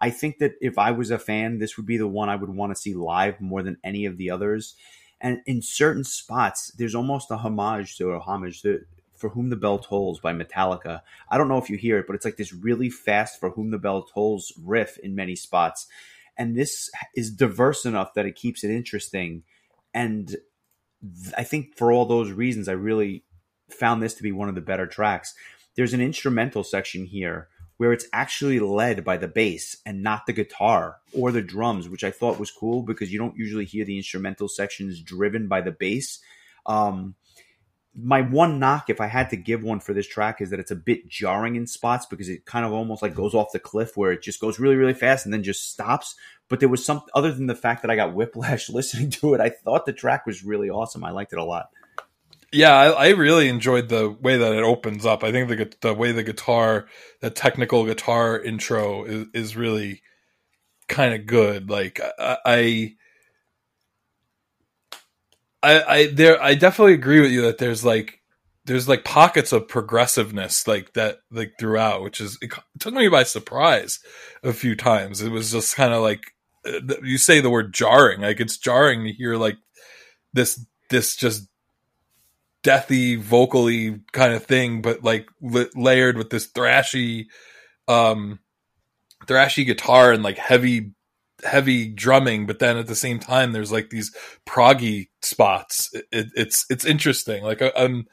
I 0.00 0.10
think 0.10 0.38
that 0.38 0.54
if 0.60 0.78
I 0.78 0.90
was 0.90 1.10
a 1.10 1.18
fan, 1.18 1.58
this 1.58 1.76
would 1.76 1.86
be 1.86 1.96
the 1.96 2.08
one 2.08 2.28
I 2.28 2.36
would 2.36 2.50
want 2.50 2.74
to 2.74 2.80
see 2.80 2.92
live 2.92 3.40
more 3.40 3.62
than 3.62 3.78
any 3.84 4.04
of 4.04 4.18
the 4.18 4.30
others. 4.30 4.74
And 5.20 5.40
in 5.46 5.62
certain 5.62 6.04
spots, 6.04 6.72
there's 6.76 6.94
almost 6.94 7.30
a 7.30 7.36
homage 7.36 7.96
to 7.98 8.10
a 8.10 8.20
homage 8.20 8.62
to 8.62 8.84
For 9.22 9.28
Whom 9.28 9.50
the 9.50 9.56
Bell 9.56 9.78
Tolls 9.78 10.18
by 10.18 10.32
Metallica. 10.32 11.00
I 11.30 11.38
don't 11.38 11.46
know 11.46 11.58
if 11.58 11.70
you 11.70 11.76
hear 11.76 11.98
it, 11.98 12.08
but 12.08 12.16
it's 12.16 12.24
like 12.24 12.36
this 12.36 12.52
really 12.52 12.90
fast 12.90 13.38
For 13.38 13.50
Whom 13.50 13.70
the 13.70 13.78
Bell 13.78 14.02
Tolls 14.02 14.52
riff 14.60 14.98
in 14.98 15.14
many 15.14 15.36
spots. 15.36 15.86
And 16.36 16.56
this 16.56 16.90
is 17.14 17.30
diverse 17.30 17.86
enough 17.86 18.14
that 18.14 18.26
it 18.26 18.34
keeps 18.34 18.64
it 18.64 18.70
interesting. 18.72 19.44
And 19.94 20.34
I 21.38 21.44
think 21.44 21.76
for 21.76 21.92
all 21.92 22.04
those 22.04 22.32
reasons, 22.32 22.68
I 22.68 22.72
really 22.72 23.22
found 23.70 24.02
this 24.02 24.14
to 24.14 24.24
be 24.24 24.32
one 24.32 24.48
of 24.48 24.56
the 24.56 24.60
better 24.60 24.88
tracks. 24.88 25.34
There's 25.76 25.94
an 25.94 26.00
instrumental 26.00 26.64
section 26.64 27.06
here 27.06 27.46
where 27.76 27.92
it's 27.92 28.08
actually 28.12 28.58
led 28.58 29.04
by 29.04 29.18
the 29.18 29.28
bass 29.28 29.76
and 29.86 30.02
not 30.02 30.26
the 30.26 30.32
guitar 30.32 30.96
or 31.16 31.30
the 31.30 31.42
drums, 31.42 31.88
which 31.88 32.02
I 32.02 32.10
thought 32.10 32.40
was 32.40 32.50
cool 32.50 32.82
because 32.82 33.12
you 33.12 33.20
don't 33.20 33.36
usually 33.36 33.66
hear 33.66 33.84
the 33.84 33.96
instrumental 33.96 34.48
sections 34.48 35.00
driven 35.00 35.46
by 35.46 35.60
the 35.60 35.70
bass. 35.70 36.18
Um, 36.66 37.14
my 37.94 38.22
one 38.22 38.58
knock, 38.58 38.88
if 38.88 39.00
I 39.00 39.06
had 39.06 39.30
to 39.30 39.36
give 39.36 39.62
one 39.62 39.80
for 39.80 39.92
this 39.92 40.06
track, 40.06 40.40
is 40.40 40.50
that 40.50 40.60
it's 40.60 40.70
a 40.70 40.76
bit 40.76 41.08
jarring 41.08 41.56
in 41.56 41.66
spots 41.66 42.06
because 42.06 42.28
it 42.28 42.46
kind 42.46 42.64
of 42.64 42.72
almost 42.72 43.02
like 43.02 43.14
goes 43.14 43.34
off 43.34 43.52
the 43.52 43.58
cliff 43.58 43.96
where 43.96 44.12
it 44.12 44.22
just 44.22 44.40
goes 44.40 44.58
really, 44.58 44.76
really 44.76 44.94
fast 44.94 45.26
and 45.26 45.32
then 45.32 45.42
just 45.42 45.70
stops. 45.70 46.14
But 46.48 46.60
there 46.60 46.68
was 46.68 46.84
some 46.84 47.02
other 47.14 47.32
than 47.32 47.46
the 47.46 47.54
fact 47.54 47.82
that 47.82 47.90
I 47.90 47.96
got 47.96 48.14
whiplash 48.14 48.68
listening 48.70 49.10
to 49.10 49.34
it, 49.34 49.40
I 49.40 49.50
thought 49.50 49.86
the 49.86 49.92
track 49.92 50.26
was 50.26 50.44
really 50.44 50.70
awesome. 50.70 51.04
I 51.04 51.10
liked 51.10 51.32
it 51.32 51.38
a 51.38 51.44
lot. 51.44 51.70
Yeah, 52.54 52.74
I, 52.74 52.88
I 52.88 53.08
really 53.10 53.48
enjoyed 53.48 53.88
the 53.88 54.10
way 54.10 54.36
that 54.36 54.52
it 54.52 54.62
opens 54.62 55.06
up. 55.06 55.24
I 55.24 55.32
think 55.32 55.48
the 55.48 55.72
the 55.80 55.94
way 55.94 56.12
the 56.12 56.22
guitar, 56.22 56.86
the 57.20 57.30
technical 57.30 57.86
guitar 57.86 58.38
intro 58.38 59.04
is, 59.04 59.26
is 59.32 59.56
really 59.56 60.02
kind 60.88 61.14
of 61.14 61.26
good. 61.26 61.70
Like 61.70 62.00
I, 62.18 62.38
I, 62.44 62.94
I, 65.62 65.82
I 65.82 66.06
there, 66.08 66.42
I 66.42 66.54
definitely 66.54 66.94
agree 66.94 67.20
with 67.20 67.30
you 67.30 67.42
that 67.42 67.58
there's 67.58 67.84
like 67.84 68.20
there's 68.64 68.88
like 68.88 69.04
pockets 69.04 69.52
of 69.52 69.68
progressiveness 69.68 70.66
like 70.66 70.92
that 70.94 71.18
like 71.30 71.52
throughout, 71.58 72.02
which 72.02 72.20
is 72.20 72.38
it 72.40 72.52
took 72.78 72.94
me 72.94 73.08
by 73.08 73.22
surprise 73.22 74.00
a 74.42 74.52
few 74.52 74.76
times. 74.76 75.20
It 75.20 75.30
was 75.30 75.52
just 75.52 75.76
kind 75.76 75.92
of 75.92 76.02
like 76.02 76.24
uh, 76.66 76.96
you 77.02 77.18
say 77.18 77.40
the 77.40 77.50
word 77.50 77.72
jarring, 77.74 78.20
like 78.20 78.40
it's 78.40 78.58
jarring 78.58 79.04
to 79.04 79.12
hear 79.12 79.36
like 79.36 79.56
this 80.32 80.64
this 80.90 81.16
just 81.16 81.48
deathy 82.62 83.18
vocally 83.18 84.00
kind 84.12 84.32
of 84.32 84.44
thing 84.44 84.82
but 84.82 85.02
like 85.02 85.28
la- 85.40 85.64
layered 85.74 86.16
with 86.16 86.30
this 86.30 86.46
thrashy 86.52 87.26
um 87.88 88.38
thrashy 89.26 89.66
guitar 89.66 90.12
and 90.12 90.22
like 90.22 90.38
heavy 90.38 90.92
heavy 91.44 91.88
drumming 91.88 92.46
but 92.46 92.58
then 92.58 92.76
at 92.76 92.86
the 92.86 92.94
same 92.94 93.18
time 93.18 93.52
there's 93.52 93.72
like 93.72 93.90
these 93.90 94.14
proggy 94.46 95.08
spots. 95.22 95.90
It, 95.92 96.04
it, 96.12 96.26
it's 96.34 96.66
it's 96.70 96.84
interesting. 96.84 97.42
Like 97.42 97.62
I, 97.62 97.72
i'm 97.76 98.06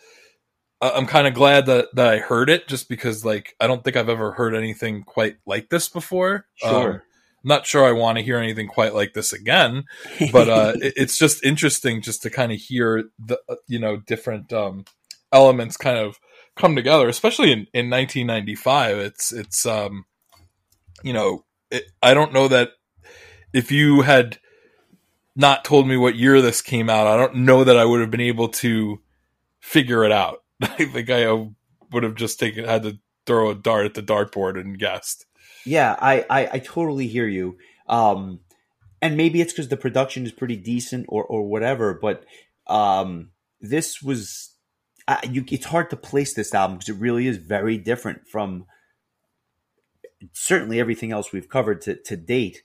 i'm 0.81 1.05
kind 1.05 1.27
of 1.27 1.33
glad 1.33 1.65
that 1.65 1.87
that 1.93 2.07
i 2.07 2.19
heard 2.19 2.49
it 2.49 2.67
just 2.67 2.87
because 2.87 3.25
like 3.25 3.53
i 3.59 3.67
don't 3.67 3.83
think 3.83 3.97
i've 3.97 4.07
ever 4.07 4.31
heard 4.31 4.55
anything 4.55 5.03
quite 5.03 5.37
like 5.45 5.69
this 5.69 5.89
before. 5.89 6.45
Sure. 6.55 6.93
Um, 6.93 7.01
not 7.43 7.65
sure 7.65 7.85
i 7.85 7.91
want 7.91 8.17
to 8.17 8.23
hear 8.23 8.37
anything 8.37 8.67
quite 8.67 8.93
like 8.93 9.13
this 9.13 9.31
again 9.33 9.83
but 10.31 10.49
uh 10.49 10.73
it, 10.81 10.93
it's 10.97 11.17
just 11.17 11.43
interesting 11.43 12.01
just 12.01 12.21
to 12.21 12.29
kind 12.29 12.51
of 12.51 12.57
hear 12.57 13.05
the 13.17 13.39
uh, 13.47 13.55
you 13.67 13.79
know 13.79 13.97
different 13.97 14.51
um 14.51 14.83
elements 15.31 15.77
kind 15.77 15.97
of 15.97 16.17
come 16.57 16.75
together 16.75 17.07
especially 17.07 17.51
in 17.51 17.59
in 17.73 17.89
1995 17.89 18.97
it's 18.97 19.31
it's 19.31 19.65
um 19.65 20.03
you 21.03 21.13
know 21.13 21.45
it, 21.71 21.85
i 22.01 22.13
don't 22.13 22.33
know 22.33 22.47
that 22.47 22.71
if 23.53 23.71
you 23.71 24.01
had 24.01 24.37
not 25.35 25.63
told 25.63 25.87
me 25.87 25.95
what 25.95 26.15
year 26.15 26.41
this 26.41 26.61
came 26.61 26.89
out 26.89 27.07
i 27.07 27.15
don't 27.17 27.35
know 27.35 27.63
that 27.63 27.77
i 27.77 27.85
would 27.85 28.01
have 28.01 28.11
been 28.11 28.19
able 28.19 28.49
to 28.49 28.99
figure 29.59 30.03
it 30.03 30.11
out. 30.11 30.43
I 30.61 30.85
think 30.85 31.09
I 31.09 31.25
uh, 31.25 31.45
would 31.91 32.03
have 32.03 32.15
just 32.15 32.39
taken 32.39 32.65
had 32.65 32.83
to 32.83 32.97
throw 33.25 33.49
a 33.49 33.55
dart 33.55 33.85
at 33.85 33.93
the 33.93 34.03
dartboard 34.03 34.59
and 34.59 34.79
guessed. 34.79 35.25
Yeah, 35.65 35.95
I, 35.99 36.25
I, 36.29 36.49
I 36.53 36.59
totally 36.59 37.07
hear 37.07 37.27
you. 37.27 37.57
Um, 37.87 38.39
and 39.01 39.17
maybe 39.17 39.41
it's 39.41 39.53
because 39.53 39.69
the 39.69 39.77
production 39.77 40.25
is 40.25 40.31
pretty 40.31 40.55
decent 40.55 41.05
or, 41.09 41.23
or 41.23 41.47
whatever, 41.47 41.93
but 41.93 42.23
um, 42.67 43.31
this 43.61 44.01
was, 44.01 44.55
you, 45.29 45.43
it's 45.49 45.65
hard 45.65 45.89
to 45.89 45.95
place 45.95 46.33
this 46.33 46.53
album 46.53 46.77
because 46.77 46.95
it 46.95 46.99
really 46.99 47.27
is 47.27 47.37
very 47.37 47.77
different 47.77 48.27
from 48.27 48.65
certainly 50.33 50.79
everything 50.79 51.11
else 51.11 51.31
we've 51.31 51.49
covered 51.49 51.81
to, 51.81 51.95
to 51.95 52.17
date. 52.17 52.61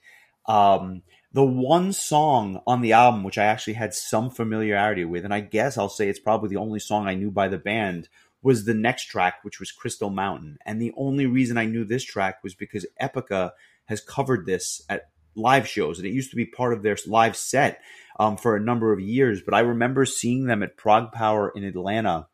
Um, 0.47 1.01
the 1.31 1.43
one 1.43 1.91
song 1.91 2.61
on 2.65 2.81
the 2.81 2.93
album 2.93 3.23
which 3.23 3.37
I 3.37 3.45
actually 3.45 3.73
had 3.73 3.93
some 3.93 4.29
familiarity 4.29 5.03
with, 5.03 5.25
and 5.25 5.33
I 5.33 5.41
guess 5.41 5.77
I'll 5.77 5.89
say 5.89 6.07
it's 6.07 6.19
probably 6.19 6.49
the 6.49 6.61
only 6.61 6.79
song 6.79 7.07
I 7.07 7.15
knew 7.15 7.29
by 7.29 7.49
the 7.49 7.57
band, 7.57 8.07
was 8.41 8.63
the 8.63 8.73
next 8.73 9.05
track, 9.05 9.39
which 9.43 9.59
was 9.59 9.71
Crystal 9.71 10.09
Mountain. 10.09 10.59
And 10.65 10.81
the 10.81 10.93
only 10.95 11.25
reason 11.25 11.57
I 11.57 11.65
knew 11.65 11.83
this 11.83 12.03
track 12.03 12.43
was 12.43 12.53
because 12.53 12.85
Epica 13.01 13.51
has 13.85 14.01
covered 14.01 14.45
this 14.45 14.81
at 14.87 15.09
live 15.35 15.67
shows, 15.67 15.97
and 15.97 16.07
it 16.07 16.13
used 16.13 16.29
to 16.29 16.35
be 16.35 16.45
part 16.45 16.71
of 16.71 16.83
their 16.83 16.95
live 17.07 17.35
set 17.35 17.81
um, 18.19 18.37
for 18.37 18.55
a 18.55 18.61
number 18.61 18.93
of 18.93 18.99
years. 18.99 19.41
But 19.41 19.55
I 19.55 19.61
remember 19.61 20.05
seeing 20.05 20.45
them 20.45 20.63
at 20.63 20.77
ProgPower 20.77 21.49
in 21.55 21.63
Atlanta. 21.63 22.27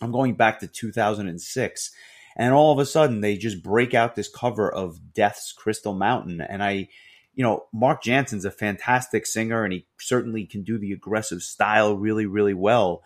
I'm 0.00 0.12
going 0.12 0.34
back 0.34 0.60
to 0.60 0.68
2006. 0.68 1.90
And 2.36 2.52
all 2.52 2.72
of 2.72 2.78
a 2.78 2.86
sudden, 2.86 3.22
they 3.22 3.36
just 3.36 3.62
break 3.62 3.94
out 3.94 4.14
this 4.14 4.28
cover 4.28 4.70
of 4.70 5.14
Death's 5.14 5.52
Crystal 5.52 5.94
Mountain. 5.94 6.42
And 6.42 6.62
I, 6.62 6.88
you 7.36 7.44
know, 7.44 7.66
Mark 7.72 8.02
Jansen's 8.02 8.44
a 8.44 8.50
fantastic 8.50 9.26
singer 9.26 9.62
and 9.62 9.72
he 9.72 9.86
certainly 10.00 10.46
can 10.46 10.64
do 10.64 10.78
the 10.78 10.92
aggressive 10.92 11.42
style 11.42 11.96
really, 11.96 12.26
really 12.26 12.54
well. 12.54 13.02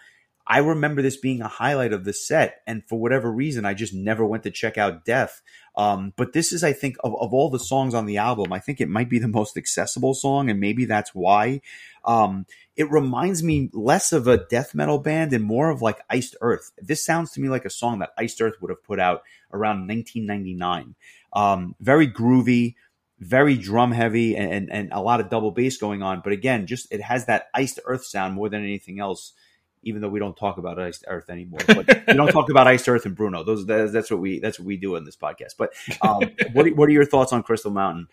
I 0.47 0.59
remember 0.59 1.01
this 1.01 1.17
being 1.17 1.43
a 1.43 1.49
highlight 1.49 1.93
of 1.93 2.05
the 2.05 2.13
set, 2.13 2.63
and 2.67 2.83
for 2.89 2.99
whatever 2.99 3.31
reason, 3.31 3.65
I 3.65 3.73
just 3.73 3.95
never 3.95 4.27
went 4.27 4.43
to 4.43 4.51
check 4.51 4.77
out 4.77 5.05
Death. 5.05 5.43
Um, 5.77 6.13
but 6.17 6.33
this 6.33 6.53
is, 6.53 6.65
I 6.65 6.73
think, 6.73 6.97
of, 7.05 7.15
of 7.21 7.33
all 7.33 7.51
the 7.51 7.61
songs 7.61 7.95
on 7.95 8.07
the 8.07 8.17
album, 8.17 8.53
I 8.53 8.59
think 8.59 8.81
it 8.81 8.89
might 8.89 9.09
be 9.09 9.21
the 9.21 9.29
most 9.29 9.57
accessible 9.57 10.13
song, 10.13 10.51
and 10.51 10.59
maybe 10.59 10.87
that's 10.87 11.15
why. 11.15 11.61
Um, 12.05 12.47
it 12.75 12.91
reminds 12.91 13.45
me 13.45 13.71
less 13.73 14.13
of 14.13 14.27
a 14.27 14.45
death 14.49 14.75
metal 14.75 14.99
band 14.99 15.33
and 15.33 15.45
more 15.45 15.71
of 15.71 15.83
like 15.83 16.01
Iced 16.11 16.35
Earth. 16.41 16.73
This 16.79 17.05
sounds 17.05 17.31
to 17.33 17.41
me 17.41 17.49
like 17.49 17.65
a 17.65 17.71
song 17.71 18.01
that 18.01 18.11
Iced 18.19 18.41
Earth 18.41 18.57
would 18.61 18.71
have 18.71 18.83
put 18.83 18.99
out 18.99 19.23
around 19.53 19.87
1999. 19.87 20.97
Um, 21.33 21.77
very 21.79 22.09
groovy, 22.09 22.75
very 23.21 23.57
drum 23.57 23.93
heavy, 23.93 24.37
and, 24.37 24.53
and, 24.53 24.73
and 24.73 24.93
a 24.93 25.01
lot 25.01 25.21
of 25.21 25.29
double 25.29 25.51
bass 25.51 25.77
going 25.77 26.03
on. 26.03 26.21
But 26.25 26.33
again, 26.33 26.67
just 26.67 26.93
it 26.93 27.01
has 27.03 27.27
that 27.27 27.49
Iced 27.55 27.81
Earth 27.85 28.05
sound 28.05 28.35
more 28.35 28.49
than 28.49 28.63
anything 28.63 28.99
else 29.01 29.35
even 29.83 30.03
though 30.03 30.09
we 30.09 30.19
don't 30.19 30.37
talk 30.37 30.59
about 30.59 30.79
iced 30.79 31.05
earth 31.09 31.31
anymore. 31.31 31.61
But 31.67 31.87
we 32.07 32.15
don't 32.15 32.31
talk 32.31 32.51
about 32.51 32.67
iced 32.67 32.89
earth 32.89 33.07
and 33.07 33.17
Bruno. 33.17 33.45
Those 33.45 33.67
that's 33.67 34.11
what 34.11 34.21
we 34.21 34.39
that's 34.39 34.59
what 34.59 34.67
we 34.67 34.77
do 34.77 34.97
in 34.97 35.05
this 35.05 35.17
podcast. 35.17 35.55
But 35.59 35.73
um, 36.03 36.23
what 36.53 36.71
what 36.77 36.89
are 36.89 36.93
your 36.93 37.07
thoughts 37.07 37.33
on 37.33 37.43
Crystal 37.43 37.71
Mountain? 37.71 38.09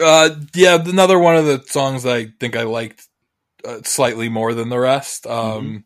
Uh, 0.00 0.30
yeah, 0.54 0.82
another 0.84 1.18
one 1.18 1.36
of 1.36 1.46
the 1.46 1.62
songs 1.66 2.04
I 2.04 2.26
think 2.26 2.56
I 2.56 2.64
liked 2.64 3.06
uh, 3.64 3.78
slightly 3.84 4.28
more 4.28 4.52
than 4.52 4.68
the 4.68 4.78
rest. 4.78 5.26
Um, 5.26 5.64
mm-hmm. 5.64 5.76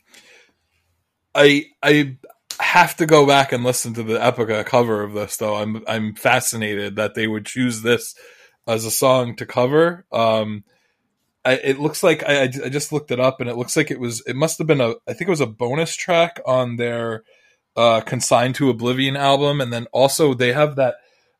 I 1.34 1.64
I 1.82 2.16
have 2.58 2.96
to 2.96 3.06
go 3.06 3.26
back 3.26 3.52
and 3.52 3.64
listen 3.64 3.94
to 3.94 4.02
the 4.02 4.18
Epica 4.18 4.64
cover 4.64 5.02
of 5.02 5.12
this 5.12 5.36
though. 5.36 5.56
I'm 5.56 5.84
I'm 5.86 6.14
fascinated 6.14 6.96
that 6.96 7.14
they 7.14 7.26
would 7.26 7.46
choose 7.46 7.82
this 7.82 8.14
as 8.70 8.84
a 8.84 8.90
song 8.90 9.34
to 9.36 9.46
cover. 9.46 10.04
Um, 10.12 10.64
I, 11.44 11.54
it 11.54 11.80
looks 11.80 12.02
like 12.02 12.22
I, 12.22 12.42
I 12.42 12.46
just 12.68 12.92
looked 12.92 13.10
it 13.10 13.18
up 13.18 13.40
and 13.40 13.48
it 13.48 13.56
looks 13.56 13.76
like 13.76 13.90
it 13.90 13.98
was 13.98 14.22
it 14.26 14.36
must 14.36 14.58
have 14.58 14.66
been 14.66 14.80
a 14.80 14.94
I 15.08 15.12
think 15.12 15.22
it 15.22 15.30
was 15.30 15.40
a 15.40 15.46
bonus 15.46 15.96
track 15.96 16.40
on 16.46 16.76
their 16.76 17.24
uh, 17.76 18.00
Consigned 18.02 18.56
to 18.56 18.70
Oblivion 18.70 19.16
album, 19.16 19.60
and 19.60 19.72
then 19.72 19.86
also 19.92 20.34
they 20.34 20.52
have 20.52 20.76
that 20.76 20.96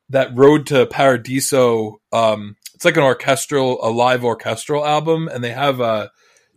that 0.08 0.36
Road 0.36 0.66
to 0.68 0.86
Paradiso. 0.86 2.00
Um, 2.12 2.56
it's 2.74 2.84
like 2.84 2.96
an 2.96 3.02
orchestral, 3.02 3.78
a 3.82 3.90
live 3.90 4.24
orchestral 4.24 4.86
album, 4.86 5.28
and 5.28 5.44
they 5.44 5.52
have 5.52 5.80
a 5.80 6.10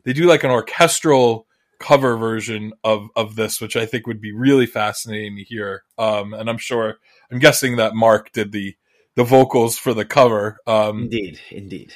they 0.05 0.13
do 0.13 0.25
like 0.25 0.43
an 0.43 0.51
orchestral 0.51 1.47
cover 1.79 2.15
version 2.15 2.71
of 2.83 3.09
of 3.15 3.35
this, 3.35 3.59
which 3.59 3.75
I 3.75 3.85
think 3.85 4.07
would 4.07 4.21
be 4.21 4.31
really 4.31 4.67
fascinating 4.67 5.35
to 5.35 5.43
hear. 5.43 5.83
Um, 5.97 6.33
and 6.33 6.49
I'm 6.49 6.57
sure 6.57 6.95
I'm 7.29 7.39
guessing 7.39 7.75
that 7.75 7.93
Mark 7.93 8.31
did 8.31 8.53
the 8.53 8.75
the 9.15 9.23
vocals 9.23 9.77
for 9.77 9.93
the 9.93 10.05
cover. 10.05 10.57
Um, 10.65 11.03
indeed, 11.03 11.39
indeed. 11.51 11.93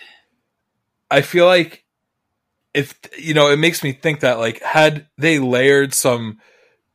I 1.09 1.22
feel 1.22 1.45
like 1.45 1.86
if 2.74 2.99
you 3.18 3.34
know, 3.34 3.49
it 3.49 3.57
makes 3.57 3.84
me 3.84 3.91
think 3.91 4.20
that 4.22 4.39
like 4.39 4.61
had 4.61 5.07
they 5.18 5.39
layered 5.39 5.93
some 5.93 6.39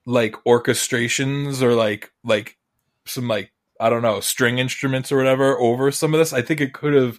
like 0.06 0.34
orchestrations 0.46 1.62
or 1.62 1.74
like 1.74 2.12
like 2.24 2.58
some 3.06 3.28
like 3.28 3.52
I 3.80 3.90
don't 3.90 4.02
know 4.02 4.20
string 4.20 4.58
instruments 4.58 5.10
or 5.10 5.16
whatever 5.16 5.58
over 5.58 5.90
some 5.90 6.14
of 6.14 6.18
this, 6.18 6.32
I 6.32 6.42
think 6.42 6.60
it 6.60 6.72
could 6.72 6.94
have 6.94 7.18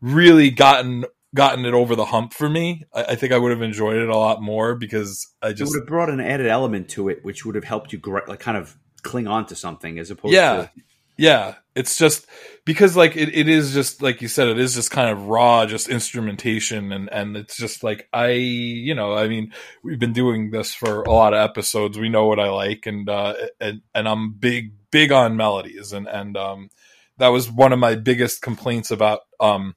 really 0.00 0.50
gotten 0.50 1.04
gotten 1.34 1.64
it 1.64 1.72
over 1.72 1.96
the 1.96 2.06
hump 2.06 2.34
for 2.34 2.48
me. 2.48 2.84
I, 2.92 3.04
I, 3.04 3.14
think 3.14 3.32
I 3.32 3.38
would 3.38 3.52
have 3.52 3.62
enjoyed 3.62 3.96
it 3.96 4.10
a 4.10 4.16
lot 4.16 4.42
more 4.42 4.74
because 4.74 5.32
I 5.40 5.52
just 5.52 5.62
it 5.62 5.76
would 5.76 5.82
have 5.82 5.88
brought 5.88 6.10
an 6.10 6.20
added 6.20 6.46
element 6.46 6.90
to 6.90 7.08
it, 7.08 7.24
which 7.24 7.46
would 7.46 7.54
have 7.54 7.64
helped 7.64 7.92
you 7.92 8.00
like 8.28 8.40
kind 8.40 8.58
of 8.58 8.76
cling 9.02 9.26
on 9.26 9.46
to 9.46 9.54
something 9.54 9.98
as 9.98 10.10
opposed 10.10 10.34
yeah. 10.34 10.56
to 10.56 10.70
yeah, 11.16 11.56
it's 11.74 11.96
just 11.96 12.26
because 12.64 12.96
like 12.96 13.16
it, 13.16 13.34
it 13.34 13.48
is 13.48 13.72
just 13.72 14.02
like 14.02 14.22
you 14.22 14.28
said, 14.28 14.48
it 14.48 14.58
is 14.58 14.74
just 14.74 14.90
kind 14.90 15.10
of 15.10 15.26
raw, 15.26 15.66
just 15.66 15.88
instrumentation, 15.88 16.92
and 16.92 17.08
and 17.12 17.36
it's 17.36 17.56
just 17.56 17.82
like 17.82 18.08
I, 18.12 18.30
you 18.30 18.94
know, 18.94 19.14
I 19.14 19.28
mean, 19.28 19.52
we've 19.82 19.98
been 19.98 20.12
doing 20.12 20.50
this 20.50 20.74
for 20.74 21.02
a 21.02 21.12
lot 21.12 21.34
of 21.34 21.38
episodes. 21.38 21.98
We 21.98 22.08
know 22.08 22.26
what 22.26 22.40
I 22.40 22.50
like, 22.50 22.86
and 22.86 23.08
uh, 23.08 23.34
and 23.60 23.82
and 23.94 24.08
I'm 24.08 24.32
big 24.34 24.72
big 24.90 25.12
on 25.12 25.36
melodies, 25.36 25.92
and 25.92 26.06
and 26.08 26.36
um, 26.36 26.70
that 27.18 27.28
was 27.28 27.50
one 27.50 27.72
of 27.72 27.78
my 27.78 27.94
biggest 27.94 28.42
complaints 28.42 28.90
about 28.90 29.20
um 29.40 29.74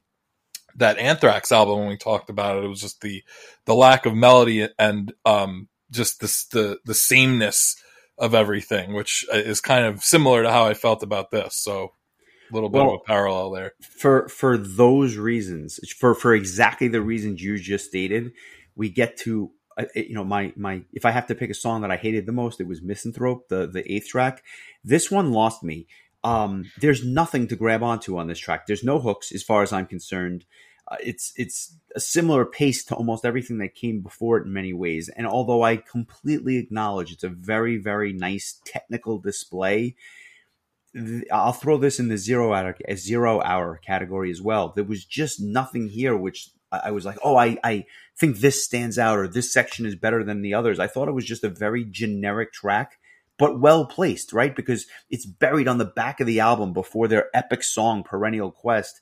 that 0.76 0.98
Anthrax 0.98 1.52
album 1.52 1.80
when 1.80 1.88
we 1.88 1.96
talked 1.96 2.30
about 2.30 2.58
it. 2.58 2.64
It 2.64 2.68
was 2.68 2.80
just 2.80 3.00
the 3.00 3.22
the 3.64 3.74
lack 3.74 4.06
of 4.06 4.14
melody 4.14 4.68
and 4.78 5.12
um 5.24 5.68
just 5.90 6.20
this 6.20 6.46
the 6.46 6.78
the 6.84 6.94
sameness 6.94 7.76
of 8.18 8.34
everything, 8.34 8.94
which 8.94 9.24
is 9.32 9.60
kind 9.60 9.84
of 9.84 10.02
similar 10.02 10.42
to 10.42 10.50
how 10.50 10.66
I 10.66 10.74
felt 10.74 11.02
about 11.02 11.30
this. 11.30 11.54
So 11.56 11.92
a 12.50 12.54
little 12.54 12.68
bit 12.68 12.78
well, 12.78 12.94
of 12.94 13.00
a 13.00 13.04
parallel 13.04 13.50
there. 13.50 13.72
For 13.80 14.28
for 14.28 14.56
those 14.56 15.16
reasons, 15.16 15.80
for 15.96 16.14
for 16.14 16.34
exactly 16.34 16.88
the 16.88 17.02
reasons 17.02 17.42
you 17.42 17.58
just 17.58 17.86
stated, 17.86 18.32
we 18.74 18.88
get 18.88 19.16
to 19.18 19.50
uh, 19.76 19.84
you 19.94 20.14
know 20.14 20.24
my 20.24 20.52
my 20.56 20.82
if 20.92 21.04
I 21.04 21.10
have 21.10 21.26
to 21.26 21.34
pick 21.34 21.50
a 21.50 21.54
song 21.54 21.82
that 21.82 21.90
I 21.90 21.96
hated 21.96 22.26
the 22.26 22.32
most, 22.32 22.60
it 22.60 22.68
was 22.68 22.82
Misanthrope, 22.82 23.48
the 23.48 23.66
the 23.66 23.90
eighth 23.92 24.08
track. 24.08 24.44
This 24.84 25.10
one 25.10 25.32
lost 25.32 25.62
me. 25.62 25.86
Um, 26.24 26.70
there's 26.80 27.04
nothing 27.04 27.46
to 27.48 27.56
grab 27.56 27.82
onto 27.82 28.18
on 28.18 28.26
this 28.26 28.38
track. 28.38 28.66
There's 28.66 28.82
no 28.82 28.98
hooks, 28.98 29.30
as 29.32 29.42
far 29.42 29.62
as 29.62 29.72
I'm 29.72 29.86
concerned. 29.86 30.44
Uh, 30.88 30.96
it's 31.02 31.32
it's 31.36 31.76
a 31.94 32.00
similar 32.00 32.44
pace 32.44 32.84
to 32.84 32.94
almost 32.94 33.24
everything 33.24 33.58
that 33.58 33.74
came 33.74 34.00
before 34.00 34.38
it 34.38 34.46
in 34.46 34.52
many 34.52 34.72
ways. 34.72 35.08
And 35.08 35.26
although 35.26 35.62
I 35.62 35.76
completely 35.76 36.58
acknowledge 36.58 37.12
it's 37.12 37.24
a 37.24 37.28
very 37.28 37.76
very 37.76 38.12
nice 38.12 38.60
technical 38.64 39.18
display, 39.18 39.96
I'll 41.32 41.52
throw 41.52 41.76
this 41.76 41.98
in 41.98 42.08
the 42.08 42.18
zero 42.18 42.52
hour 42.52 42.76
zero 42.94 43.40
hour 43.42 43.80
category 43.84 44.30
as 44.30 44.40
well. 44.40 44.72
There 44.74 44.84
was 44.84 45.04
just 45.04 45.40
nothing 45.40 45.88
here 45.88 46.16
which 46.16 46.50
I 46.72 46.90
was 46.90 47.04
like, 47.04 47.18
oh, 47.22 47.36
I, 47.36 47.58
I 47.62 47.84
think 48.18 48.38
this 48.38 48.64
stands 48.64 48.98
out 48.98 49.18
or 49.18 49.28
this 49.28 49.52
section 49.52 49.86
is 49.86 49.94
better 49.94 50.24
than 50.24 50.42
the 50.42 50.54
others. 50.54 50.78
I 50.78 50.88
thought 50.88 51.08
it 51.08 51.14
was 51.14 51.24
just 51.24 51.44
a 51.44 51.48
very 51.48 51.84
generic 51.84 52.52
track, 52.52 52.98
but 53.38 53.60
well 53.60 53.86
placed, 53.86 54.32
right? 54.32 54.54
Because 54.54 54.86
it's 55.08 55.26
buried 55.26 55.68
on 55.68 55.78
the 55.78 55.84
back 55.84 56.20
of 56.20 56.26
the 56.26 56.40
album 56.40 56.72
before 56.72 57.08
their 57.08 57.28
epic 57.34 57.62
song, 57.62 58.02
Perennial 58.02 58.50
Quest 58.50 59.00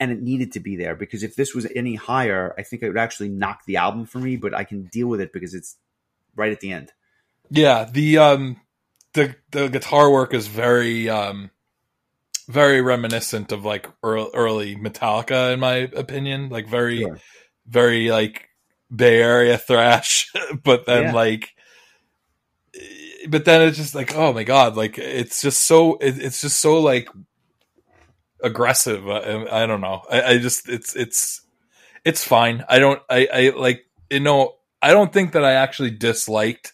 and 0.00 0.10
it 0.10 0.22
needed 0.22 0.52
to 0.52 0.60
be 0.60 0.76
there 0.76 0.96
because 0.96 1.22
if 1.22 1.36
this 1.36 1.54
was 1.54 1.66
any 1.76 1.94
higher, 1.94 2.54
I 2.58 2.62
think 2.62 2.82
it 2.82 2.88
would 2.88 2.98
actually 2.98 3.28
knock 3.28 3.64
the 3.66 3.76
album 3.76 4.06
for 4.06 4.18
me. 4.18 4.36
But 4.36 4.54
I 4.54 4.64
can 4.64 4.84
deal 4.84 5.06
with 5.06 5.20
it 5.20 5.32
because 5.32 5.54
it's 5.54 5.76
right 6.34 6.50
at 6.50 6.60
the 6.60 6.72
end. 6.72 6.90
Yeah, 7.50 7.84
the 7.84 8.18
um, 8.18 8.60
the 9.12 9.36
the 9.50 9.68
guitar 9.68 10.10
work 10.10 10.32
is 10.32 10.46
very 10.46 11.10
um, 11.10 11.50
very 12.48 12.80
reminiscent 12.80 13.52
of 13.52 13.64
like 13.64 13.88
early, 14.02 14.30
early 14.34 14.76
Metallica, 14.76 15.52
in 15.52 15.60
my 15.60 15.74
opinion. 15.74 16.48
Like 16.48 16.66
very, 16.66 17.00
sure. 17.00 17.18
very 17.66 18.10
like 18.10 18.48
Bay 18.94 19.20
Area 19.20 19.58
thrash, 19.58 20.32
but 20.64 20.86
then 20.86 21.04
yeah. 21.04 21.12
like 21.12 21.54
but 23.28 23.44
then 23.44 23.62
it's 23.62 23.76
just 23.76 23.94
like 23.94 24.14
oh 24.14 24.32
my 24.32 24.44
god 24.44 24.76
like 24.76 24.96
it's 24.96 25.42
just 25.42 25.60
so 25.66 25.96
it, 25.96 26.18
it's 26.18 26.40
just 26.40 26.58
so 26.58 26.80
like 26.80 27.08
aggressive. 28.42 29.08
I, 29.08 29.62
I 29.62 29.66
don't 29.66 29.80
know. 29.80 30.02
I, 30.10 30.22
I, 30.22 30.38
just 30.38 30.68
it's 30.68 30.94
it's 30.96 31.46
it's 32.04 32.24
fine. 32.24 32.64
I 32.68 32.78
don't. 32.78 33.00
I 33.08 33.28
I 33.32 33.48
like 33.56 33.84
you 34.10 34.20
know. 34.20 34.56
I 34.82 34.92
don't 34.92 35.12
think 35.12 35.32
that 35.32 35.44
I 35.44 35.52
actually 35.52 35.90
disliked 35.90 36.72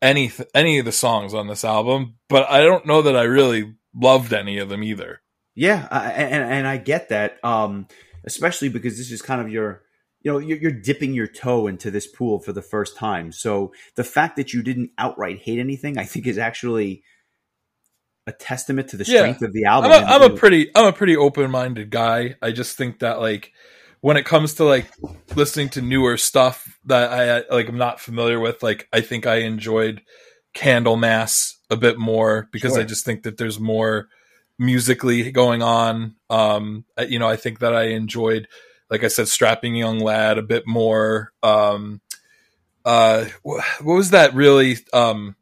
any 0.00 0.32
any 0.54 0.78
of 0.78 0.84
the 0.84 0.92
songs 0.92 1.34
on 1.34 1.46
this 1.46 1.64
album, 1.64 2.16
but 2.28 2.50
I 2.50 2.62
don't 2.62 2.86
know 2.86 3.02
that 3.02 3.16
I 3.16 3.22
really 3.22 3.74
loved 3.94 4.32
any 4.32 4.58
of 4.58 4.68
them 4.68 4.82
either. 4.82 5.20
Yeah, 5.54 5.86
I, 5.90 6.10
and 6.10 6.44
and 6.50 6.66
I 6.66 6.78
get 6.78 7.10
that, 7.10 7.42
um, 7.44 7.86
especially 8.24 8.68
because 8.68 8.96
this 8.96 9.10
is 9.10 9.22
kind 9.22 9.40
of 9.40 9.50
your 9.50 9.82
you 10.22 10.32
know 10.32 10.38
you're, 10.38 10.58
you're 10.58 10.72
dipping 10.72 11.14
your 11.14 11.26
toe 11.26 11.66
into 11.66 11.90
this 11.90 12.06
pool 12.06 12.40
for 12.40 12.52
the 12.52 12.62
first 12.62 12.96
time. 12.96 13.32
So 13.32 13.72
the 13.94 14.04
fact 14.04 14.36
that 14.36 14.52
you 14.52 14.62
didn't 14.62 14.90
outright 14.98 15.40
hate 15.40 15.58
anything, 15.58 15.98
I 15.98 16.04
think, 16.04 16.26
is 16.26 16.38
actually 16.38 17.04
a 18.26 18.32
testament 18.32 18.88
to 18.88 18.96
the 18.96 19.04
Yeah. 19.04 19.18
strength 19.18 19.42
of 19.42 19.52
the 19.52 19.64
album. 19.64 19.90
I'm 19.92 20.02
a, 20.02 20.06
I'm 20.06 20.22
a 20.32 20.36
pretty 20.36 20.70
I'm 20.74 20.86
a 20.86 20.92
pretty 20.92 21.16
open 21.16 21.50
minded 21.50 21.90
guy. 21.90 22.36
I 22.40 22.52
just 22.52 22.76
think 22.76 23.00
that 23.00 23.20
like 23.20 23.52
when 24.00 24.16
it 24.16 24.24
comes 24.24 24.54
to 24.54 24.64
like 24.64 24.86
listening 25.34 25.68
to 25.70 25.82
newer 25.82 26.16
stuff 26.16 26.78
that 26.86 27.12
I 27.12 27.54
like 27.54 27.68
I'm 27.68 27.78
not 27.78 28.00
familiar 28.00 28.38
with, 28.40 28.62
like 28.62 28.88
I 28.92 29.00
think 29.00 29.26
I 29.26 29.36
enjoyed 29.36 30.02
Candlemass 30.54 31.54
a 31.70 31.76
bit 31.76 31.98
more 31.98 32.48
because 32.52 32.76
I 32.76 32.82
just 32.84 33.04
think 33.04 33.22
that 33.22 33.38
there's 33.38 33.58
more 33.58 34.08
musically 34.58 35.32
going 35.32 35.62
on. 35.62 36.16
Um, 36.28 36.84
you 37.08 37.18
know, 37.18 37.28
I 37.28 37.36
think 37.36 37.60
that 37.60 37.74
I 37.74 37.84
enjoyed, 37.84 38.48
like 38.90 39.02
I 39.02 39.08
said, 39.08 39.28
Strapping 39.28 39.74
Young 39.74 39.98
Lad 39.98 40.36
a 40.38 40.42
bit 40.42 40.66
more. 40.66 41.32
Um, 41.42 42.00
uh, 42.84 43.26
what 43.42 43.64
was 43.82 44.10
that 44.10 44.34
really 44.34 44.76
um 44.92 45.36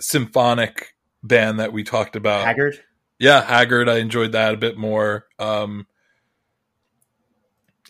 symphonic 0.00 0.94
band 1.26 1.60
that 1.60 1.72
we 1.72 1.84
talked 1.84 2.16
about? 2.16 2.44
Haggard. 2.44 2.82
yeah, 3.18 3.42
Haggard. 3.42 3.88
I 3.88 3.98
enjoyed 3.98 4.32
that 4.32 4.54
a 4.54 4.56
bit 4.56 4.76
more. 4.76 5.26
Um, 5.38 5.86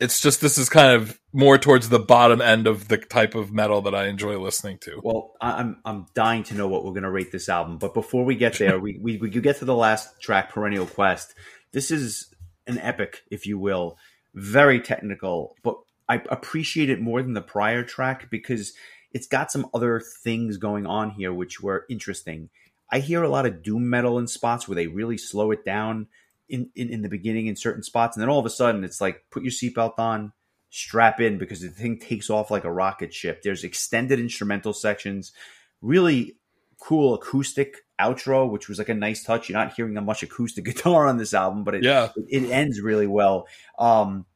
it's 0.01 0.21
just 0.21 0.41
this 0.41 0.59
is 0.59 0.69
kind 0.69 0.95
of 0.95 1.19
more 1.33 1.59
towards 1.59 1.89
the 1.89 1.99
bottom 1.99 2.41
end 2.41 2.67
of 2.67 2.89
the 2.89 2.99
type 2.99 3.35
of 3.35 3.53
metal 3.53 3.83
that 3.83 3.95
I 3.95 4.07
enjoy 4.07 4.39
listening 4.39 4.79
to. 4.81 5.01
Well, 5.03 5.33
I'm 5.41 5.79
I'm 5.85 6.07
dying 6.15 6.43
to 6.45 6.55
know 6.55 6.69
what 6.69 6.85
we're 6.85 6.93
going 6.93 7.03
to 7.05 7.11
rate 7.11 7.33
this 7.33 7.49
album, 7.49 7.79
but 7.79 7.95
before 7.95 8.25
we 8.25 8.37
get 8.37 8.55
there, 8.55 8.79
we, 8.79 8.99
we 9.01 9.17
we 9.19 9.31
get 9.31 9.57
to 9.59 9.65
the 9.65 9.75
last 9.75 10.21
track, 10.21 10.51
Perennial 10.51 10.87
Quest. 10.87 11.35
This 11.73 11.91
is 11.91 12.35
an 12.67 12.79
epic, 12.79 13.23
if 13.31 13.47
you 13.47 13.59
will, 13.59 13.97
very 14.35 14.81
technical, 14.81 15.57
but 15.63 15.77
I 16.09 16.23
appreciate 16.31 16.91
it 16.91 17.01
more 17.01 17.23
than 17.23 17.33
the 17.33 17.43
prior 17.43 17.83
track 17.83 18.31
because 18.31 18.75
it's 19.13 19.27
got 19.27 19.51
some 19.51 19.67
other 19.73 20.01
things 20.01 20.57
going 20.57 20.87
on 20.87 21.11
here 21.11 21.33
which 21.33 21.61
were 21.61 21.87
interesting. 21.89 22.51
I 22.91 23.01
hear 23.01 23.23
a 23.23 23.29
lot 23.29 23.47
of 23.47 23.63
doom 23.63 23.91
metal 23.91 24.19
in 24.19 24.27
spots 24.27 24.69
where 24.69 24.77
they 24.77 24.87
really 24.87 25.19
slow 25.19 25.51
it 25.51 25.65
down 25.65 26.07
in, 26.49 26.71
in, 26.77 26.89
in 26.89 27.03
the 27.03 27.09
beginning 27.09 27.49
in 27.49 27.57
certain 27.57 27.83
spots, 27.83 28.17
and 28.17 28.23
then 28.23 28.31
all 28.31 28.39
of 28.39 28.47
a 28.47 28.51
sudden 28.51 28.85
it's 28.85 29.01
like 29.01 29.25
put 29.31 29.43
your 29.43 29.53
seatbelt 29.53 29.99
on, 29.99 30.33
strap 30.71 31.21
in 31.21 31.39
because 31.39 31.61
the 31.61 31.69
thing 31.69 31.99
takes 31.99 32.31
off 32.31 32.51
like 32.51 32.65
a 32.65 32.73
rocket 32.73 33.13
ship. 33.13 33.43
There's 33.43 33.65
extended 33.65 34.21
instrumental 34.21 34.73
sections, 34.73 35.33
really 35.81 36.37
cool 36.79 37.15
acoustic 37.15 37.79
outro, 38.01 38.49
which 38.49 38.69
was 38.69 38.79
like 38.79 38.89
a 38.89 38.95
nice 38.95 39.25
touch. 39.25 39.49
You're 39.49 39.59
not 39.59 39.75
hearing 39.75 39.95
that 39.95 40.03
much 40.03 40.23
acoustic 40.23 40.65
guitar 40.67 41.07
on 41.07 41.17
this 41.17 41.35
album, 41.35 41.65
but 41.65 41.75
it 41.75 41.85
Yeah. 41.85 42.11
it, 42.17 42.45
it 42.45 42.51
ends 42.51 42.81
really 42.81 43.07
well. 43.07 43.49
Um, 43.79 44.27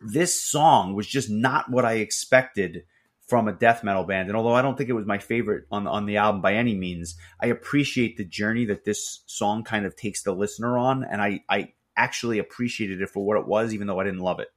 this 0.00 0.42
song 0.42 0.94
was 0.94 1.06
just 1.06 1.30
not 1.30 1.70
what 1.70 1.84
I 1.84 1.94
expected 1.94 2.84
from 3.26 3.48
a 3.48 3.52
death 3.52 3.82
metal 3.82 4.04
band, 4.04 4.28
and 4.28 4.36
although 4.36 4.54
I 4.54 4.62
don't 4.62 4.76
think 4.76 4.90
it 4.90 4.94
was 4.94 5.06
my 5.06 5.18
favorite 5.18 5.64
on 5.70 5.86
on 5.86 6.06
the 6.06 6.18
album 6.18 6.42
by 6.42 6.54
any 6.54 6.74
means, 6.74 7.16
I 7.40 7.46
appreciate 7.46 8.16
the 8.16 8.24
journey 8.24 8.66
that 8.66 8.84
this 8.84 9.22
song 9.26 9.64
kind 9.64 9.86
of 9.86 9.96
takes 9.96 10.22
the 10.22 10.32
listener 10.32 10.76
on, 10.78 11.04
and 11.04 11.22
I 11.22 11.40
I 11.48 11.72
actually 11.96 12.38
appreciated 12.38 13.00
it 13.00 13.10
for 13.10 13.24
what 13.24 13.38
it 13.38 13.46
was, 13.46 13.72
even 13.72 13.86
though 13.86 14.00
I 14.00 14.04
didn't 14.04 14.20
love 14.20 14.40
it. 14.40 14.48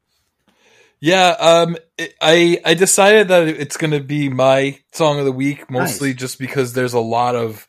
Yeah, 1.00 1.30
um, 1.40 1.78
it, 1.98 2.16
I 2.22 2.60
I 2.66 2.74
decided 2.74 3.28
that 3.30 3.48
it's 3.48 3.78
going 3.78 3.92
to 3.92 4.00
be 4.00 4.30
my 4.30 4.80
song 4.92 5.20
of 5.20 5.26
the 5.26 5.32
week, 5.32 5.70
mostly 5.70 6.10
Nice. 6.10 6.20
just 6.20 6.40
because 6.40 6.74
there's 6.74 6.94
a 6.94 7.00
lot 7.00 7.36
of 7.36 7.68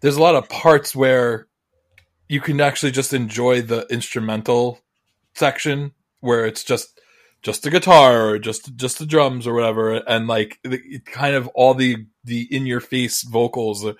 there's 0.00 0.16
a 0.16 0.22
lot 0.22 0.36
of 0.36 0.48
parts 0.48 0.94
where 0.94 1.48
you 2.28 2.40
can 2.40 2.60
actually 2.60 2.92
just 2.92 3.12
enjoy 3.12 3.60
the 3.60 3.86
instrumental 3.90 4.78
section 5.34 5.92
where 6.20 6.46
it's 6.46 6.62
just 6.62 7.00
just 7.42 7.62
the 7.62 7.70
guitar 7.70 8.28
or 8.28 8.38
just 8.38 8.76
just 8.76 8.98
the 8.98 9.06
drums 9.06 9.46
or 9.46 9.54
whatever, 9.54 9.94
and 9.94 10.26
like 10.26 10.58
the, 10.62 11.00
kind 11.00 11.34
of 11.34 11.48
all 11.48 11.74
the 11.74 12.06
the 12.24 12.46
in 12.54 12.66
your 12.66 12.80
face 12.80 13.22
vocals 13.22 13.84
are, 13.84 13.96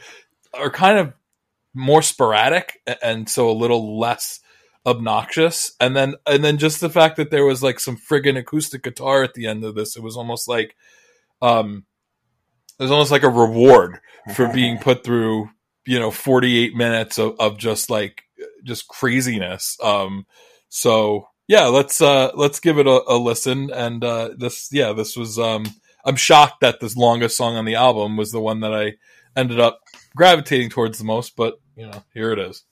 are 0.54 0.70
kind 0.70 0.98
of 0.98 1.12
more 1.74 2.02
sporadic 2.02 2.80
and 3.02 3.28
so 3.28 3.48
a 3.48 3.52
little 3.52 3.98
less 3.98 4.40
obnoxious. 4.86 5.72
And 5.80 5.96
then 5.96 6.14
and 6.26 6.42
then 6.42 6.58
just 6.58 6.80
the 6.80 6.90
fact 6.90 7.16
that 7.16 7.30
there 7.30 7.44
was 7.44 7.62
like 7.62 7.80
some 7.80 7.96
friggin 7.96 8.38
acoustic 8.38 8.82
guitar 8.82 9.22
at 9.22 9.34
the 9.34 9.46
end 9.46 9.64
of 9.64 9.74
this 9.74 9.96
it 9.96 10.02
was 10.02 10.16
almost 10.16 10.48
like 10.48 10.74
um 11.42 11.84
it 12.78 12.82
was 12.82 12.90
almost 12.90 13.10
like 13.10 13.22
a 13.22 13.28
reward 13.28 14.00
for 14.34 14.48
being 14.52 14.78
put 14.78 15.04
through 15.04 15.50
you 15.86 15.98
know 15.98 16.10
48 16.10 16.74
minutes 16.74 17.18
of, 17.18 17.36
of 17.38 17.58
just 17.58 17.90
like 17.90 18.22
just 18.64 18.88
craziness. 18.88 19.76
Um 19.82 20.26
so 20.68 21.28
yeah 21.50 21.66
let's 21.66 22.00
uh 22.00 22.30
let's 22.34 22.60
give 22.60 22.78
it 22.78 22.86
a, 22.86 23.02
a 23.08 23.18
listen. 23.18 23.72
And 23.72 24.04
uh 24.04 24.30
this 24.36 24.68
yeah 24.72 24.92
this 24.92 25.16
was 25.16 25.36
um 25.36 25.66
i'm 26.04 26.14
shocked 26.14 26.60
that 26.60 26.78
this 26.80 26.96
longest 26.96 27.36
song 27.36 27.56
on 27.56 27.64
the 27.64 27.74
album 27.74 28.16
was 28.16 28.30
the 28.30 28.40
one 28.40 28.60
that 28.60 28.72
i 28.72 28.94
ended 29.36 29.58
up 29.58 29.80
gravitating 30.14 30.70
towards 30.70 30.98
the 30.98 31.04
most 31.04 31.34
but 31.36 31.60
you 31.76 31.86
know 31.86 32.04
here 32.14 32.32
it 32.32 32.38
is 32.38 32.62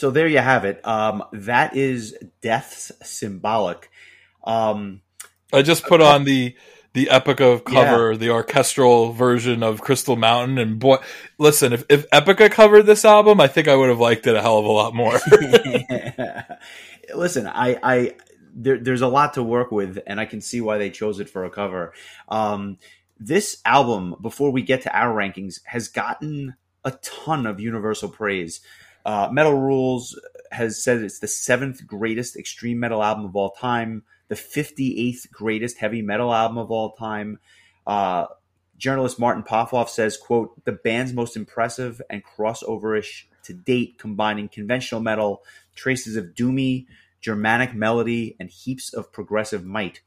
so 0.00 0.10
there 0.10 0.26
you 0.26 0.38
have 0.38 0.64
it. 0.64 0.84
Um, 0.86 1.22
that 1.32 1.76
is 1.76 2.16
Death's 2.40 2.90
Symbolic. 3.02 3.90
Um, 4.42 5.02
I 5.52 5.60
just 5.60 5.84
put 5.84 6.00
on 6.00 6.24
the 6.24 6.56
the 6.94 7.06
Epica 7.06 7.62
cover, 7.62 8.16
the 8.16 8.30
orchestral 8.30 9.12
version 9.12 9.62
of 9.62 9.82
Crystal 9.82 10.16
Mountain, 10.16 10.56
and 10.56 10.78
boy, 10.78 10.96
listen, 11.36 11.74
if 11.74 11.84
if 11.90 12.08
Epica 12.10 12.50
covered 12.50 12.84
this 12.84 13.04
album, 13.04 13.42
I 13.42 13.46
think 13.46 13.68
I 13.68 13.76
would 13.76 13.90
have 13.90 14.00
liked 14.00 14.26
it 14.26 14.34
a 14.34 14.40
hell 14.40 14.56
of 14.56 14.64
a 14.64 14.70
lot 14.70 14.94
more. 14.94 15.12
listen, 17.14 17.46
I, 17.46 17.78
I 17.82 18.14
there, 18.54 18.78
there's 18.78 19.02
a 19.02 19.08
lot 19.08 19.34
to 19.34 19.42
work 19.42 19.70
with, 19.70 19.98
and 20.06 20.18
I 20.18 20.24
can 20.24 20.40
see 20.40 20.62
why 20.62 20.78
they 20.78 20.88
chose 20.88 21.20
it 21.20 21.28
for 21.28 21.44
a 21.44 21.50
cover. 21.50 21.92
Um, 22.26 22.78
this 23.18 23.60
album, 23.66 24.16
before 24.22 24.50
we 24.50 24.62
get 24.62 24.82
to 24.82 24.96
our 24.96 25.14
rankings, 25.14 25.60
has 25.66 25.88
gotten 25.88 26.54
a 26.86 26.92
ton 27.02 27.46
of 27.46 27.60
universal 27.60 28.08
praise. 28.08 28.62
Uh, 29.04 29.28
metal 29.32 29.54
Rules 29.54 30.18
has 30.50 30.82
said 30.82 30.98
it's 30.98 31.20
the 31.20 31.28
seventh 31.28 31.86
greatest 31.86 32.36
extreme 32.36 32.80
metal 32.80 33.02
album 33.02 33.24
of 33.24 33.36
all 33.36 33.50
time, 33.50 34.02
the 34.28 34.34
58th 34.34 35.30
greatest 35.30 35.78
heavy 35.78 36.02
metal 36.02 36.34
album 36.34 36.58
of 36.58 36.70
all 36.70 36.92
time. 36.92 37.38
Uh, 37.86 38.26
journalist 38.76 39.18
Martin 39.18 39.42
Popoff 39.42 39.90
says, 39.90 40.16
quote, 40.16 40.64
the 40.64 40.72
band's 40.72 41.12
most 41.12 41.36
impressive 41.36 42.00
and 42.10 42.22
crossoverish 42.24 43.24
to 43.44 43.52
date, 43.52 43.98
combining 43.98 44.48
conventional 44.48 45.00
metal, 45.00 45.42
traces 45.74 46.16
of 46.16 46.34
doomy, 46.34 46.86
Germanic 47.20 47.74
melody, 47.74 48.36
and 48.40 48.50
heaps 48.50 48.92
of 48.92 49.12
progressive 49.12 49.64
might. 49.64 50.00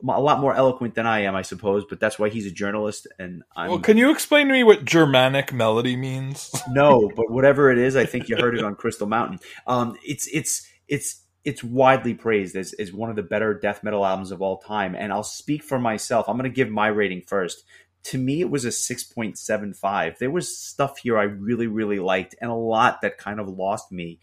A 0.00 0.20
lot 0.20 0.40
more 0.40 0.54
eloquent 0.54 0.94
than 0.94 1.06
I 1.06 1.20
am, 1.20 1.34
I 1.34 1.42
suppose, 1.42 1.84
but 1.88 1.98
that's 1.98 2.18
why 2.18 2.28
he's 2.28 2.46
a 2.46 2.52
journalist, 2.52 3.08
and 3.18 3.42
I'm 3.56 3.70
well, 3.70 3.80
can 3.80 3.96
you 3.96 4.12
explain 4.12 4.46
to 4.46 4.52
me 4.52 4.62
what 4.62 4.84
Germanic 4.84 5.52
melody 5.52 5.96
means? 5.96 6.54
no, 6.70 7.10
but 7.16 7.30
whatever 7.30 7.72
it 7.72 7.78
is, 7.78 7.96
I 7.96 8.06
think 8.06 8.28
you 8.28 8.36
heard 8.36 8.56
it 8.56 8.64
on 8.64 8.76
Crystal 8.76 9.08
Mountain. 9.08 9.40
Um, 9.66 9.96
it's 10.04 10.28
it's 10.28 10.68
it's 10.86 11.22
it's 11.48 11.64
widely 11.64 12.12
praised 12.12 12.56
as, 12.56 12.74
as 12.74 12.92
one 12.92 13.08
of 13.08 13.16
the 13.16 13.22
better 13.22 13.54
death 13.54 13.82
metal 13.82 14.04
albums 14.04 14.30
of 14.30 14.42
all 14.42 14.58
time. 14.58 14.94
And 14.94 15.10
I'll 15.10 15.22
speak 15.22 15.62
for 15.62 15.78
myself. 15.78 16.28
I'm 16.28 16.36
going 16.36 16.50
to 16.50 16.54
give 16.54 16.68
my 16.68 16.88
rating 16.88 17.22
first. 17.22 17.64
To 18.04 18.18
me, 18.18 18.42
it 18.42 18.50
was 18.50 18.66
a 18.66 18.68
6.75. 18.68 20.18
There 20.18 20.30
was 20.30 20.58
stuff 20.58 20.98
here 20.98 21.18
I 21.18 21.22
really, 21.22 21.66
really 21.66 22.00
liked, 22.00 22.34
and 22.40 22.50
a 22.50 22.54
lot 22.54 23.00
that 23.00 23.16
kind 23.18 23.40
of 23.40 23.48
lost 23.48 23.90
me. 23.90 24.20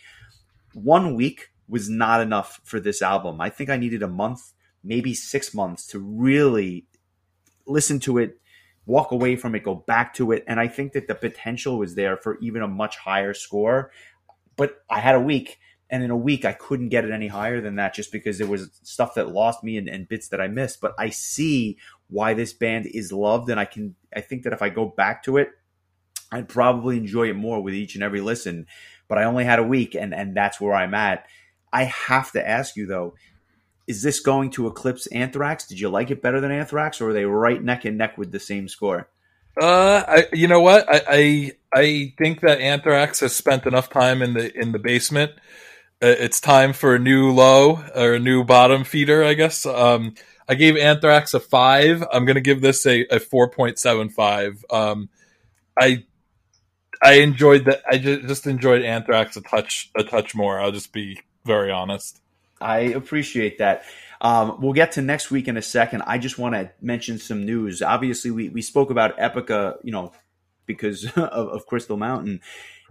One 0.74 1.16
week 1.16 1.50
was 1.68 1.90
not 1.90 2.22
enough 2.22 2.62
for 2.64 2.80
this 2.80 3.02
album. 3.02 3.42
I 3.42 3.50
think 3.50 3.70
I 3.72 3.78
needed 3.78 4.04
a 4.04 4.08
month, 4.08 4.54
maybe 4.86 5.14
six 5.14 5.54
months 5.54 5.88
to 5.88 6.00
really 6.00 6.86
listen 7.66 8.00
to 8.02 8.18
it, 8.18 8.40
walk 8.86 9.12
away 9.12 9.36
from 9.36 9.56
it, 9.56 9.64
go 9.64 9.76
back 9.76 10.14
to 10.14 10.32
it. 10.32 10.44
And 10.48 10.60
I 10.60 10.68
think 10.68 10.94
that 10.94 11.08
the 11.08 11.16
potential 11.16 11.80
was 11.80 11.96
there 11.96 12.18
for 12.18 12.38
even 12.40 12.62
a 12.62 12.68
much 12.68 12.98
higher 12.98 13.34
score. 13.34 13.92
But 14.56 14.84
I 14.90 15.00
had 15.00 15.16
a 15.16 15.20
week, 15.20 15.60
and 15.90 16.04
in 16.04 16.12
a 16.12 16.18
week, 16.18 16.46
I 16.46 16.54
couldn't 16.54 16.90
get 16.90 17.04
it 17.04 17.12
any 17.12 17.28
higher 17.28 17.62
than 17.62 17.76
that 17.76 17.94
just 17.94 18.12
because 18.12 18.38
there 18.38 18.48
was 18.48 18.70
stuff 18.84 19.16
that 19.16 19.34
lost 19.34 19.64
me 19.64 19.78
and, 19.78 19.90
and 19.90 20.08
bits 20.08 20.30
that 20.30 20.40
I 20.40 20.48
missed. 20.48 20.80
But 20.82 20.94
I 20.98 21.10
see 21.10 21.78
why 22.08 22.34
this 22.34 22.54
band 22.54 22.86
is 22.86 23.12
loved, 23.12 23.50
and 23.50 23.60
I 23.60 23.66
can, 23.66 23.96
I 24.16 24.22
think 24.22 24.44
that 24.44 24.54
if 24.54 24.62
I 24.62 24.70
go 24.70 24.86
back 24.86 25.24
to 25.24 25.38
it, 25.38 25.50
I'd 26.32 26.50
probably 26.50 26.98
enjoy 26.98 27.30
it 27.30 27.36
more 27.36 27.62
with 27.62 27.74
each 27.74 27.96
and 27.96 28.04
every 28.04 28.22
listen. 28.22 28.68
But 29.08 29.18
I 29.18 29.26
only 29.26 29.46
had 29.46 29.60
a 29.60 29.64
week, 29.64 29.96
and, 29.96 30.14
and 30.14 30.36
that's 30.36 30.62
where 30.62 30.74
I'm 30.74 30.94
at. 30.94 31.26
I 31.74 31.84
have 31.84 32.32
to 32.32 32.48
ask 32.48 32.76
you, 32.76 32.86
though, 32.86 33.16
is 33.88 34.02
this 34.02 34.20
going 34.20 34.50
to 34.52 34.68
eclipse 34.68 35.08
Anthrax? 35.08 35.68
Did 35.68 35.80
you 35.80 35.90
like 35.90 36.12
it 36.12 36.22
better 36.22 36.42
than 36.42 36.52
Anthrax, 36.52 37.02
or 37.02 37.10
are 37.10 37.14
they 37.14 37.26
right 37.26 37.62
neck 37.64 37.86
and 37.86 37.98
neck 37.98 38.18
with 38.18 38.32
the 38.32 38.40
same 38.40 38.68
score? 38.68 39.10
Uh, 39.60 40.04
I, 40.08 40.28
you 40.34 40.48
know 40.48 40.60
what? 40.60 40.86
I, 40.90 41.02
I 41.08 41.52
I 41.74 42.14
think 42.18 42.42
that 42.42 42.60
Anthrax 42.60 43.22
has 43.22 43.36
spent 43.36 43.66
enough 43.66 43.90
time 43.90 44.22
in 44.22 44.34
the 44.34 44.58
in 44.58 44.72
the 44.72 44.80
basement. 44.80 45.32
Uh, 46.04 46.08
it's 46.08 46.42
time 46.42 46.74
for 46.74 46.96
a 46.96 47.00
new 47.00 47.32
low 47.32 47.84
or 47.96 48.16
a 48.16 48.20
new 48.20 48.44
bottom 48.44 48.84
feeder, 48.84 49.24
I 49.24 49.34
guess. 49.34 49.66
Um, 49.66 50.16
I 50.48 50.56
gave 50.56 50.76
Anthrax 50.76 51.34
a 51.34 51.40
five. 51.40 52.04
I'm 52.12 52.26
going 52.26 52.36
to 52.36 52.42
give 52.42 52.62
this 52.62 52.86
a, 52.86 53.06
a 53.06 53.20
four 53.20 53.50
point 53.50 53.80
seven 53.80 54.10
five. 54.10 54.64
Um, 54.70 55.10
I 55.80 56.04
I 57.02 57.20
enjoyed 57.20 57.66
that. 57.66 57.82
I 57.90 57.98
just, 57.98 58.28
just 58.28 58.48
enjoyed 58.48 58.84
Anthrax 58.84 59.38
a 59.38 59.42
touch 59.42 59.90
a 59.96 60.04
touch 60.04 60.36
more. 60.36 60.60
I'll 60.60 60.72
just 60.72 60.92
be 60.92 61.22
very 61.46 61.72
honest. 61.72 62.20
I 62.62 62.80
appreciate 62.80 63.58
that. 63.60 63.84
Um, 64.22 64.58
we'll 64.62 64.74
get 64.74 64.94
to 64.94 65.02
next 65.02 65.30
week 65.30 65.48
in 65.48 65.58
a 65.58 65.62
second. 65.62 66.04
I 66.04 66.18
just 66.18 66.38
want 66.38 66.56
to 66.56 66.72
mention 66.82 67.18
some 67.18 67.46
news. 67.46 67.82
Obviously, 67.82 68.32
we, 68.32 68.50
we 68.50 68.62
spoke 68.62 68.90
about 68.90 69.18
Epica, 69.18 69.78
you 69.84 69.92
know, 69.92 70.14
because 70.66 71.06
of, 71.16 71.50
of 71.50 71.66
Crystal 71.66 71.98
Mountain. 71.98 72.42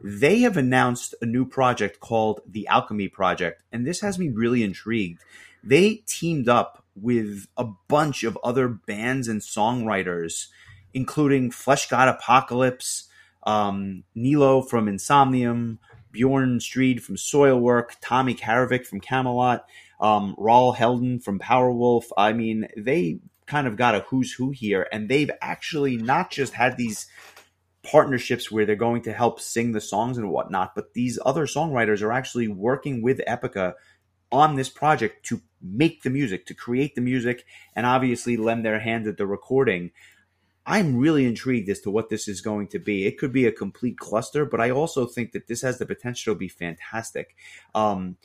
They 0.03 0.41
have 0.41 0.57
announced 0.57 1.15
a 1.23 1.27
new 1.27 1.47
project 1.47 2.01
called 2.01 2.41
the 2.47 2.67
Alchemy 2.67 3.09
Project, 3.09 3.63
and 3.73 3.87
this 3.87 4.01
has 4.01 4.19
me 4.19 4.29
really 4.29 4.63
intrigued. 4.63 5.23
They 5.63 6.03
teamed 6.07 6.49
up 6.49 6.85
with 6.95 7.47
a 7.57 7.65
bunch 7.89 8.23
of 8.23 8.39
other 8.45 8.69
bands 8.69 9.29
and 9.29 9.41
songwriters, 9.41 10.49
including 10.93 11.51
Fleshgod 11.51 12.09
Apocalypse, 12.09 13.09
um, 13.45 14.05
Niilo 14.17 14.69
from 14.69 14.87
Insomnium, 14.87 15.79
Björn 16.15 16.61
Strid 16.61 17.03
from 17.03 17.17
Soilwork, 17.17 17.91
Tommy 18.01 18.35
Karevik 18.35 18.87
from 18.87 19.01
Kamelot, 19.01 19.63
um, 20.01 20.35
Raul 20.39 20.75
Helden 20.75 21.21
from 21.21 21.39
Powerwolf. 21.39 22.05
I 22.17 22.33
mean, 22.33 22.69
they 22.77 23.21
kind 23.47 23.67
of 23.67 23.77
got 23.77 23.95
a 23.95 24.01
who's 24.01 24.33
who 24.33 24.51
here, 24.51 24.87
and 24.93 25.09
they've 25.09 25.31
actually 25.41 25.97
not 25.97 26.31
just 26.31 26.55
had 26.55 26.77
these 26.77 27.07
partnerships 27.83 28.51
where 28.51 28.65
they're 28.65 28.77
going 28.77 29.03
to 29.03 29.13
help 29.13 29.41
sing 29.41 29.73
the 29.73 29.81
songs 29.81 30.17
and 30.17 30.31
whatnot, 30.31 30.75
but 30.75 30.95
these 30.95 31.19
other 31.25 31.47
songwriters 31.47 32.03
are 32.03 32.13
actually 32.13 32.49
working 32.49 33.03
with 33.03 33.21
Epica 33.29 33.75
on 34.33 34.57
this 34.57 34.69
project 34.69 35.27
to 35.27 35.41
make 35.63 36.03
the 36.03 36.11
music, 36.11 36.47
to 36.47 36.55
create 36.55 36.95
the 36.95 37.01
music, 37.01 37.45
and 37.77 37.87
obviously 37.87 38.37
lend 38.37 38.65
their 38.65 38.81
hand 38.81 39.07
at 39.07 39.17
the 39.17 39.27
recording. 39.27 39.91
I'm 40.67 40.97
really 40.97 41.27
intrigued 41.27 41.69
as 41.69 41.81
to 41.81 41.91
what 41.91 42.09
this 42.09 42.27
is 42.27 42.41
going 42.41 42.69
to 42.69 42.79
be. 42.79 43.07
It 43.07 43.19
could 43.19 43.33
be 43.33 43.47
a 43.47 43.53
complete 43.53 43.99
cluster, 43.99 44.47
but 44.47 44.61
I 44.61 44.71
also 44.71 45.07
think 45.07 45.33
that 45.33 45.47
this 45.47 45.63
has 45.63 45.79
the 45.79 45.87
potential 45.87 46.35
to 46.35 46.39
be 46.39 46.49
fantastic. 46.49 47.37
Um, 47.75 48.17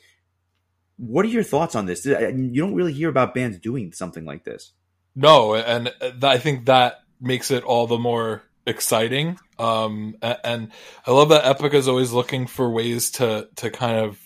what 0.96 1.24
are 1.24 1.28
your 1.28 1.42
thoughts 1.42 1.74
on 1.74 1.86
this? 1.86 2.04
You 2.06 2.52
don't 2.54 2.74
really 2.74 2.92
hear 2.92 3.08
about 3.08 3.34
bands 3.34 3.58
doing 3.58 3.92
something 3.92 4.24
like 4.24 4.44
this. 4.44 4.72
No, 5.14 5.54
and 5.54 5.92
I 6.22 6.38
think 6.38 6.66
that 6.66 7.00
makes 7.20 7.50
it 7.50 7.64
all 7.64 7.86
the 7.86 7.98
more 7.98 8.42
exciting. 8.66 9.38
Um, 9.58 10.16
and 10.22 10.70
I 11.06 11.10
love 11.10 11.30
that 11.30 11.44
Epic 11.44 11.74
is 11.74 11.88
always 11.88 12.12
looking 12.12 12.46
for 12.46 12.70
ways 12.70 13.10
to 13.12 13.48
to 13.56 13.70
kind 13.70 13.98
of 13.98 14.18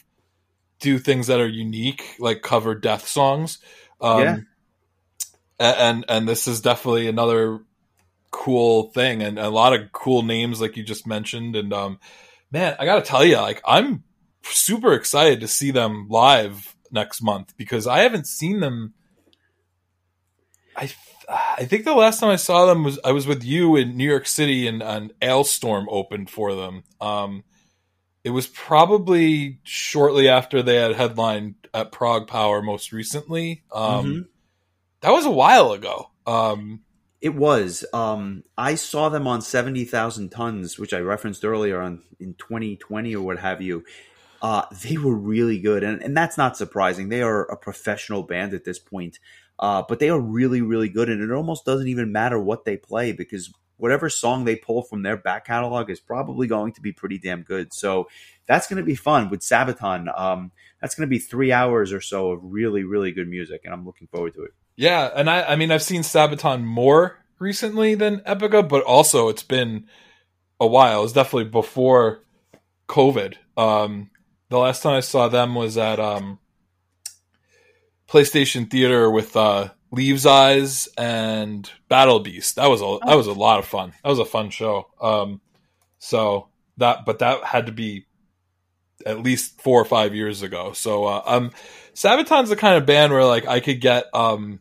do 0.81 0.99
things 0.99 1.29
that 1.29 1.41
are 1.41 1.49
unique, 1.49 2.17
like 2.19 2.43
cover 2.43 2.75
death 2.75 3.09
songs. 3.09 3.59
Um, 4.01 4.21
yeah. 4.21 4.37
And 5.59 6.05
and 6.09 6.29
this 6.29 6.47
is 6.47 6.61
definitely 6.61 7.09
another 7.09 7.61
cool 8.35 8.91
thing, 8.91 9.23
and 9.23 9.39
a 9.39 9.49
lot 9.49 9.73
of 9.73 9.93
cool 9.93 10.23
names, 10.23 10.61
like 10.61 10.77
you 10.77 10.83
just 10.83 11.07
mentioned. 11.07 11.55
And 11.55 11.73
um, 11.73 12.01
man, 12.51 12.75
I 12.81 12.85
got 12.85 12.97
to 12.97 13.09
tell 13.09 13.25
you, 13.25 13.37
like 13.37 13.63
I'm 13.65 14.03
super 14.43 14.93
excited 14.93 15.41
to 15.41 15.49
see 15.49 15.71
them 15.71 16.09
live 16.11 16.75
next 16.91 17.23
month 17.23 17.55
because 17.57 17.87
I 17.87 18.01
haven't 18.01 18.27
seen 18.27 18.61
them. 18.61 18.95
I 20.77 20.91
I 21.29 21.65
think 21.65 21.85
the 21.85 21.95
last 21.95 22.21
time 22.21 22.31
I 22.31 22.37
saw 22.37 22.67
them 22.67 22.85
was 22.85 22.99
I 23.05 23.13
was 23.13 23.27
with 23.27 23.45
you 23.45 23.77
in 23.77 23.97
New 23.97 24.09
York 24.09 24.27
City 24.27 24.67
and 24.67 24.83
an 24.83 25.13
Alestorm 25.23 25.87
opened 25.89 26.29
for 26.29 26.55
them. 26.55 26.83
Um, 27.01 27.45
it 28.25 28.31
was 28.31 28.47
probably 28.47 29.61
shortly 29.63 30.29
after 30.29 30.63
they 30.63 30.77
had 30.77 30.97
headlined 30.97 31.55
at 31.73 31.93
prague 31.93 32.27
ProgPower 32.27 32.65
most 32.65 32.93
recently. 32.93 33.63
Um, 33.73 34.05
mm-hmm. 34.05 34.21
That 35.03 35.13
was 35.13 35.27
a 35.27 35.31
while 35.31 35.73
ago. 35.73 36.11
Um, 36.27 36.81
it 37.25 37.35
was. 37.35 37.87
Um, 37.95 38.45
I 38.59 38.75
saw 38.75 39.09
them 39.09 39.27
on 39.27 39.41
seventy 39.41 39.87
thousand 39.87 40.29
tons, 40.29 40.79
which 40.79 40.93
I 40.93 40.99
referenced 40.99 41.43
earlier 41.43 41.81
on 41.81 42.03
in 42.21 42.35
2020 42.35 43.17
or 43.17 43.25
what 43.25 43.39
have 43.39 43.63
you. 43.63 43.83
Uh, 44.43 44.67
they 44.83 44.99
were 44.99 45.17
really 45.17 45.59
good, 45.59 45.83
and, 45.83 46.03
and 46.03 46.15
that's 46.15 46.37
not 46.37 46.55
surprising. 46.55 47.09
They 47.09 47.23
are 47.23 47.45
a 47.45 47.57
professional 47.57 48.25
band 48.25 48.53
at 48.53 48.65
this 48.65 48.79
point. 48.79 49.19
Uh, 49.59 49.83
but 49.89 50.01
they 50.01 50.11
are 50.11 50.21
really, 50.21 50.61
really 50.61 50.91
good, 50.91 51.09
and 51.09 51.23
it 51.23 51.31
almost 51.31 51.65
doesn't 51.65 51.89
even 51.89 52.13
matter 52.13 52.39
what 52.39 52.67
they 52.67 52.77
play 52.77 53.13
because 53.13 53.51
whatever 53.79 54.11
song 54.11 54.45
they 54.45 54.57
pull 54.57 54.83
from 54.83 55.03
their 55.03 55.17
back 55.17 55.47
catalog 55.47 55.89
is 55.89 56.01
probably 56.01 56.47
going 56.47 56.75
to 56.75 56.83
be 56.83 56.93
pretty 56.93 57.19
damn 57.19 57.43
good. 57.43 57.73
So 57.73 58.09
that's 58.47 58.67
going 58.67 58.79
to 58.79 58.85
be 58.85 58.97
fun 58.97 59.31
with 59.31 59.41
Sabaton. 59.41 60.07
Um, 60.19 60.53
that's 60.81 60.95
going 60.95 61.09
to 61.09 61.11
be 61.11 61.19
three 61.19 61.53
hours 61.53 61.91
or 61.91 62.03
so 62.03 62.33
of 62.33 62.41
really, 62.43 62.85
really 62.85 63.13
good 63.13 63.29
music, 63.29 63.63
and 63.65 63.73
I'm 63.73 63.87
looking 63.87 64.09
forward 64.09 64.35
to 64.35 64.43
it. 64.43 64.51
Yeah, 64.77 65.11
and 65.15 65.31
I, 65.31 65.43
I 65.43 65.57
mean, 65.57 65.71
I've 65.71 65.83
seen 65.83 66.03
Sabaton 66.03 66.65
more 66.65 67.19
recently 67.39 67.95
than 67.95 68.21
Epica, 68.21 68.69
but 68.69 68.83
also 68.85 69.29
it's 69.29 69.43
been 69.43 69.87
a 70.59 70.67
while. 70.67 71.05
It's 71.05 71.13
definitely 71.13 71.51
before 71.51 72.25
COVID. 72.89 73.35
Um, 73.57 74.11
the 74.49 74.59
last 74.59 74.83
time 74.83 74.95
I 74.95 75.01
saw 75.01 75.29
them 75.29 75.55
was 75.55 75.79
at 75.79 76.01
um, 76.01 76.39
PlayStation 78.09 78.71
Theater 78.71 79.11
with 79.11 79.37
uh, 79.37 79.69
Leaves 79.91 80.27
Eyes 80.27 80.89
and 80.99 81.71
Battle 81.89 82.21
Beast. 82.21 82.57
That 82.57 82.69
was 82.69 82.83
a 82.83 82.99
that 83.07 83.17
was 83.17 83.27
a 83.27 83.33
lot 83.33 83.59
of 83.59 83.67
fun. 83.67 83.93
That 84.03 84.11
was 84.11 84.19
a 84.19 84.25
fun 84.25 84.51
show. 84.51 84.89
Um, 85.01 85.41
so 85.99 86.49
that 86.79 87.05
but 87.07 87.21
that 87.21 87.45
had 87.45 87.67
to 87.67 87.73
be 87.73 88.07
at 89.07 89.21
least 89.21 89.61
four 89.61 89.81
or 89.81 89.85
five 89.85 90.15
years 90.15 90.43
ago. 90.43 90.73
So 90.73 91.05
uh, 91.05 91.23
um, 91.25 91.51
Sabaton's 91.95 92.49
the 92.49 92.57
kind 92.57 92.77
of 92.77 92.87
band 92.87 93.13
where 93.13 93.25
like 93.25 93.47
I 93.47 93.61
could 93.61 93.81
get 93.81 94.07
um 94.15 94.61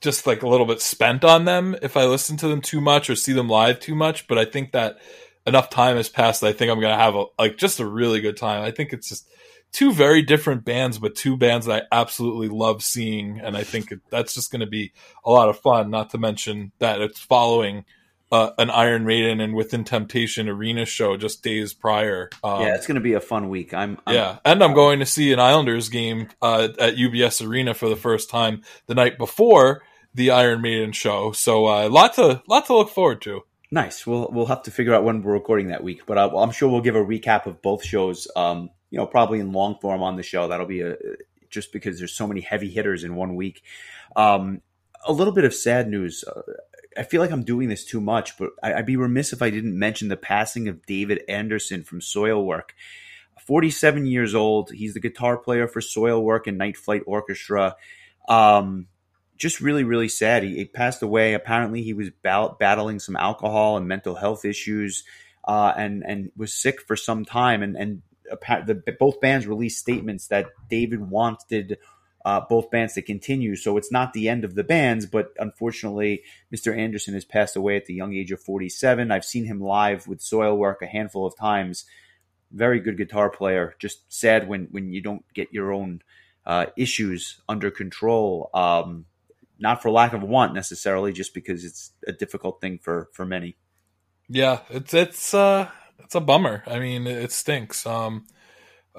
just 0.00 0.26
like 0.26 0.42
a 0.42 0.48
little 0.48 0.66
bit 0.66 0.80
spent 0.80 1.24
on 1.24 1.44
them 1.44 1.76
if 1.82 1.96
I 1.96 2.04
listen 2.04 2.36
to 2.38 2.48
them 2.48 2.60
too 2.60 2.80
much 2.80 3.10
or 3.10 3.16
see 3.16 3.32
them 3.32 3.48
live 3.48 3.80
too 3.80 3.94
much. 3.94 4.26
But 4.26 4.38
I 4.38 4.44
think 4.44 4.72
that 4.72 4.98
enough 5.46 5.70
time 5.70 5.96
has 5.96 6.08
passed. 6.08 6.42
I 6.42 6.52
think 6.52 6.70
I'm 6.70 6.80
gonna 6.80 6.96
have 6.96 7.14
a 7.14 7.26
like 7.38 7.56
just 7.56 7.80
a 7.80 7.86
really 7.86 8.20
good 8.20 8.36
time. 8.36 8.62
I 8.62 8.70
think 8.70 8.92
it's 8.92 9.08
just 9.08 9.28
two 9.72 9.92
very 9.92 10.22
different 10.22 10.64
bands, 10.64 10.98
but 10.98 11.14
two 11.14 11.36
bands 11.36 11.66
that 11.66 11.84
I 11.92 12.00
absolutely 12.00 12.48
love 12.48 12.82
seeing, 12.82 13.40
and 13.40 13.56
I 13.56 13.62
think 13.62 13.92
that's 14.10 14.34
just 14.34 14.50
going 14.50 14.60
to 14.60 14.66
be 14.66 14.92
a 15.24 15.30
lot 15.30 15.48
of 15.48 15.58
fun. 15.58 15.90
Not 15.90 16.10
to 16.10 16.18
mention 16.18 16.72
that 16.78 17.00
it's 17.00 17.20
following 17.20 17.84
uh, 18.32 18.50
an 18.58 18.70
Iron 18.70 19.04
Maiden 19.04 19.40
and 19.40 19.54
Within 19.54 19.84
Temptation 19.84 20.48
arena 20.48 20.84
show 20.86 21.16
just 21.16 21.42
days 21.42 21.72
prior. 21.72 22.30
Um, 22.42 22.62
yeah, 22.62 22.74
it's 22.74 22.86
going 22.86 22.96
to 22.96 23.00
be 23.00 23.14
a 23.14 23.20
fun 23.20 23.48
week. 23.48 23.74
I'm, 23.74 23.98
I'm, 24.06 24.14
yeah, 24.14 24.38
and 24.44 24.62
I'm 24.62 24.74
going 24.74 25.00
to 25.00 25.06
see 25.06 25.32
an 25.32 25.40
Islanders 25.40 25.88
game 25.88 26.28
uh, 26.42 26.68
at 26.78 26.96
UBS 26.96 27.46
Arena 27.46 27.74
for 27.74 27.88
the 27.88 27.96
first 27.96 28.30
time 28.30 28.62
the 28.86 28.94
night 28.94 29.18
before 29.18 29.82
the 30.14 30.30
Iron 30.30 30.62
Maiden 30.62 30.92
show. 30.92 31.32
So 31.32 31.66
uh, 31.66 31.88
lot 31.88 32.14
to 32.14 32.42
to 32.46 32.74
look 32.74 32.90
forward 32.90 33.22
to. 33.22 33.42
Nice. 33.70 34.06
We'll 34.06 34.28
we'll 34.32 34.46
have 34.46 34.64
to 34.64 34.70
figure 34.70 34.94
out 34.94 35.04
when 35.04 35.22
we're 35.22 35.32
recording 35.32 35.68
that 35.68 35.84
week, 35.84 36.06
but 36.06 36.18
uh, 36.18 36.36
I'm 36.36 36.50
sure 36.50 36.68
we'll 36.68 36.80
give 36.80 36.96
a 36.96 37.04
recap 37.04 37.46
of 37.46 37.62
both 37.62 37.84
shows 37.84 38.26
um, 38.34 38.70
you 38.90 38.98
know, 38.98 39.06
probably 39.06 39.40
in 39.40 39.52
long 39.52 39.76
form 39.80 40.02
on 40.02 40.16
the 40.16 40.22
show. 40.22 40.48
That'll 40.48 40.66
be 40.66 40.82
a 40.82 40.96
just 41.48 41.72
because 41.72 41.98
there's 41.98 42.12
so 42.12 42.26
many 42.26 42.40
heavy 42.40 42.68
hitters 42.68 43.04
in 43.04 43.14
one 43.16 43.34
week. 43.34 43.62
Um, 44.14 44.60
a 45.06 45.12
little 45.12 45.32
bit 45.32 45.44
of 45.44 45.54
sad 45.54 45.88
news. 45.88 46.24
Uh, 46.24 46.42
I 46.96 47.04
feel 47.04 47.20
like 47.20 47.30
I'm 47.30 47.44
doing 47.44 47.68
this 47.68 47.84
too 47.84 48.00
much, 48.00 48.36
but 48.36 48.50
I, 48.62 48.74
would 48.74 48.86
be 48.86 48.96
remiss 48.96 49.32
if 49.32 49.42
I 49.42 49.50
didn't 49.50 49.78
mention 49.78 50.08
the 50.08 50.16
passing 50.16 50.68
of 50.68 50.84
David 50.86 51.22
Andersson 51.28 51.82
from 51.84 52.00
Soilwork. 52.00 52.70
47 53.46 54.06
years 54.06 54.34
old. 54.34 54.70
He's 54.70 54.94
the 54.94 55.00
guitar 55.00 55.36
player 55.36 55.66
for 55.66 55.80
Soilwork 55.80 56.46
and 56.46 56.58
Night 56.58 56.76
Flight 56.76 57.02
Orchestra. 57.06 57.76
Um, 58.28 58.86
just 59.40 59.60
really, 59.60 59.84
really 59.84 60.08
sad. 60.08 60.44
He, 60.44 60.56
he, 60.56 60.64
passed 60.66 61.02
away. 61.02 61.32
Apparently, 61.32 61.82
he 61.82 61.94
was 61.94 62.10
battling 62.22 63.00
some 63.00 63.16
alcohol 63.16 63.78
and 63.78 63.88
mental 63.88 64.14
health 64.14 64.44
issues, 64.44 65.02
uh, 65.48 65.72
and 65.76 66.04
and 66.06 66.30
was 66.36 66.52
sick 66.52 66.82
for 66.82 66.94
some 66.94 67.24
time. 67.24 67.62
And 67.62 67.74
and 67.76 68.02
the, 68.66 68.94
both 69.00 69.20
bands 69.20 69.46
released 69.46 69.78
statements 69.78 70.28
that 70.28 70.50
David 70.68 71.10
wanted 71.10 71.78
uh, 72.24 72.42
both 72.48 72.70
bands 72.70 72.92
to 72.94 73.02
continue. 73.02 73.56
So 73.56 73.78
it's 73.78 73.90
not 73.90 74.12
the 74.12 74.28
end 74.28 74.44
of 74.44 74.54
the 74.54 74.62
bands, 74.62 75.06
but 75.06 75.32
unfortunately, 75.38 76.22
Mr. 76.54 76.76
Andersson 76.76 77.14
has 77.14 77.24
passed 77.24 77.56
away 77.56 77.76
at 77.76 77.86
the 77.86 77.94
young 77.94 78.14
age 78.14 78.30
of 78.30 78.42
47. 78.42 79.10
I've 79.10 79.24
seen 79.24 79.46
him 79.46 79.60
live 79.60 80.06
with 80.06 80.20
Soilwork 80.20 80.82
a 80.82 80.86
handful 80.86 81.26
of 81.26 81.34
times. 81.36 81.86
Very 82.52 82.78
good 82.78 82.98
guitar 82.98 83.30
player. 83.30 83.74
Just 83.78 84.12
sad 84.12 84.48
when 84.48 84.68
when 84.70 84.92
you 84.92 85.00
don't 85.00 85.24
get 85.32 85.52
your 85.52 85.72
own 85.72 86.02
uh, 86.44 86.66
issues 86.76 87.40
under 87.48 87.70
control. 87.70 88.50
Um, 88.52 89.06
not 89.60 89.82
for 89.82 89.90
lack 89.90 90.12
of 90.12 90.22
want 90.22 90.54
necessarily, 90.54 91.12
just 91.12 91.34
because 91.34 91.64
it's 91.64 91.92
a 92.06 92.12
difficult 92.12 92.60
thing 92.60 92.78
for 92.78 93.08
for 93.12 93.24
many. 93.24 93.56
Yeah, 94.28 94.60
it's 94.70 94.94
it's 94.94 95.34
uh 95.34 95.68
it's 95.98 96.14
a 96.14 96.20
bummer. 96.20 96.62
I 96.66 96.78
mean, 96.78 97.06
it 97.06 97.32
stinks. 97.32 97.86
Um, 97.86 98.26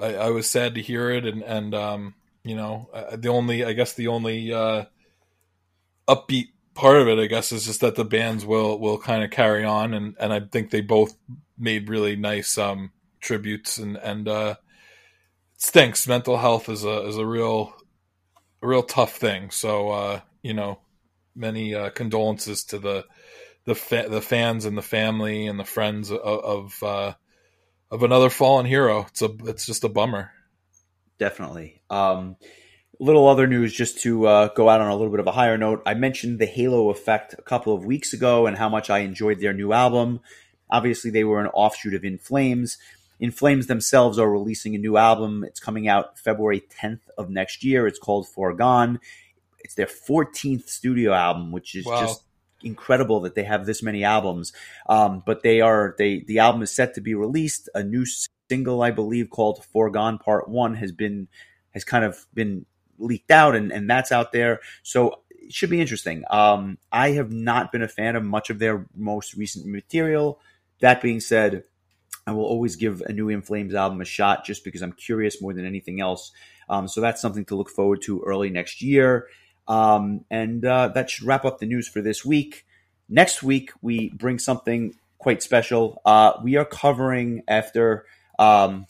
I, 0.00 0.14
I 0.14 0.30
was 0.30 0.48
sad 0.48 0.74
to 0.76 0.82
hear 0.82 1.10
it, 1.10 1.26
and 1.26 1.42
and 1.42 1.74
um, 1.74 2.14
you 2.44 2.56
know, 2.56 2.88
the 3.16 3.28
only 3.28 3.64
I 3.64 3.72
guess 3.72 3.94
the 3.94 4.08
only 4.08 4.52
uh, 4.52 4.84
upbeat 6.08 6.48
part 6.74 6.96
of 6.96 7.08
it, 7.08 7.18
I 7.18 7.26
guess, 7.26 7.52
is 7.52 7.66
just 7.66 7.80
that 7.80 7.96
the 7.96 8.04
bands 8.04 8.44
will 8.44 8.78
will 8.78 8.98
kind 8.98 9.24
of 9.24 9.30
carry 9.30 9.64
on, 9.64 9.94
and 9.94 10.16
and 10.18 10.32
I 10.32 10.40
think 10.40 10.70
they 10.70 10.80
both 10.80 11.14
made 11.58 11.88
really 11.88 12.16
nice 12.16 12.58
um 12.58 12.92
tributes, 13.20 13.78
and 13.78 13.96
and 13.96 14.28
uh, 14.28 14.54
it 15.54 15.62
stinks. 15.62 16.08
Mental 16.08 16.36
health 16.36 16.68
is 16.68 16.84
a 16.84 17.06
is 17.06 17.16
a 17.16 17.26
real 17.26 17.74
a 18.62 18.66
real 18.66 18.82
tough 18.82 19.16
thing. 19.16 19.50
So 19.50 19.90
uh, 19.90 20.20
you 20.42 20.54
know, 20.54 20.78
many 21.34 21.74
uh, 21.74 21.90
condolences 21.90 22.64
to 22.64 22.78
the 22.78 23.04
the 23.64 23.74
fa- 23.74 24.08
the 24.08 24.20
fans 24.20 24.64
and 24.64 24.76
the 24.76 24.82
family 24.82 25.46
and 25.46 25.58
the 25.58 25.64
friends 25.64 26.10
of 26.10 26.18
of, 26.20 26.82
uh, 26.82 27.14
of 27.90 28.02
another 28.02 28.30
fallen 28.30 28.66
hero. 28.66 29.06
It's 29.08 29.22
a 29.22 29.30
it's 29.44 29.66
just 29.66 29.84
a 29.84 29.88
bummer. 29.88 30.32
Definitely. 31.18 31.82
Um, 31.88 32.36
little 32.98 33.28
other 33.28 33.46
news 33.46 33.72
just 33.72 34.00
to 34.00 34.26
uh, 34.26 34.48
go 34.48 34.68
out 34.68 34.80
on 34.80 34.88
a 34.88 34.96
little 34.96 35.10
bit 35.10 35.20
of 35.20 35.26
a 35.26 35.32
higher 35.32 35.58
note. 35.58 35.82
I 35.86 35.94
mentioned 35.94 36.38
the 36.38 36.46
Halo 36.46 36.90
Effect 36.90 37.34
a 37.38 37.42
couple 37.42 37.74
of 37.74 37.84
weeks 37.84 38.12
ago 38.12 38.46
and 38.46 38.56
how 38.56 38.68
much 38.68 38.90
I 38.90 39.00
enjoyed 39.00 39.40
their 39.40 39.52
new 39.52 39.72
album. 39.72 40.20
Obviously, 40.70 41.10
they 41.10 41.24
were 41.24 41.40
an 41.40 41.48
offshoot 41.48 41.94
of 41.94 42.04
In 42.04 42.18
Flames. 42.18 42.78
In 43.20 43.30
Flames 43.30 43.66
themselves 43.66 44.18
are 44.18 44.30
releasing 44.30 44.74
a 44.74 44.78
new 44.78 44.96
album. 44.96 45.44
It's 45.44 45.60
coming 45.60 45.86
out 45.86 46.18
February 46.18 46.62
10th 46.80 47.00
of 47.18 47.30
next 47.30 47.62
year. 47.62 47.86
It's 47.86 47.98
called 47.98 48.28
Foregone. 48.28 48.98
It's 49.64 49.74
their 49.74 49.86
14th 49.86 50.68
studio 50.68 51.12
album, 51.12 51.52
which 51.52 51.74
is 51.74 51.84
Wow. 51.86 52.00
just 52.00 52.22
incredible 52.62 53.20
that 53.20 53.34
they 53.34 53.44
have 53.44 53.66
this 53.66 53.82
many 53.82 54.04
albums. 54.04 54.52
Um, 54.88 55.22
but 55.26 55.42
they 55.42 55.60
are 55.60 55.94
they 55.98 56.20
the 56.26 56.38
album 56.38 56.62
is 56.62 56.70
set 56.70 56.94
to 56.94 57.00
be 57.00 57.14
released. 57.14 57.68
A 57.74 57.82
new 57.82 58.04
single, 58.48 58.82
I 58.82 58.90
believe, 58.90 59.30
called 59.30 59.64
"Foregone 59.64 60.18
Part 60.18 60.48
One" 60.48 60.74
has 60.74 60.92
been 60.92 61.28
has 61.70 61.84
kind 61.84 62.04
of 62.04 62.26
been 62.34 62.66
leaked 62.98 63.30
out, 63.30 63.56
and 63.56 63.72
and 63.72 63.88
that's 63.88 64.12
out 64.12 64.32
there. 64.32 64.60
So 64.82 65.22
it 65.30 65.52
should 65.52 65.70
be 65.70 65.80
interesting. 65.80 66.24
Um, 66.30 66.78
I 66.92 67.10
have 67.12 67.32
not 67.32 67.72
been 67.72 67.82
a 67.82 67.88
fan 67.88 68.16
of 68.16 68.24
much 68.24 68.50
of 68.50 68.58
their 68.58 68.86
most 68.94 69.34
recent 69.34 69.66
material. 69.66 70.38
That 70.80 71.02
being 71.02 71.20
said, 71.20 71.64
I 72.26 72.32
will 72.32 72.44
always 72.44 72.76
give 72.76 73.00
a 73.02 73.12
new 73.12 73.28
In 73.28 73.42
Flames 73.42 73.74
album 73.74 74.00
a 74.00 74.04
shot 74.04 74.44
just 74.44 74.64
because 74.64 74.82
I'm 74.82 74.92
curious 74.92 75.42
more 75.42 75.52
than 75.52 75.66
anything 75.66 76.00
else. 76.00 76.32
Um, 76.68 76.86
so 76.88 77.00
that's 77.00 77.20
something 77.20 77.44
to 77.46 77.56
look 77.56 77.68
forward 77.68 78.02
to 78.02 78.22
early 78.22 78.50
next 78.50 78.82
year. 78.82 79.26
Um, 79.72 80.26
and 80.30 80.62
uh, 80.66 80.88
that 80.88 81.08
should 81.08 81.26
wrap 81.26 81.46
up 81.46 81.58
the 81.58 81.64
news 81.64 81.88
for 81.88 82.02
this 82.02 82.26
week. 82.26 82.66
Next 83.08 83.42
week, 83.42 83.70
we 83.80 84.10
bring 84.10 84.38
something 84.38 84.94
quite 85.16 85.42
special. 85.42 86.02
Uh, 86.04 86.34
we 86.42 86.56
are 86.56 86.66
covering 86.66 87.42
after, 87.48 88.04
um, 88.38 88.86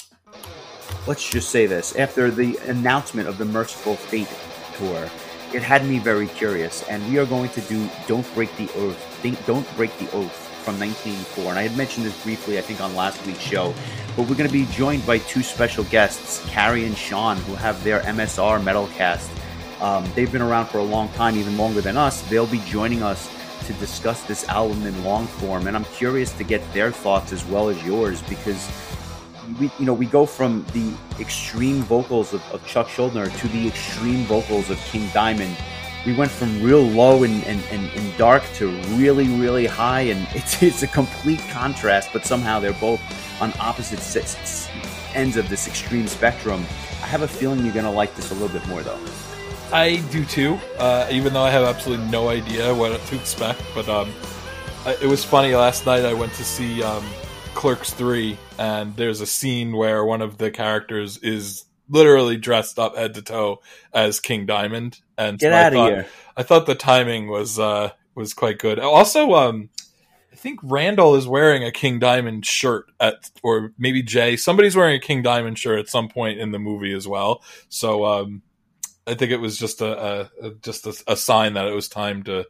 let's 1.06 1.28
just 1.28 1.50
say 1.50 1.66
this, 1.66 1.94
after 1.94 2.32
the 2.32 2.56
announcement 2.66 3.28
of 3.28 3.38
the 3.38 3.44
Mercyful 3.44 3.94
Fate 3.94 4.26
tour, 4.74 5.08
it 5.54 5.62
had 5.62 5.86
me 5.86 6.00
very 6.00 6.26
curious. 6.26 6.82
And 6.88 7.06
we 7.08 7.16
are 7.20 7.26
going 7.26 7.50
to 7.50 7.60
do 7.60 7.88
Don't 8.08 8.26
Break 8.34 8.50
the 8.56 8.68
Oath, 8.74 8.98
Think, 9.22 9.44
Don't 9.46 9.76
Break 9.76 9.96
the 9.98 10.10
Oath 10.10 10.34
from 10.64 10.80
1984. 10.80 11.50
And 11.50 11.58
I 11.60 11.62
had 11.62 11.76
mentioned 11.76 12.06
this 12.06 12.24
briefly, 12.24 12.58
I 12.58 12.62
think, 12.62 12.80
on 12.80 12.96
last 12.96 13.24
week's 13.24 13.38
show. 13.38 13.72
But 14.16 14.22
we're 14.22 14.34
going 14.34 14.50
to 14.50 14.52
be 14.52 14.66
joined 14.72 15.06
by 15.06 15.18
two 15.18 15.44
special 15.44 15.84
guests, 15.84 16.44
Carrie 16.48 16.86
and 16.86 16.96
Sean, 16.96 17.36
who 17.36 17.54
have 17.54 17.84
their 17.84 18.00
MSR 18.00 18.60
Metalcast. 18.60 19.28
Um, 19.82 20.08
they've 20.14 20.30
been 20.30 20.42
around 20.42 20.66
for 20.66 20.78
a 20.78 20.84
long 20.84 21.08
time, 21.10 21.36
even 21.36 21.58
longer 21.58 21.80
than 21.80 21.96
us. 21.96 22.22
They'll 22.22 22.46
be 22.46 22.60
joining 22.60 23.02
us 23.02 23.28
to 23.66 23.72
discuss 23.74 24.22
this 24.22 24.48
album 24.48 24.86
in 24.86 25.04
long 25.04 25.26
form, 25.26 25.66
and 25.66 25.76
I'm 25.76 25.84
curious 25.86 26.32
to 26.34 26.44
get 26.44 26.62
their 26.72 26.92
thoughts 26.92 27.32
as 27.32 27.44
well 27.46 27.68
as 27.68 27.84
yours 27.84 28.22
because 28.22 28.70
we, 29.58 29.72
you 29.80 29.84
know, 29.84 29.92
we 29.92 30.06
go 30.06 30.24
from 30.24 30.64
the 30.72 30.94
extreme 31.20 31.82
vocals 31.82 32.32
of, 32.32 32.42
of 32.52 32.64
Chuck 32.64 32.86
Schuldiner 32.86 33.36
to 33.40 33.48
the 33.48 33.66
extreme 33.66 34.24
vocals 34.26 34.70
of 34.70 34.78
King 34.78 35.08
Diamond. 35.12 35.56
We 36.06 36.14
went 36.14 36.30
from 36.30 36.62
real 36.62 36.82
low 36.82 37.24
and, 37.24 37.42
and, 37.44 37.60
and, 37.72 37.90
and 37.90 38.16
dark 38.16 38.44
to 38.54 38.70
really, 38.96 39.26
really 39.28 39.66
high, 39.66 40.02
and 40.02 40.28
it's 40.34 40.62
it's 40.62 40.84
a 40.84 40.88
complete 40.88 41.40
contrast. 41.50 42.10
But 42.12 42.24
somehow 42.24 42.60
they're 42.60 42.72
both 42.74 43.00
on 43.42 43.52
opposite 43.58 43.98
ends 45.14 45.36
of 45.36 45.48
this 45.48 45.66
extreme 45.66 46.06
spectrum. 46.06 46.64
I 47.02 47.06
have 47.06 47.22
a 47.22 47.28
feeling 47.28 47.64
you're 47.64 47.74
gonna 47.74 47.90
like 47.90 48.14
this 48.14 48.30
a 48.30 48.34
little 48.34 48.48
bit 48.48 48.64
more, 48.68 48.82
though. 48.82 49.00
I 49.72 49.96
do 50.10 50.24
too, 50.24 50.58
uh, 50.78 51.08
even 51.10 51.32
though 51.32 51.42
I 51.42 51.50
have 51.50 51.64
absolutely 51.64 52.06
no 52.08 52.28
idea 52.28 52.74
what 52.74 53.00
to 53.00 53.14
expect. 53.16 53.62
But 53.74 53.88
um, 53.88 54.12
I, 54.84 54.96
it 55.02 55.06
was 55.06 55.24
funny 55.24 55.54
last 55.54 55.86
night. 55.86 56.04
I 56.04 56.12
went 56.12 56.32
to 56.34 56.44
see 56.44 56.82
um, 56.82 57.04
Clerks 57.54 57.90
three, 57.92 58.36
and 58.58 58.94
there's 58.96 59.20
a 59.20 59.26
scene 59.26 59.72
where 59.74 60.04
one 60.04 60.20
of 60.20 60.36
the 60.38 60.50
characters 60.50 61.16
is 61.18 61.64
literally 61.88 62.36
dressed 62.36 62.78
up 62.78 62.96
head 62.96 63.14
to 63.14 63.22
toe 63.22 63.60
as 63.94 64.20
King 64.20 64.44
Diamond. 64.46 65.00
And 65.16 65.38
Get 65.38 65.50
so 65.52 65.56
I 65.56 65.60
out 65.62 65.66
of 65.72 65.72
thought- 65.74 65.90
here! 65.92 66.06
I 66.36 66.42
thought 66.42 66.66
the 66.66 66.74
timing 66.74 67.28
was 67.28 67.58
uh, 67.58 67.90
was 68.14 68.34
quite 68.34 68.58
good. 68.58 68.78
Also, 68.78 69.32
um, 69.34 69.70
I 70.32 70.36
think 70.36 70.60
Randall 70.62 71.14
is 71.14 71.26
wearing 71.26 71.64
a 71.64 71.70
King 71.72 71.98
Diamond 71.98 72.44
shirt 72.44 72.90
at, 73.00 73.30
or 73.42 73.72
maybe 73.78 74.02
Jay. 74.02 74.36
Somebody's 74.36 74.76
wearing 74.76 74.96
a 74.96 75.00
King 75.00 75.22
Diamond 75.22 75.58
shirt 75.58 75.78
at 75.78 75.88
some 75.88 76.08
point 76.08 76.38
in 76.40 76.50
the 76.52 76.58
movie 76.58 76.92
as 76.92 77.06
well. 77.08 77.42
So 77.68 78.04
um, 78.04 78.42
I 79.07 79.14
think 79.14 79.32
it 79.32 79.40
was 79.40 79.57
just 79.59 79.80
a, 79.80 80.30
a, 80.40 80.50
just 80.62 80.86
a, 80.86 81.03
a 81.09 81.16
sign 81.16 81.55
that 81.55 81.66
it 81.66 81.74
was 81.74 81.88
time 81.88 82.22
to 82.24 82.46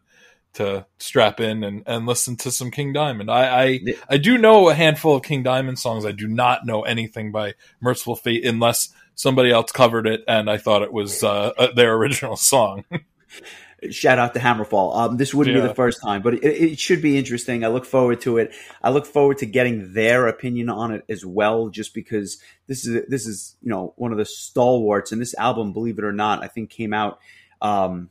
to 0.54 0.84
strap 0.98 1.40
in 1.40 1.64
and, 1.64 1.82
and 1.86 2.04
listen 2.04 2.36
to 2.36 2.50
some 2.50 2.70
King 2.70 2.92
Diamond. 2.92 3.30
I, 3.30 3.62
I. 3.64 3.80
I 4.10 4.16
do 4.18 4.36
know 4.36 4.68
a 4.68 4.74
handful 4.74 5.16
of 5.16 5.22
King 5.22 5.42
Diamond 5.42 5.78
songs. 5.78 6.04
I 6.04 6.12
do 6.12 6.28
not 6.28 6.66
know 6.66 6.82
anything 6.82 7.32
by 7.32 7.54
Mercyful 7.80 8.16
Fate 8.16 8.44
unless 8.44 8.90
somebody 9.14 9.50
else 9.50 9.72
covered 9.72 10.06
it 10.06 10.22
and 10.28 10.50
I 10.50 10.58
thought 10.58 10.82
it 10.82 10.92
was 10.92 11.24
uh, 11.24 11.52
their 11.74 11.94
original 11.94 12.36
song. 12.36 12.84
Shout 13.90 14.18
out 14.18 14.34
to 14.34 14.40
Hammerfall. 14.40 14.96
Um, 14.96 15.16
this 15.16 15.34
wouldn't 15.34 15.56
be 15.56 15.60
the 15.68 15.74
first 15.74 16.00
time, 16.00 16.22
but 16.22 16.34
it, 16.34 16.44
it 16.44 16.78
should 16.78 17.02
be 17.02 17.18
interesting. 17.18 17.64
I 17.64 17.68
look 17.68 17.84
forward 17.84 18.20
to 18.22 18.38
it. 18.38 18.52
I 18.82 18.90
look 18.90 19.06
forward 19.06 19.38
to 19.38 19.46
getting 19.46 19.92
their 19.92 20.28
opinion 20.28 20.68
on 20.68 20.92
it 20.92 21.04
as 21.08 21.26
well, 21.26 21.68
just 21.68 21.92
because 21.92 22.38
this 22.68 22.86
is 22.86 23.04
this 23.08 23.26
is 23.26 23.56
you 23.60 23.70
know 23.70 23.92
one 23.96 24.12
of 24.12 24.18
the 24.18 24.24
stalwarts, 24.24 25.10
and 25.10 25.20
this 25.20 25.34
album, 25.34 25.72
believe 25.72 25.98
it 25.98 26.04
or 26.04 26.12
not, 26.12 26.44
I 26.44 26.46
think 26.46 26.70
came 26.70 26.92
out. 26.94 27.18
Um, 27.60 28.10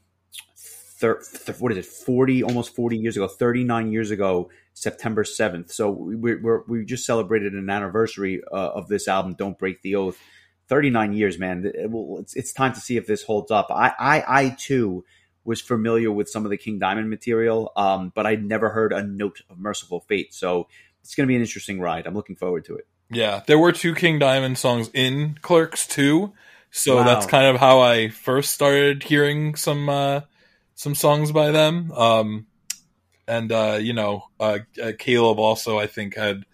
thir- 0.58 1.22
th- 1.46 1.60
what 1.60 1.72
is 1.72 1.78
it? 1.78 1.86
Forty, 1.86 2.44
almost 2.44 2.76
forty 2.76 2.98
years 2.98 3.16
ago, 3.16 3.28
thirty 3.28 3.64
nine 3.64 3.92
years 3.92 4.12
ago, 4.12 4.50
September 4.74 5.24
seventh. 5.24 5.72
So 5.72 5.90
we 5.90 6.36
we're, 6.36 6.64
we 6.68 6.86
just 6.86 7.06
celebrated 7.06 7.54
an 7.54 7.70
anniversary 7.70 8.42
uh, 8.52 8.56
of 8.56 8.88
this 8.88 9.08
album. 9.08 9.36
Don't 9.36 9.58
break 9.58 9.82
the 9.82 9.96
oath. 9.96 10.18
Thirty 10.68 10.90
nine 10.90 11.14
years, 11.14 11.40
man. 11.40 11.66
It- 11.66 11.90
well, 11.90 12.20
it's 12.20 12.36
it's 12.36 12.52
time 12.54 12.74
to 12.74 12.80
see 12.80 12.98
if 12.98 13.08
this 13.08 13.24
holds 13.24 13.52
up. 13.52 13.68
I 13.72 13.94
I 13.98 14.24
I 14.28 14.50
too 14.50 15.04
was 15.44 15.62
familiar 15.62 16.12
with 16.12 16.30
some 16.30 16.46
of 16.46 16.52
the 16.52 16.58
King 16.58 16.80
Diamond 16.80 17.10
material, 17.10 17.72
um, 17.76 18.12
but 18.14 18.26
I'd 18.26 18.44
never 18.44 18.70
heard 18.70 18.94
a 18.94 19.04
note 19.04 19.42
of 19.50 19.58
Mercyful 19.58 20.02
Fate. 20.02 20.34
So 20.34 20.68
it's 21.04 21.16
going 21.16 21.26
to 21.26 21.28
be 21.28 21.36
an 21.36 21.42
interesting 21.42 21.80
ride. 21.80 22.06
I'm 22.06 22.14
looking 22.14 22.36
forward 22.36 22.66
to 22.66 22.76
it. 22.76 22.88
Yeah, 23.10 23.42
there 23.48 23.60
were 23.60 23.72
two 23.72 23.94
King 23.96 24.20
Diamond 24.20 24.58
songs 24.58 24.90
in 24.94 25.38
Clerks 25.42 25.86
too, 25.88 26.34
so 26.70 26.98
Wow. 26.98 27.04
that's 27.04 27.26
kind 27.26 27.46
of 27.48 27.60
how 27.60 27.80
I 27.82 28.08
first 28.10 28.54
started 28.54 29.04
hearing 29.04 29.56
some 29.56 29.90
uh, 29.90 30.22
some 30.76 30.96
songs 30.96 31.32
by 31.32 31.52
them. 31.52 31.92
Um, 31.92 32.46
and 33.28 33.52
uh, 33.52 33.80
you 33.82 33.94
know, 33.94 34.24
uh, 34.40 34.60
uh, 34.82 34.92
Caleb 34.98 35.40
also 35.40 35.78
I 35.78 35.88
think 35.88 36.16
had 36.16 36.46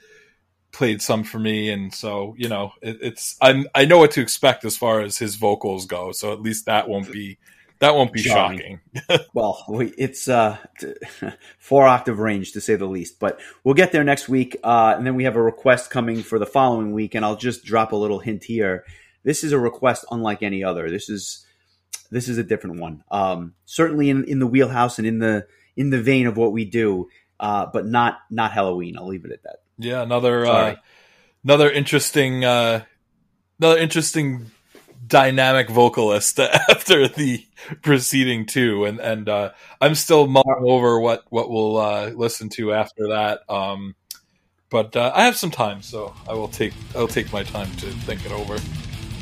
played 0.71 1.01
some 1.01 1.23
for 1.23 1.37
me, 1.37 1.69
and 1.69 1.93
so 1.93 2.33
you 2.39 2.49
know, 2.49 2.71
it, 2.81 2.97
it's 3.01 3.35
I'm 3.39 3.67
I 3.75 3.85
know 3.85 3.99
what 3.99 4.11
to 4.11 4.21
expect 4.21 4.65
as 4.65 4.75
far 4.77 5.01
as 5.01 5.17
his 5.19 5.35
vocals 5.35 5.85
go, 5.85 6.11
so 6.11 6.33
at 6.33 6.41
least 6.41 6.65
that 6.65 6.89
won't 6.89 7.11
be 7.11 7.37
that 7.79 7.95
won't 7.95 8.11
be 8.13 8.21
Jarring. 8.21 8.79
shocking. 8.93 9.19
Well, 9.33 9.63
we- 9.69 9.93
it's 9.97 10.27
uh, 10.27 10.57
four 11.59 11.87
octave 11.87 12.19
range 12.19 12.53
to 12.53 12.61
say 12.61 12.75
the 12.75 12.85
least, 12.85 13.19
but 13.19 13.39
we'll 13.63 13.75
get 13.75 13.91
there 13.91 14.03
next 14.03 14.27
week. 14.27 14.57
Uh, 14.63 14.95
and 14.97 15.05
then 15.05 15.15
we 15.15 15.25
have 15.25 15.35
a 15.35 15.41
request 15.41 15.89
coming 15.89 16.23
for 16.23 16.39
the 16.39 16.45
following 16.45 16.91
week, 16.93 17.15
and 17.15 17.23
I'll 17.23 17.35
just 17.35 17.63
drop 17.65 17.91
a 17.91 17.95
little 17.95 18.19
hint 18.19 18.43
here. 18.43 18.83
This 19.23 19.43
is 19.43 19.51
a 19.51 19.59
request 19.59 20.05
unlike 20.11 20.41
any 20.43 20.63
other. 20.63 20.89
This 20.89 21.09
is 21.09 21.45
this 22.09 22.29
is 22.29 22.37
a 22.37 22.43
different 22.43 22.79
one. 22.79 23.03
Um, 23.11 23.53
certainly 23.65 24.09
in, 24.09 24.23
in 24.25 24.39
the 24.39 24.47
wheelhouse 24.47 24.97
and 24.97 25.07
in 25.07 25.19
the 25.19 25.45
in 25.75 25.89
the 25.89 26.01
vein 26.01 26.25
of 26.27 26.37
what 26.37 26.51
we 26.53 26.65
do, 26.65 27.09
uh, 27.39 27.65
but 27.71 27.85
not 27.85 28.19
not 28.29 28.51
Halloween. 28.53 28.97
I'll 28.97 29.07
leave 29.07 29.25
it 29.25 29.31
at 29.31 29.43
that. 29.43 29.57
Yeah, 29.77 30.01
another 30.01 30.45
uh, 30.45 30.75
another 31.43 31.69
interesting 31.69 32.43
uh, 32.45 32.83
another 33.59 33.77
interesting 33.79 34.49
dynamic 35.05 35.69
vocalist 35.69 36.39
after 36.69 37.07
the 37.07 37.45
preceding 37.81 38.45
two, 38.45 38.85
and 38.85 38.99
and 38.99 39.29
uh, 39.29 39.51
I'm 39.81 39.95
still 39.95 40.27
mulling 40.27 40.63
over 40.63 40.99
what 40.99 41.23
what 41.29 41.49
we'll 41.49 41.77
uh, 41.77 42.09
listen 42.09 42.49
to 42.49 42.73
after 42.73 43.09
that. 43.09 43.41
Um, 43.49 43.95
but 44.69 44.95
uh, 44.95 45.11
I 45.15 45.23
have 45.23 45.37
some 45.37 45.51
time, 45.51 45.81
so 45.81 46.13
I 46.27 46.33
will 46.33 46.49
take 46.49 46.73
I'll 46.95 47.07
take 47.07 47.31
my 47.31 47.43
time 47.43 47.71
to 47.77 47.85
think 47.87 48.25
it 48.25 48.31
over. 48.31 48.57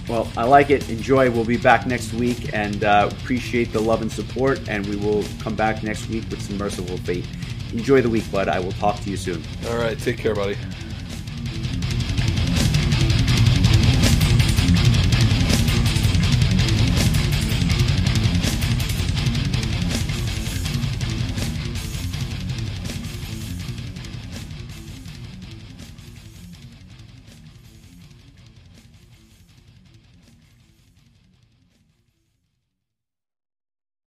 Well, 0.08 0.32
I 0.38 0.44
like 0.44 0.70
it. 0.70 0.88
Enjoy. 0.90 1.32
We'll 1.32 1.46
be 1.46 1.58
back 1.58 1.88
next 1.88 2.14
week, 2.14 2.54
and 2.54 2.84
uh, 2.84 3.10
appreciate 3.12 3.74
the 3.74 3.80
love 3.80 4.02
and 4.02 4.12
support. 4.12 4.70
And 4.70 4.86
we 4.86 4.96
will 4.96 5.24
come 5.40 5.56
back 5.56 5.82
next 5.84 6.08
week 6.10 6.30
with 6.30 6.42
some 6.42 6.58
Mercyful 6.58 6.98
Fate. 7.00 7.28
Enjoy 7.74 8.02
the 8.02 8.10
week, 8.10 8.30
bud. 8.32 8.48
I 8.48 8.60
will 8.60 8.72
talk 8.74 9.00
to 9.02 9.10
you 9.10 9.18
soon. 9.18 9.42
All 9.68 9.78
right, 9.78 9.98
take 9.98 10.18
care, 10.18 10.36
buddy. 10.36 10.58